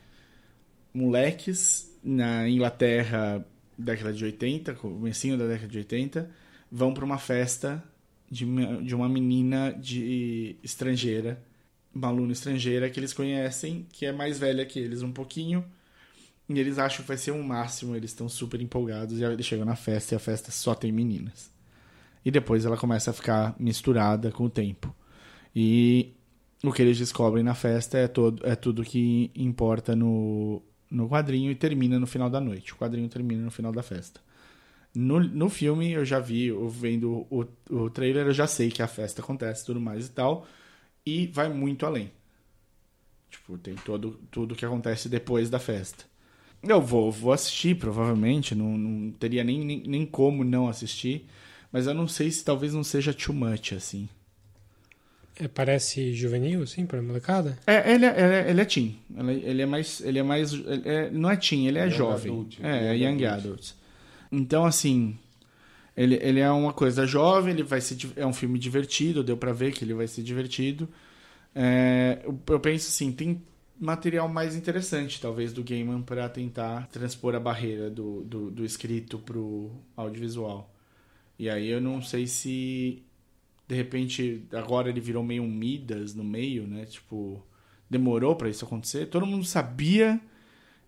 [0.92, 3.44] moleques na Inglaterra,
[3.78, 6.30] década de 80, comecinho da década de 80,
[6.70, 7.82] vão para uma festa
[8.30, 11.42] de, uma- de uma menina de estrangeira,
[11.94, 15.64] uma aluna estrangeira que eles conhecem, que é mais velha que eles um pouquinho.
[16.48, 19.18] E eles acham que vai ser um máximo, eles estão super empolgados.
[19.20, 21.50] E eles chegam na festa e a festa só tem meninas.
[22.24, 24.94] E depois ela começa a ficar misturada com o tempo.
[25.54, 26.12] E
[26.64, 31.50] o que eles descobrem na festa é, todo, é tudo que importa no, no quadrinho
[31.50, 32.72] e termina no final da noite.
[32.72, 34.20] O quadrinho termina no final da festa.
[34.94, 38.88] No, no filme, eu já vi, vendo o, o trailer, eu já sei que a
[38.88, 40.46] festa acontece tudo mais e tal.
[41.04, 42.10] E vai muito além.
[43.30, 46.04] Tipo, tem todo, tudo que acontece depois da festa.
[46.62, 48.54] Eu vou, vou assistir, provavelmente.
[48.54, 51.26] Não, não teria nem, nem, nem como não assistir.
[51.70, 54.08] Mas eu não sei se talvez não seja too much, assim.
[55.40, 57.56] É, parece juvenil, assim, pra molecada?
[57.66, 58.98] É, ele é, ele é, ele é teen.
[59.16, 60.00] Ele, ele é mais.
[60.00, 60.52] Ele é mais.
[60.52, 62.32] ele é- não é teen, ele é Young jovem.
[62.32, 63.44] adult, é, é young adult.
[63.44, 63.70] adult.
[64.32, 65.16] Então, assim.
[65.96, 67.96] Ele, ele é uma coisa jovem, ele vai ser.
[68.16, 70.88] É um filme divertido, deu pra ver que ele vai ser divertido.
[71.54, 73.42] É, eu, eu penso assim, tem
[73.80, 79.18] material mais interessante, talvez, do Gaiman pra tentar transpor a barreira do, do, do escrito
[79.18, 80.72] pro audiovisual.
[81.38, 83.02] E aí eu não sei se
[83.68, 86.86] de repente agora ele virou meio um Midas no meio, né?
[86.86, 87.44] Tipo,
[87.88, 89.06] demorou pra isso acontecer.
[89.06, 90.18] Todo mundo sabia,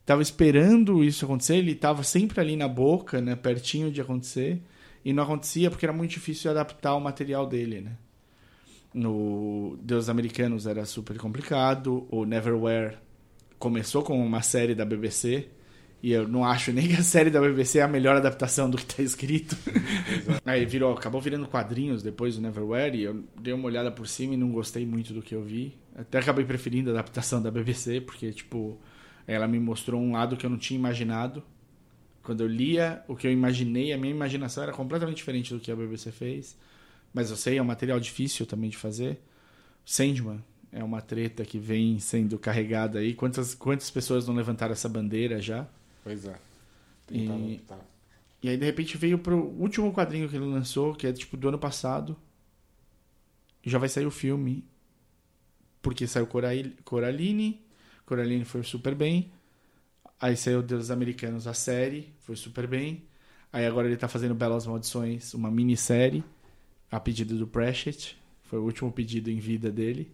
[0.07, 4.63] tava esperando isso acontecer, ele tava sempre ali na boca, né, pertinho de acontecer,
[5.05, 7.97] e não acontecia porque era muito difícil adaptar o material dele, né?
[8.93, 12.97] No Deus Americanos era super complicado, o Neverwhere
[13.59, 15.49] começou com uma série da BBC,
[16.03, 18.79] e eu não acho nem que a série da BBC é a melhor adaptação do
[18.79, 19.57] que tá escrito.
[20.47, 24.35] Aí virou, acabou virando quadrinhos depois do Neverwhere e eu dei uma olhada por cima
[24.35, 25.77] e não gostei muito do que eu vi.
[25.95, 28.81] Até acabei preferindo a adaptação da BBC, porque, tipo,
[29.27, 31.43] ela me mostrou um lado que eu não tinha imaginado.
[32.23, 35.71] Quando eu lia, o que eu imaginei, a minha imaginação era completamente diferente do que
[35.71, 36.57] a BBC fez.
[37.13, 39.21] Mas eu sei, é um material difícil também de fazer.
[39.85, 43.13] Sandman é uma treta que vem sendo carregada aí.
[43.13, 45.69] Quantas, quantas pessoas não levantaram essa bandeira já?
[46.03, 46.39] Pois é.
[47.07, 47.87] Tentar E- adaptar.
[48.43, 51.49] E aí, de repente, veio pro último quadrinho que ele lançou, que é tipo do
[51.49, 52.17] ano passado.
[53.65, 54.65] E já vai sair o filme.
[55.83, 57.61] Porque saiu Corail- Coraline.
[58.07, 59.31] Coraline foi super bem.
[60.19, 62.13] Aí saiu Deus Americanos, a série.
[62.21, 63.05] Foi super bem.
[63.53, 66.25] Aí agora ele tá fazendo Belas Maldições, uma minissérie.
[66.91, 68.17] A pedido do Pratchett.
[68.45, 70.11] Foi o último pedido em vida dele.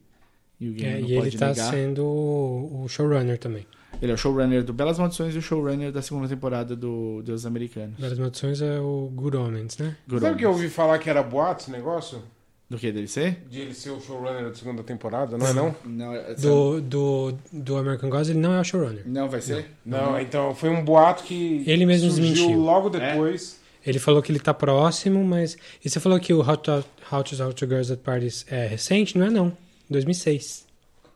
[0.60, 1.70] E o Gaiman É, não e ele pode tá negar.
[1.70, 3.66] sendo o showrunner também.
[4.00, 7.46] Ele é o showrunner do Belas Maldições e o showrunner da segunda temporada do Deus
[7.46, 7.98] Americanos.
[7.98, 9.96] Belas Maldições é o Good Omens, né?
[10.08, 12.22] Good Sabe o que eu ouvi falar que era boato esse negócio?
[12.68, 13.44] Do que dele ser?
[13.48, 15.74] De ele ser o showrunner da segunda temporada, não é não?
[15.84, 19.02] Não, é- Do, do, do American Gods ele não é o showrunner.
[19.06, 19.70] não vai ser?
[19.84, 22.60] Não, então foi um boato que Ele mesmo surgiu desmentiu.
[22.60, 23.60] logo depois.
[23.86, 25.56] Ele falou que ele tá próximo, mas.
[25.84, 28.66] E você falou que o How to, How to Talk to Girls at Parties é
[28.66, 29.16] recente?
[29.16, 29.56] Não é, não.
[29.90, 30.66] 2006.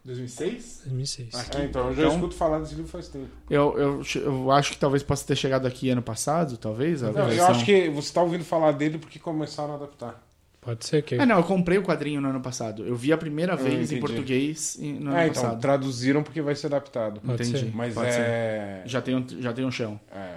[0.05, 0.81] 2006?
[0.87, 1.29] 2006.
[1.35, 3.27] Ah, É, então, eu já Então- escuto falar desse livro faz tempo.
[3.51, 7.03] Eu, eu, eu acho que talvez possa ter chegado aqui ano passado, talvez.
[7.03, 10.27] Não, eu versão- acho que você tá ouvindo falar dele porque começaram a adaptar.
[10.61, 11.15] Pode ser que.
[11.17, 12.85] Ah, não, eu comprei o quadrinho no ano passado.
[12.85, 15.61] Eu vi a primeira vez em português no ano é, então, passado.
[15.61, 17.21] traduziram porque vai ser adaptado.
[17.21, 17.67] Pode Entendi.
[17.67, 17.75] ser.
[17.75, 18.83] Mas Pode é...
[18.85, 19.99] Já tem, um, já tem um chão.
[20.13, 20.35] é.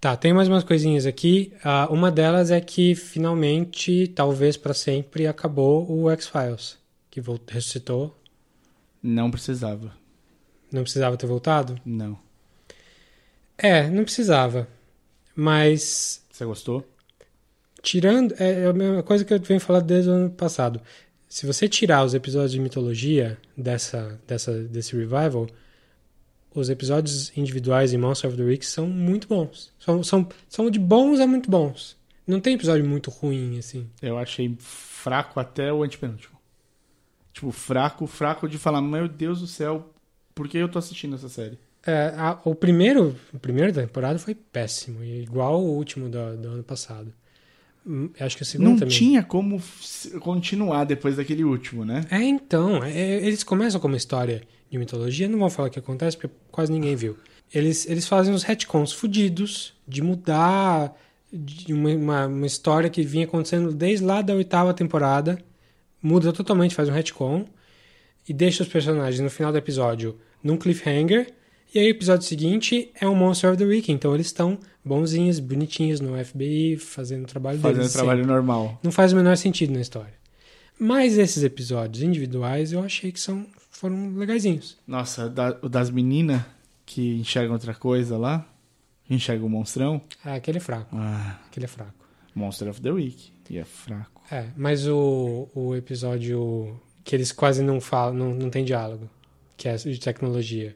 [0.00, 1.52] Tá, tem mais umas coisinhas aqui.
[1.62, 6.76] Ah, uma delas é que finalmente, talvez pra sempre, acabou o X-Files.
[7.12, 8.18] Que ressuscitou.
[9.02, 9.94] Não precisava.
[10.72, 11.78] Não precisava ter voltado?
[11.84, 12.18] Não.
[13.58, 14.66] É, não precisava.
[15.36, 16.88] Mas Você gostou?
[17.82, 18.34] Tirando.
[18.38, 20.80] É a mesma coisa que eu venho falando desde o ano passado.
[21.28, 25.46] Se você tirar os episódios de mitologia dessa, dessa, desse revival,
[26.54, 29.70] os episódios individuais em Monster of the Week são muito bons.
[29.78, 31.94] São, são, são de bons a muito bons.
[32.26, 33.86] Não tem episódio muito ruim, assim.
[34.00, 36.31] Eu achei fraco até o antepenúltimo.
[37.32, 39.90] Tipo, fraco, fraco de falar, meu Deus do céu,
[40.34, 41.58] por que eu tô assistindo essa série?
[41.86, 46.36] É, a- o primeiro, o primeiro da temporada foi péssimo, e igual o último do,
[46.36, 47.12] do ano passado.
[47.84, 48.94] Hum, Acho que o segundo Não também.
[48.96, 49.60] tinha como
[50.20, 52.02] continuar depois daquele último, né?
[52.10, 52.82] É, então.
[52.84, 56.32] é, eles começam com uma história de mitologia, não vou falar o que acontece, porque
[56.50, 57.16] quase ninguém viu.
[57.52, 60.96] Eles, eles fazem uns retcons fudidos de mudar
[61.32, 65.38] de uma, uma, uma história que vinha acontecendo desde lá da oitava temporada,
[66.02, 67.46] muda totalmente, faz um retcon,
[68.28, 71.32] e deixa os personagens no final do episódio num cliffhanger,
[71.74, 75.38] e aí o episódio seguinte é um Monster of the Week, então eles estão bonzinhos,
[75.40, 77.92] bonitinhos no FBI, fazendo o trabalho Fazendo deles.
[77.92, 78.32] trabalho sempre.
[78.34, 78.78] normal.
[78.82, 80.12] Não faz o menor sentido na história.
[80.78, 84.76] Mas esses episódios individuais eu achei que são, foram legaisinhos.
[84.86, 86.42] Nossa, da- o das meninas
[86.84, 88.46] que enxergam outra coisa lá,
[89.04, 90.02] que enxergam o monstrão.
[90.24, 90.94] Ah, aquele é fraco.
[90.96, 91.94] Ah, Aquele é fraco.
[92.34, 93.32] Monster of the Week.
[93.50, 94.22] E é fraco.
[94.30, 99.10] É, mas o, o episódio que eles quase não falam, não, não tem diálogo,
[99.56, 100.74] que é de tecnologia.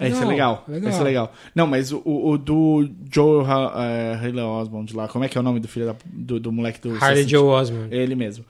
[0.00, 0.64] Esse é Não, legal.
[0.66, 0.90] legal.
[0.90, 1.32] Esse é legal.
[1.54, 5.44] Não, mas o, o, do Joe é, Haley Osmond lá, como é que é o
[5.44, 6.96] nome do filho da, do, do moleque do.
[6.96, 7.94] Harley Joe Osmond.
[7.94, 8.44] Ele mesmo.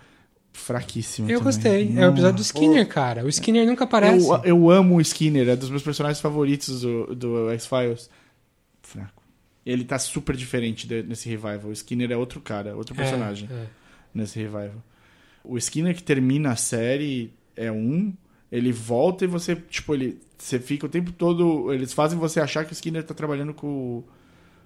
[0.52, 1.30] Fraquíssimo.
[1.30, 1.52] Eu também.
[1.52, 1.94] gostei.
[1.96, 3.24] É o episódio do Skinner, cara.
[3.24, 4.26] O Skinner nunca aparece.
[4.28, 8.08] Eu, eu amo o Skinner, é dos meus personagens favoritos do, do X-Files.
[8.82, 9.21] Fraco.
[9.64, 11.66] Ele tá super diferente de- nesse revival.
[11.66, 13.66] O Skinner é outro cara, outro personagem É, é.
[14.12, 14.82] nesse revival.
[15.44, 18.12] O Skinner que termina a série é um,
[18.50, 20.20] ele volta e você, tipo, ele.
[20.38, 21.72] Você fica o tempo todo.
[21.72, 24.02] Eles fazem você achar que o Skinner tá trabalhando com,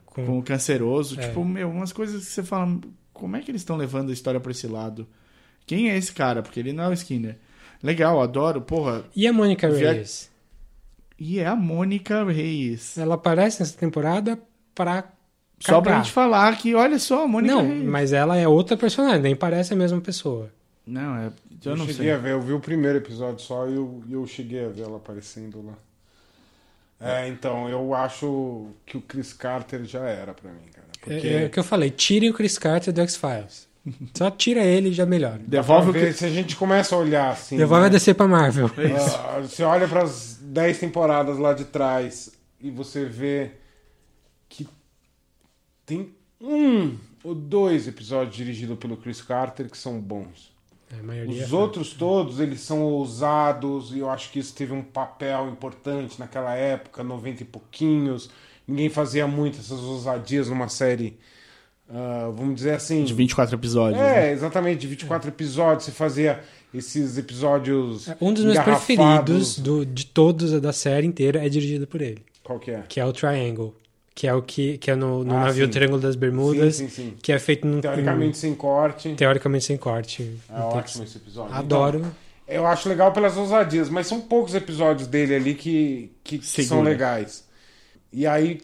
[0.07, 1.21] Com- com o canceroso.
[1.21, 1.29] É.
[1.29, 2.79] Tipo, meu, umas coisas que você fala.
[3.13, 5.07] Como é que eles estão levando a história pra esse lado?
[5.67, 6.43] Quem é esse cara?
[6.43, 7.37] Porque ele não é o Skinner.
[7.83, 9.05] Legal, adoro, porra.
[9.15, 10.31] E a Mônica Reyes?
[11.19, 12.97] E é a Mônica Reis.
[12.99, 14.39] Ela aparece nessa temporada
[14.77, 15.05] pra
[15.59, 16.05] Só pra cagar.
[16.05, 17.83] gente falar que, olha só, a Mônica Não, Reis.
[17.85, 20.53] mas ela é outra personagem, nem parece a mesma pessoa.
[20.87, 21.27] Não, é.
[21.65, 22.13] Eu, Eu, não cheguei sei.
[22.13, 24.99] a ver, eu vi o primeiro episódio só e eu, eu cheguei a ver ela
[24.99, 25.73] aparecendo lá.
[27.01, 30.87] É, então, eu acho que o Chris Carter já era pra mim, cara.
[31.01, 33.67] Porque É, é o que eu falei, tirem o Chris Carter do X-Files.
[34.15, 35.41] Só tira ele e já melhora.
[35.47, 36.19] Devolve o ver, que.
[36.19, 37.57] se a gente começa a olhar assim.
[37.57, 37.87] Devolve né?
[37.89, 38.71] a DC pra Marvel.
[39.29, 43.53] Ah, você olha para as 10 temporadas lá de trás e você vê
[45.87, 46.11] tem
[46.41, 50.55] um ou dois episódios dirigidos pelo Chris Carter que são bons.
[50.95, 54.55] É, a maioria Os é- outros todos, eles são ousados e eu acho que isso
[54.55, 58.31] teve um papel importante naquela época, 90 e pouquinhos.
[58.69, 61.19] Ninguém fazia muito essas ousadias numa série,
[61.89, 63.03] ah, vamos dizer assim...
[63.05, 64.01] De 24 episódios.
[64.01, 64.29] né?
[64.29, 65.85] É, exatamente, de 24 episódios.
[65.85, 66.41] Você fazia
[66.73, 68.09] esses episódios.
[68.21, 72.59] Um dos meus preferidos do, de todos da série inteira é dirigido por ele, Qual
[72.61, 72.83] que é?
[72.89, 73.75] que é o Triangle.
[74.17, 75.71] Que é o que, que é no, no Ah, navio sim.
[75.71, 77.17] Triângulo das Bermudas, Sim, sim, sim.
[77.23, 79.15] que é feito num, Teoricamente sem corte.
[79.15, 80.41] teoricamente sem corte.
[80.49, 81.55] É ótimo que- esse episódio.
[81.55, 81.99] Adoro.
[81.99, 82.13] Então,
[82.49, 86.67] eu acho legal pelas ousadias, mas são poucos episódios dele ali que, que Segura.
[86.69, 87.45] são legais.
[88.11, 88.63] E aí,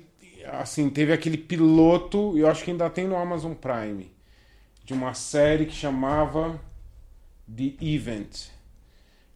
[0.53, 4.11] assim, teve aquele piloto, e eu acho que ainda tem no Amazon Prime,
[4.85, 6.59] de uma série que chamava
[7.55, 8.47] The Event,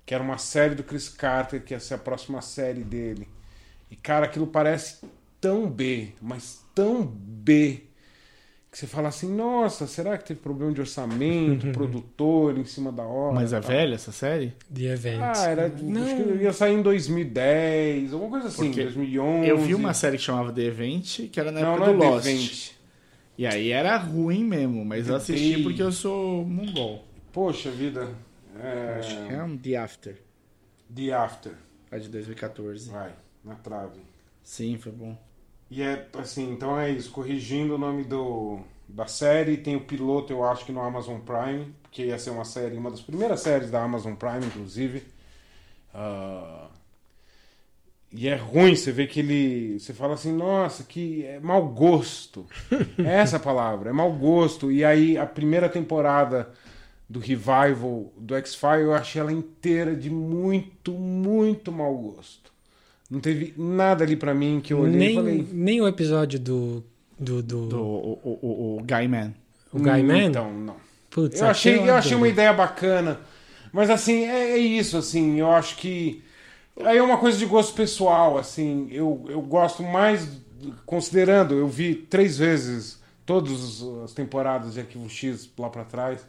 [0.07, 3.29] que era uma série do Chris Carter, que ia ser a próxima série dele.
[3.91, 5.01] E, cara, aquilo parece
[5.47, 7.83] tão B, mas tão B,
[8.71, 13.05] que você fala assim, nossa, será que teve problema de orçamento, produtor em cima da
[13.05, 13.35] hora?
[13.35, 13.71] Mas é tal?
[13.71, 14.53] velha essa série?
[14.75, 15.21] The Event.
[15.23, 16.03] Ah, era, Não.
[16.03, 19.49] acho que ia sair em 2010, alguma coisa assim, Porque 2011.
[19.49, 22.05] Eu vi uma série que chamava The Event, que era na Não, época não do
[22.05, 22.25] é Lost.
[22.25, 22.71] The Event.
[23.39, 27.05] E aí era ruim mesmo, mas eu assisti porque eu sou mongol.
[27.33, 28.09] Poxa vida.
[28.99, 29.37] Acho que É...
[29.37, 30.17] é um The After,
[30.95, 31.53] The After.
[31.91, 32.91] a de 2014.
[32.91, 33.13] Vai,
[33.45, 34.01] na trave.
[34.43, 35.17] Sim, foi bom.
[35.71, 40.33] E é assim, então é isso, corrigindo o nome do, da série, tem o piloto,
[40.33, 43.71] eu acho que no Amazon Prime, que ia ser uma série, uma das primeiras séries
[43.71, 45.03] da Amazon Prime, inclusive.
[45.93, 46.69] Ah,
[48.13, 49.79] e é ruim, você vê que ele.
[49.79, 52.47] Você fala assim, nossa, que é mau gosto.
[52.99, 54.71] É essa palavra, é mau gosto.
[54.73, 56.51] E aí a primeira temporada
[57.09, 62.53] do Revival do X-File, eu achei ela inteira de muito, muito mau gosto.
[63.11, 65.49] Não teve nada ali pra mim que eu olhei nem, e falei.
[65.53, 66.85] nem o episódio do.
[67.19, 69.33] do, do, Do o, o, o, Guy Man.
[69.73, 70.25] o Guy Man.
[70.25, 70.77] Então, não.
[71.11, 73.21] Putz, Eu achei, eu achei uma ideia bacana.
[73.73, 76.23] Mas assim, é, é isso, assim, eu acho que.
[76.85, 78.89] Aí é uma coisa de gosto pessoal, assim.
[78.91, 80.29] Eu, eu gosto mais,
[80.85, 86.21] considerando, eu vi três vezes todas as temporadas de Arquivo X lá pra trás.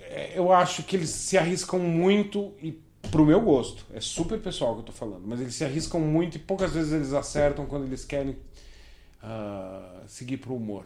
[0.00, 2.78] É, Eu acho que eles se arriscam muito e
[3.10, 3.84] pro meu gosto.
[3.92, 6.92] É super pessoal que eu tô falando, mas eles se arriscam muito e poucas vezes
[6.92, 8.36] eles acertam quando eles querem
[9.22, 10.84] ah, seguir pro humor.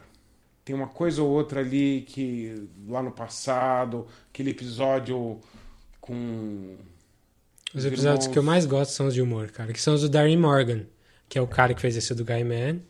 [0.64, 5.38] Tem uma coisa ou outra ali que lá no passado, aquele episódio
[6.00, 6.76] com
[7.74, 9.72] Os episódios irmãos- que eu mais gosto são os de humor, cara.
[9.72, 10.86] Que são os do Darren Morgan,
[11.28, 12.80] que é o cara que fez esse do Guy Man.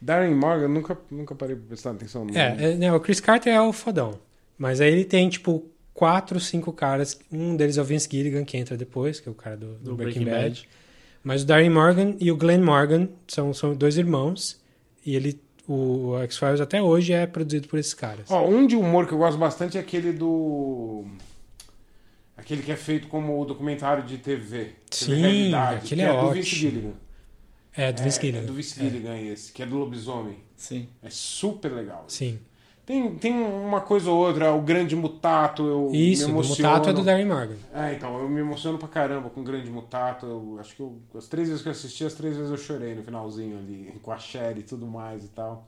[0.00, 2.38] Darren Morgan, nunca, nunca parei pra prestar atenção no nome.
[2.38, 4.18] É, é, né, o Chris Carter é o fodão.
[4.58, 5.64] Mas aí ele tem, tipo,
[5.96, 7.18] quatro, cinco caras.
[7.32, 9.90] Um deles é o Vince Gilligan, que entra depois, que é o cara do, do
[9.90, 10.60] Do Breaking, Breaking Bad.
[10.60, 10.68] Bad.
[11.24, 14.60] Mas o Darren Morgan e o Glenn Morgan são, são dois irmãos.
[15.04, 18.30] E ele, o, o X-Files até hoje é produzido por esses caras.
[18.30, 21.04] Ó, um de humor que eu gosto bastante é aquele do.
[22.36, 24.72] Aquele que é feito como documentário de TV.
[24.90, 26.32] Sim, TV aquele que é é, do ótimo.
[26.34, 26.92] Vince Gilligan.
[27.74, 28.38] é, do Vince É, Gilligan.
[28.38, 30.36] É do Vince Gilligan esse, que é do lobisomem.
[30.54, 30.88] Sim.
[31.02, 32.04] É super legal.
[32.08, 32.38] Sim.
[32.86, 36.68] Tem, tem uma coisa ou outra, o Grande Mutato, eu Isso, me emociono.
[36.70, 37.56] Mutato é do Darren Morgan.
[37.74, 40.24] É, então, eu me emociono pra caramba com o Grande Mutato.
[40.24, 42.94] Eu acho que eu, as três vezes que eu assisti, as três vezes eu chorei
[42.94, 45.66] no finalzinho ali, com a Sherry e tudo mais e tal.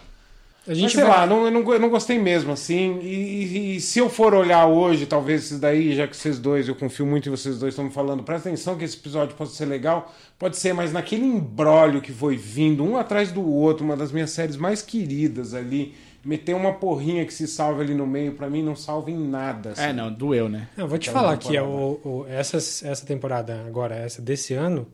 [0.64, 2.98] A Mas gente sei vai- lá, não, eu, não, eu não gostei mesmo, assim.
[3.00, 6.68] E, e- e se eu for olhar hoje, talvez esses daí, já que vocês dois,
[6.68, 9.50] eu confio muito em vocês dois, estão me falando, presta atenção que esse episódio pode
[9.52, 13.96] ser legal, pode ser, mas naquele embrólio que foi vindo, um atrás do outro, uma
[13.96, 18.32] das minhas séries mais queridas ali, meter uma porrinha que se salva ali no meio,
[18.34, 19.70] pra mim não salva em nada.
[19.72, 19.82] assim.
[19.82, 20.68] É, não, doeu, né?
[20.76, 21.68] Não, vou te Aquela falar que temporada.
[21.76, 24.86] o, o- essa, essa temporada, agora, essa desse ano,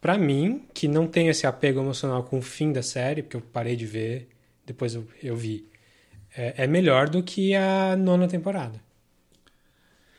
[0.00, 3.40] pra mim, que não tenho esse apego emocional com o fim da série, porque eu
[3.40, 4.28] parei de ver,
[4.66, 5.66] depois eu, eu vi,
[6.36, 8.80] é, é melhor do que a nona temporada.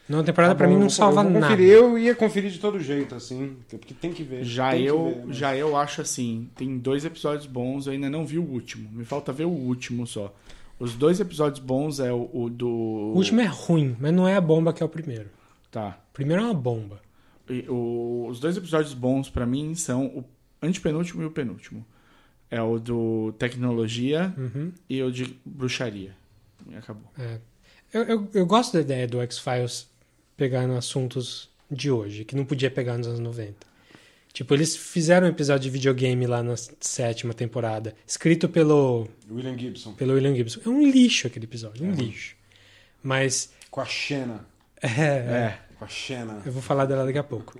[0.07, 1.47] Nona temporada Tá pra bom, mim não vou- salva eu nada.
[1.47, 4.43] conferir, Eu ia conferir de todo jeito, assim, porque tem que ver.
[4.43, 5.23] Já tem que eu, ver, né?
[5.27, 8.87] mas- já eu acho assim, tem dois episódios bons, eu ainda não vi o último.
[8.91, 10.33] Me falta ver o último só.
[10.79, 12.67] Os dois episódios bons é o, o do.
[12.67, 15.29] O último é ruim, mas não é a bomba que é o primeiro.
[15.71, 15.97] Tá.
[16.11, 17.01] O primeiro é uma bomba.
[17.49, 20.23] E o- os dois episódios bons pra mim são o
[20.61, 21.85] antepenúltimo e o penúltimo.
[22.51, 24.71] É o do tecnologia Uhum.
[24.89, 26.15] e o de bruxaria.
[26.69, 27.09] E acabou.
[27.17, 27.39] É.
[27.93, 29.87] Eu, eu, eu gosto da ideia do X-Files
[30.37, 33.55] pegando assuntos de hoje, que não podia pegar nos anos 90.
[34.33, 39.93] Tipo, eles fizeram um episódio de videogame lá na sétima temporada, escrito pelo, William Gibson,
[39.93, 40.59] pelo William Gibson.
[40.65, 42.35] É um lixo aquele episódio, um lixo.
[43.01, 44.45] Mas, com a Xena.
[44.83, 45.59] é, É.
[45.79, 46.41] Com a Xena.
[46.45, 47.57] eu vou falar dela daqui a pouco.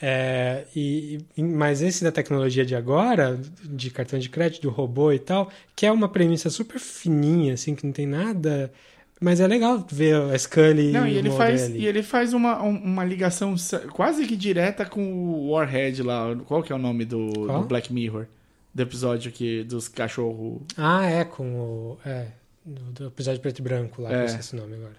[0.00, 5.10] É, e, e- mas esse da tecnologia de agora, de cartão de crédito, do robô
[5.12, 8.72] e tal, que é uma premissa super fininha, assim, que não tem nada.
[9.20, 11.78] Mas é legal ver a Scully Não, e, o ele faz, ali.
[11.80, 13.54] e ele faz uma, um- uma ligação
[13.92, 16.36] quase que direta com o Warhead lá.
[16.46, 18.26] Qual que é o nome do, do Black Mirror?
[18.72, 20.60] Do episódio que, dos cachorros.
[20.76, 21.98] Ah, é, com o.
[22.06, 22.28] É,
[22.64, 24.20] do, do episódio preto e branco lá, É.
[24.20, 24.96] eu esqueci o nome agora.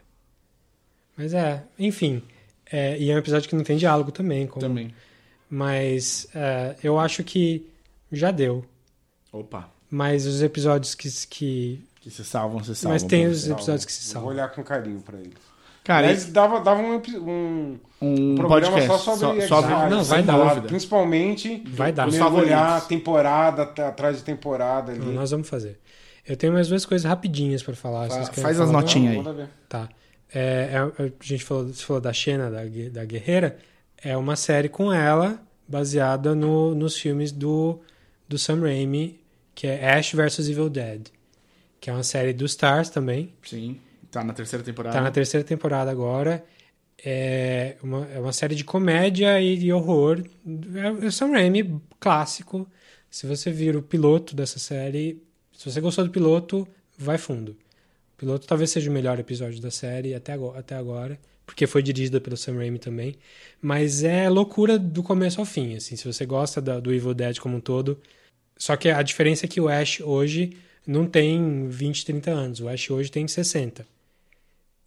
[1.15, 2.21] Mas é, enfim.
[2.69, 4.47] é, e é um episódio que não tem diálogo também.
[4.47, 4.93] Com, Também.
[5.49, 7.65] Mas é, eu acho que
[8.11, 8.65] já deu.
[9.31, 9.69] Opa.
[9.89, 11.09] Mas os episódios que.
[11.29, 12.93] que Que se salvam, se salvam.
[12.95, 13.51] mas tem os você.
[13.51, 14.29] episódios que se Vou salvam.
[14.31, 15.33] olhar com carinho pra ele.
[15.83, 20.17] Cara, esse- dava, dava um, um, um programa podcast só sobre Exile, sobre- Não, vai
[20.17, 20.37] sem dar.
[20.49, 20.67] dúvida.
[20.67, 22.07] Principalmente Vai dar.
[22.07, 22.87] Mergulhar favoritos.
[22.87, 24.99] temporada atrás de temporada ali.
[24.99, 25.79] Não, nós vamos fazer.
[26.27, 28.07] Eu tenho mais duas coisas rapidinhas pra falar.
[28.09, 29.25] Fa- faz falar as notinhas.
[29.25, 29.33] aí.
[29.33, 29.47] Ver.
[29.67, 29.89] Tá.
[30.33, 30.69] É,
[30.99, 32.59] é- a gente falou, você falou da Xena, da,
[32.91, 33.57] da Guerreira.
[34.03, 37.79] É uma série com ela, baseada no, nos filmes do,
[38.27, 39.19] do Sam Raimi,
[39.55, 41.07] que é Ash vs Evil Dead.
[41.79, 43.33] Que é uma série do Stars também.
[43.43, 43.79] Sim.
[44.11, 44.95] Tá na terceira temporada.
[44.95, 46.43] Tá na terceira temporada agora.
[47.03, 50.23] É uma, é uma série de comédia e de horror.
[50.75, 52.67] É o Sam Raimi clássico.
[53.09, 55.21] Se você vir o piloto dessa série,
[55.57, 57.51] se você gostou do piloto, vai fundo.
[57.51, 61.81] O piloto talvez seja o melhor episódio da série até agora, até agora porque foi
[61.81, 63.15] dirigida pelo Sam Raimi também.
[63.59, 65.75] Mas é loucura do começo ao fim.
[65.75, 67.99] Assim, se você gosta da- do Evil Dead como um todo.
[68.55, 70.55] Só que a diferença é que o Ash hoje
[70.89, 72.59] não tem 20, 30 anos.
[72.59, 73.85] O Ash hoje tem 60.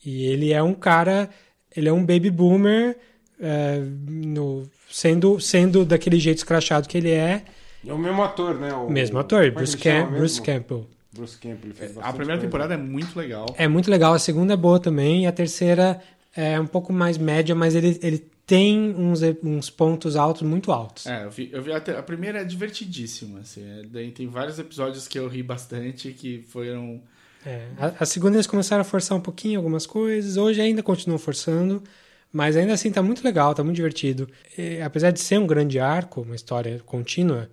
[0.05, 1.31] E ele é um cara,
[1.77, 2.97] ele é um baby boomer,
[3.41, 7.43] é, no, sendo, sendo daquele jeito escrachado que ele é,
[7.87, 8.73] É o mesmo ator, né?
[8.73, 10.41] O, mesmo ator, é Bruce, Cam- Bruce?
[10.43, 10.87] Campbell.
[11.13, 11.59] Bruce Campbell.
[11.65, 12.41] Ele fez A primeira coisa.
[12.41, 13.47] temporada é muito legal.
[13.57, 16.01] É muito legal, a segunda é boa também, e a terceira
[16.35, 21.07] é um pouco mais média, mas ele, ele tem uns, uns pontos altos, muito altos.
[21.07, 23.63] É, eu vi, eu vi até, a primeira é divertidíssima, assim.
[23.67, 27.01] é, daí tem vários episódios que eu ri bastante, que foram...
[27.47, 31.19] É, a, a segunda eles começaram a forçar um pouquinho algumas coisas, hoje ainda continuam
[31.19, 31.83] forçando,
[32.31, 34.29] mas ainda assim tá muito legal, tá muito divertido.
[34.59, 37.49] E, apesar de ser um grande arco, uma história contínua,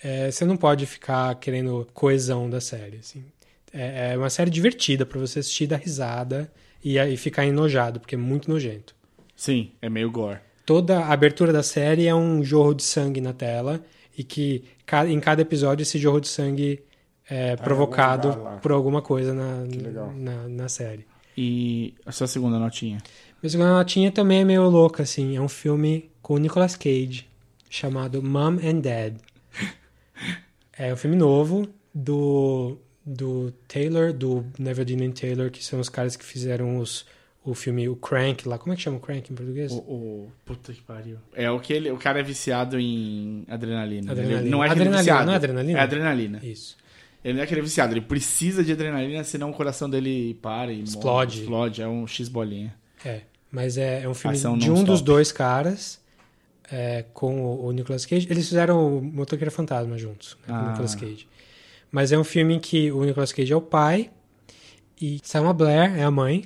[0.00, 2.98] é, você não pode ficar querendo coesão da série.
[2.98, 3.24] Assim.
[3.72, 6.48] É, é uma série divertida pra você assistir, dar risada
[6.84, 9.01] e, aí ficar enojado, porque é muito nojento.
[9.34, 10.38] Sim, é meio gore.
[10.64, 13.84] Toda a abertura da série é um jorro de sangue na tela
[14.16, 14.64] e que
[15.08, 16.82] em cada episódio esse jorro de sangue
[17.28, 19.64] é Tá provocado algum por alguma coisa na,
[20.14, 21.06] na, na série.
[21.36, 22.98] E a sua segunda notinha?
[23.42, 25.36] Minha segunda notinha também é meio louca, assim.
[25.36, 27.26] É um filme com o Nicolas Cage
[27.70, 29.16] chamado Mom and Dad.
[30.76, 36.24] É um filme novo do, do Taylor, do Never Taylor, que são os caras que
[36.24, 37.06] fizeram os,
[37.44, 38.56] o filme, o Crank lá.
[38.58, 39.72] Como é que chama o Crank em português?
[39.72, 41.16] O, o- Puta que pariu.
[41.34, 41.90] É o que ele...
[41.90, 44.12] O cara é viciado em adrenalina.
[44.12, 44.40] Adrenalina.
[44.42, 45.26] Ele não é aquele Adrenalina, viciado.
[45.26, 45.78] não é adrenalina?
[45.78, 46.40] É adrenalina.
[46.42, 46.76] Isso.
[47.24, 47.92] Ele não é aquele viciado.
[47.92, 51.36] Ele precisa de adrenalina, senão o coração dele para e Explode.
[51.38, 51.82] Morre, explode.
[51.82, 52.74] É um X-bolinha.
[53.04, 53.20] É,
[53.50, 56.00] mas é, é um filme Ação de um dos dois caras
[56.70, 58.26] é, com o, o Nicolas Cage.
[58.30, 60.62] Eles fizeram o Motoqueiro Fantasma juntos, né, com Ah.
[60.64, 61.28] o Nicolas Cage.
[61.90, 64.10] Mas é um filme em que o Nicolas Cage é o pai
[65.00, 66.44] e Selma Blair é a mãe.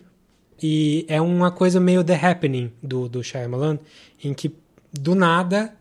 [0.63, 3.79] E é uma coisa meio The Happening do, do Shyamalan,
[4.23, 4.55] em que
[4.93, 5.77] do nada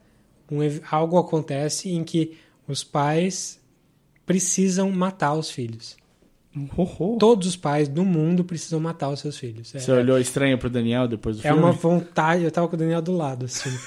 [0.51, 2.37] um algo acontece em que
[2.67, 3.59] os pais
[4.25, 5.95] precisam matar os filhos.
[7.19, 9.73] Todos os pais do mundo precisam matar os seus filhos.
[9.75, 11.59] É, Você olhou estranho pro Daniel depois do é filme?
[11.59, 12.43] uma vontade.
[12.43, 13.77] Eu tava com o Daniel do lado filme.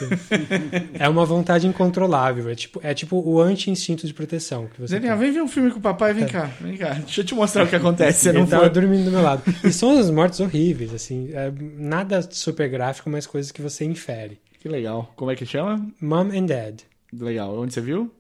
[0.94, 2.48] é uma vontade incontrolável.
[2.48, 5.24] É tipo, é tipo o anti-instinto de proteção que você Daniel, tem.
[5.26, 6.94] vem ver um filme com o papai, vem cá, vem cá.
[6.94, 8.20] Deixa eu te mostrar o que acontece.
[8.20, 8.70] Você Ele não tava foi.
[8.72, 9.42] dormindo do meu lado.
[9.64, 11.30] E são as mortes horríveis, assim.
[11.32, 14.38] é nada super gráfico, mas coisas que você infere.
[14.60, 15.12] Que legal.
[15.16, 15.86] Como é que chama?
[16.00, 16.80] Mom and Dad.
[17.12, 17.58] Legal.
[17.58, 18.10] Onde você viu?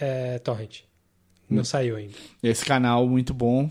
[0.00, 0.80] É, Torrent.
[1.56, 2.14] Não saiu ainda.
[2.42, 3.70] Esse canal muito bom.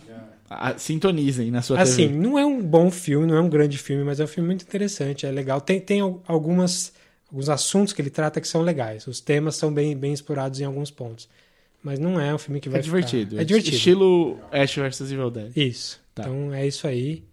[0.50, 2.20] Ah, Sintonizem na sua Assim, TV.
[2.20, 4.64] não é um bom filme, não é um grande filme, mas é um filme muito
[4.64, 5.62] interessante, é legal.
[5.62, 6.92] Tem, tem al- algumas,
[7.30, 9.08] alguns assuntos que ele trata que são legais.
[9.08, 11.30] Os temas são bem, bem explorados em alguns pontos.
[11.82, 13.40] Mas não é um filme que vai É ficar- divertido.
[13.40, 13.76] É divertido.
[13.78, 15.52] Estilo Ash vs Evil Dead.
[15.58, 16.02] Isso.
[16.14, 16.24] Tá.
[16.24, 17.24] Então é isso aí.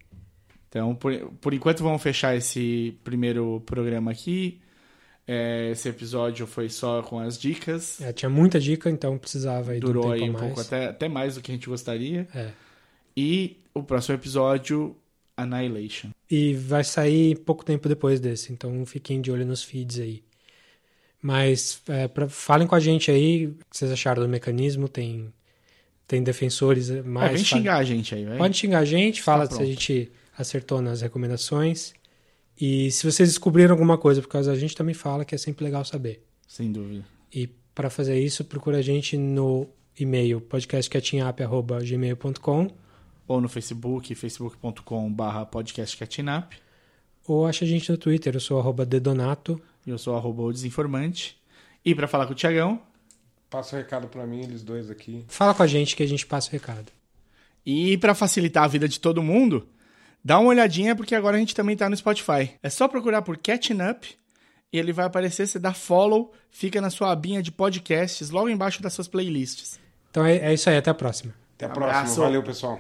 [0.69, 4.61] Então, por, por enquanto, vamos fechar esse primeiro programa aqui.
[5.31, 8.01] É, esse episódio foi só com as dicas.
[8.01, 10.45] É, tinha muita dica, então precisava aí de um Durou tempo aí um mais.
[10.47, 12.27] pouco, até, até mais do que a gente gostaria.
[12.35, 12.51] É.
[13.15, 14.97] E o próximo episódio,
[15.37, 16.09] Annihilation.
[16.31, 20.23] E vai sair pouco tempo depois desse, então fiquem de olho nos feeds aí.
[21.21, 24.89] Mas é, pra- falem com a gente aí o que vocês acharam do mecanismo.
[24.89, 25.33] Tem,
[26.07, 27.33] tem defensores É, mais.
[27.33, 28.39] vem fa- xingar a gente aí, vai.
[28.39, 31.93] Pode xingar a gente, fala se a gente acertou nas recomendações.
[32.61, 35.65] E se vocês descobriram alguma coisa por causa da gente, também fala, que é sempre
[35.65, 36.25] legal saber.
[36.47, 37.05] Sem dúvida.
[37.33, 39.69] E para fazer isso, procura a gente no
[39.99, 42.71] e-mail podcastcatchingup.gmail.com
[43.29, 46.53] Ou no Facebook, facebook.com.br podcastcatinap.
[47.27, 49.61] ou acha a gente no Twitter, eu sou arroba dedonato.
[49.87, 51.39] E eu sou arroba o desinformante.
[51.85, 52.81] E pra falar com o Tiagão.
[53.49, 55.25] Passa o recado pra mim, eles dois aqui.
[55.29, 56.93] Fala com a gente que a gente passa o recado.
[57.65, 59.67] E pra facilitar a vida de todo mundo,
[60.29, 62.51] dá uma olhadinha porque agora a gente também tá no Spotify.
[62.63, 64.07] É só procurar por Catching Up
[64.71, 68.83] e ele vai aparecer, você dá follow, fica na sua abinha de podcasts logo embaixo
[68.83, 69.81] das suas playlists.
[70.11, 71.33] Então é, é isso aí, até a próxima.
[71.57, 72.01] Até a Abraço.
[72.01, 72.25] próxima.
[72.27, 72.79] Valeu, pessoal.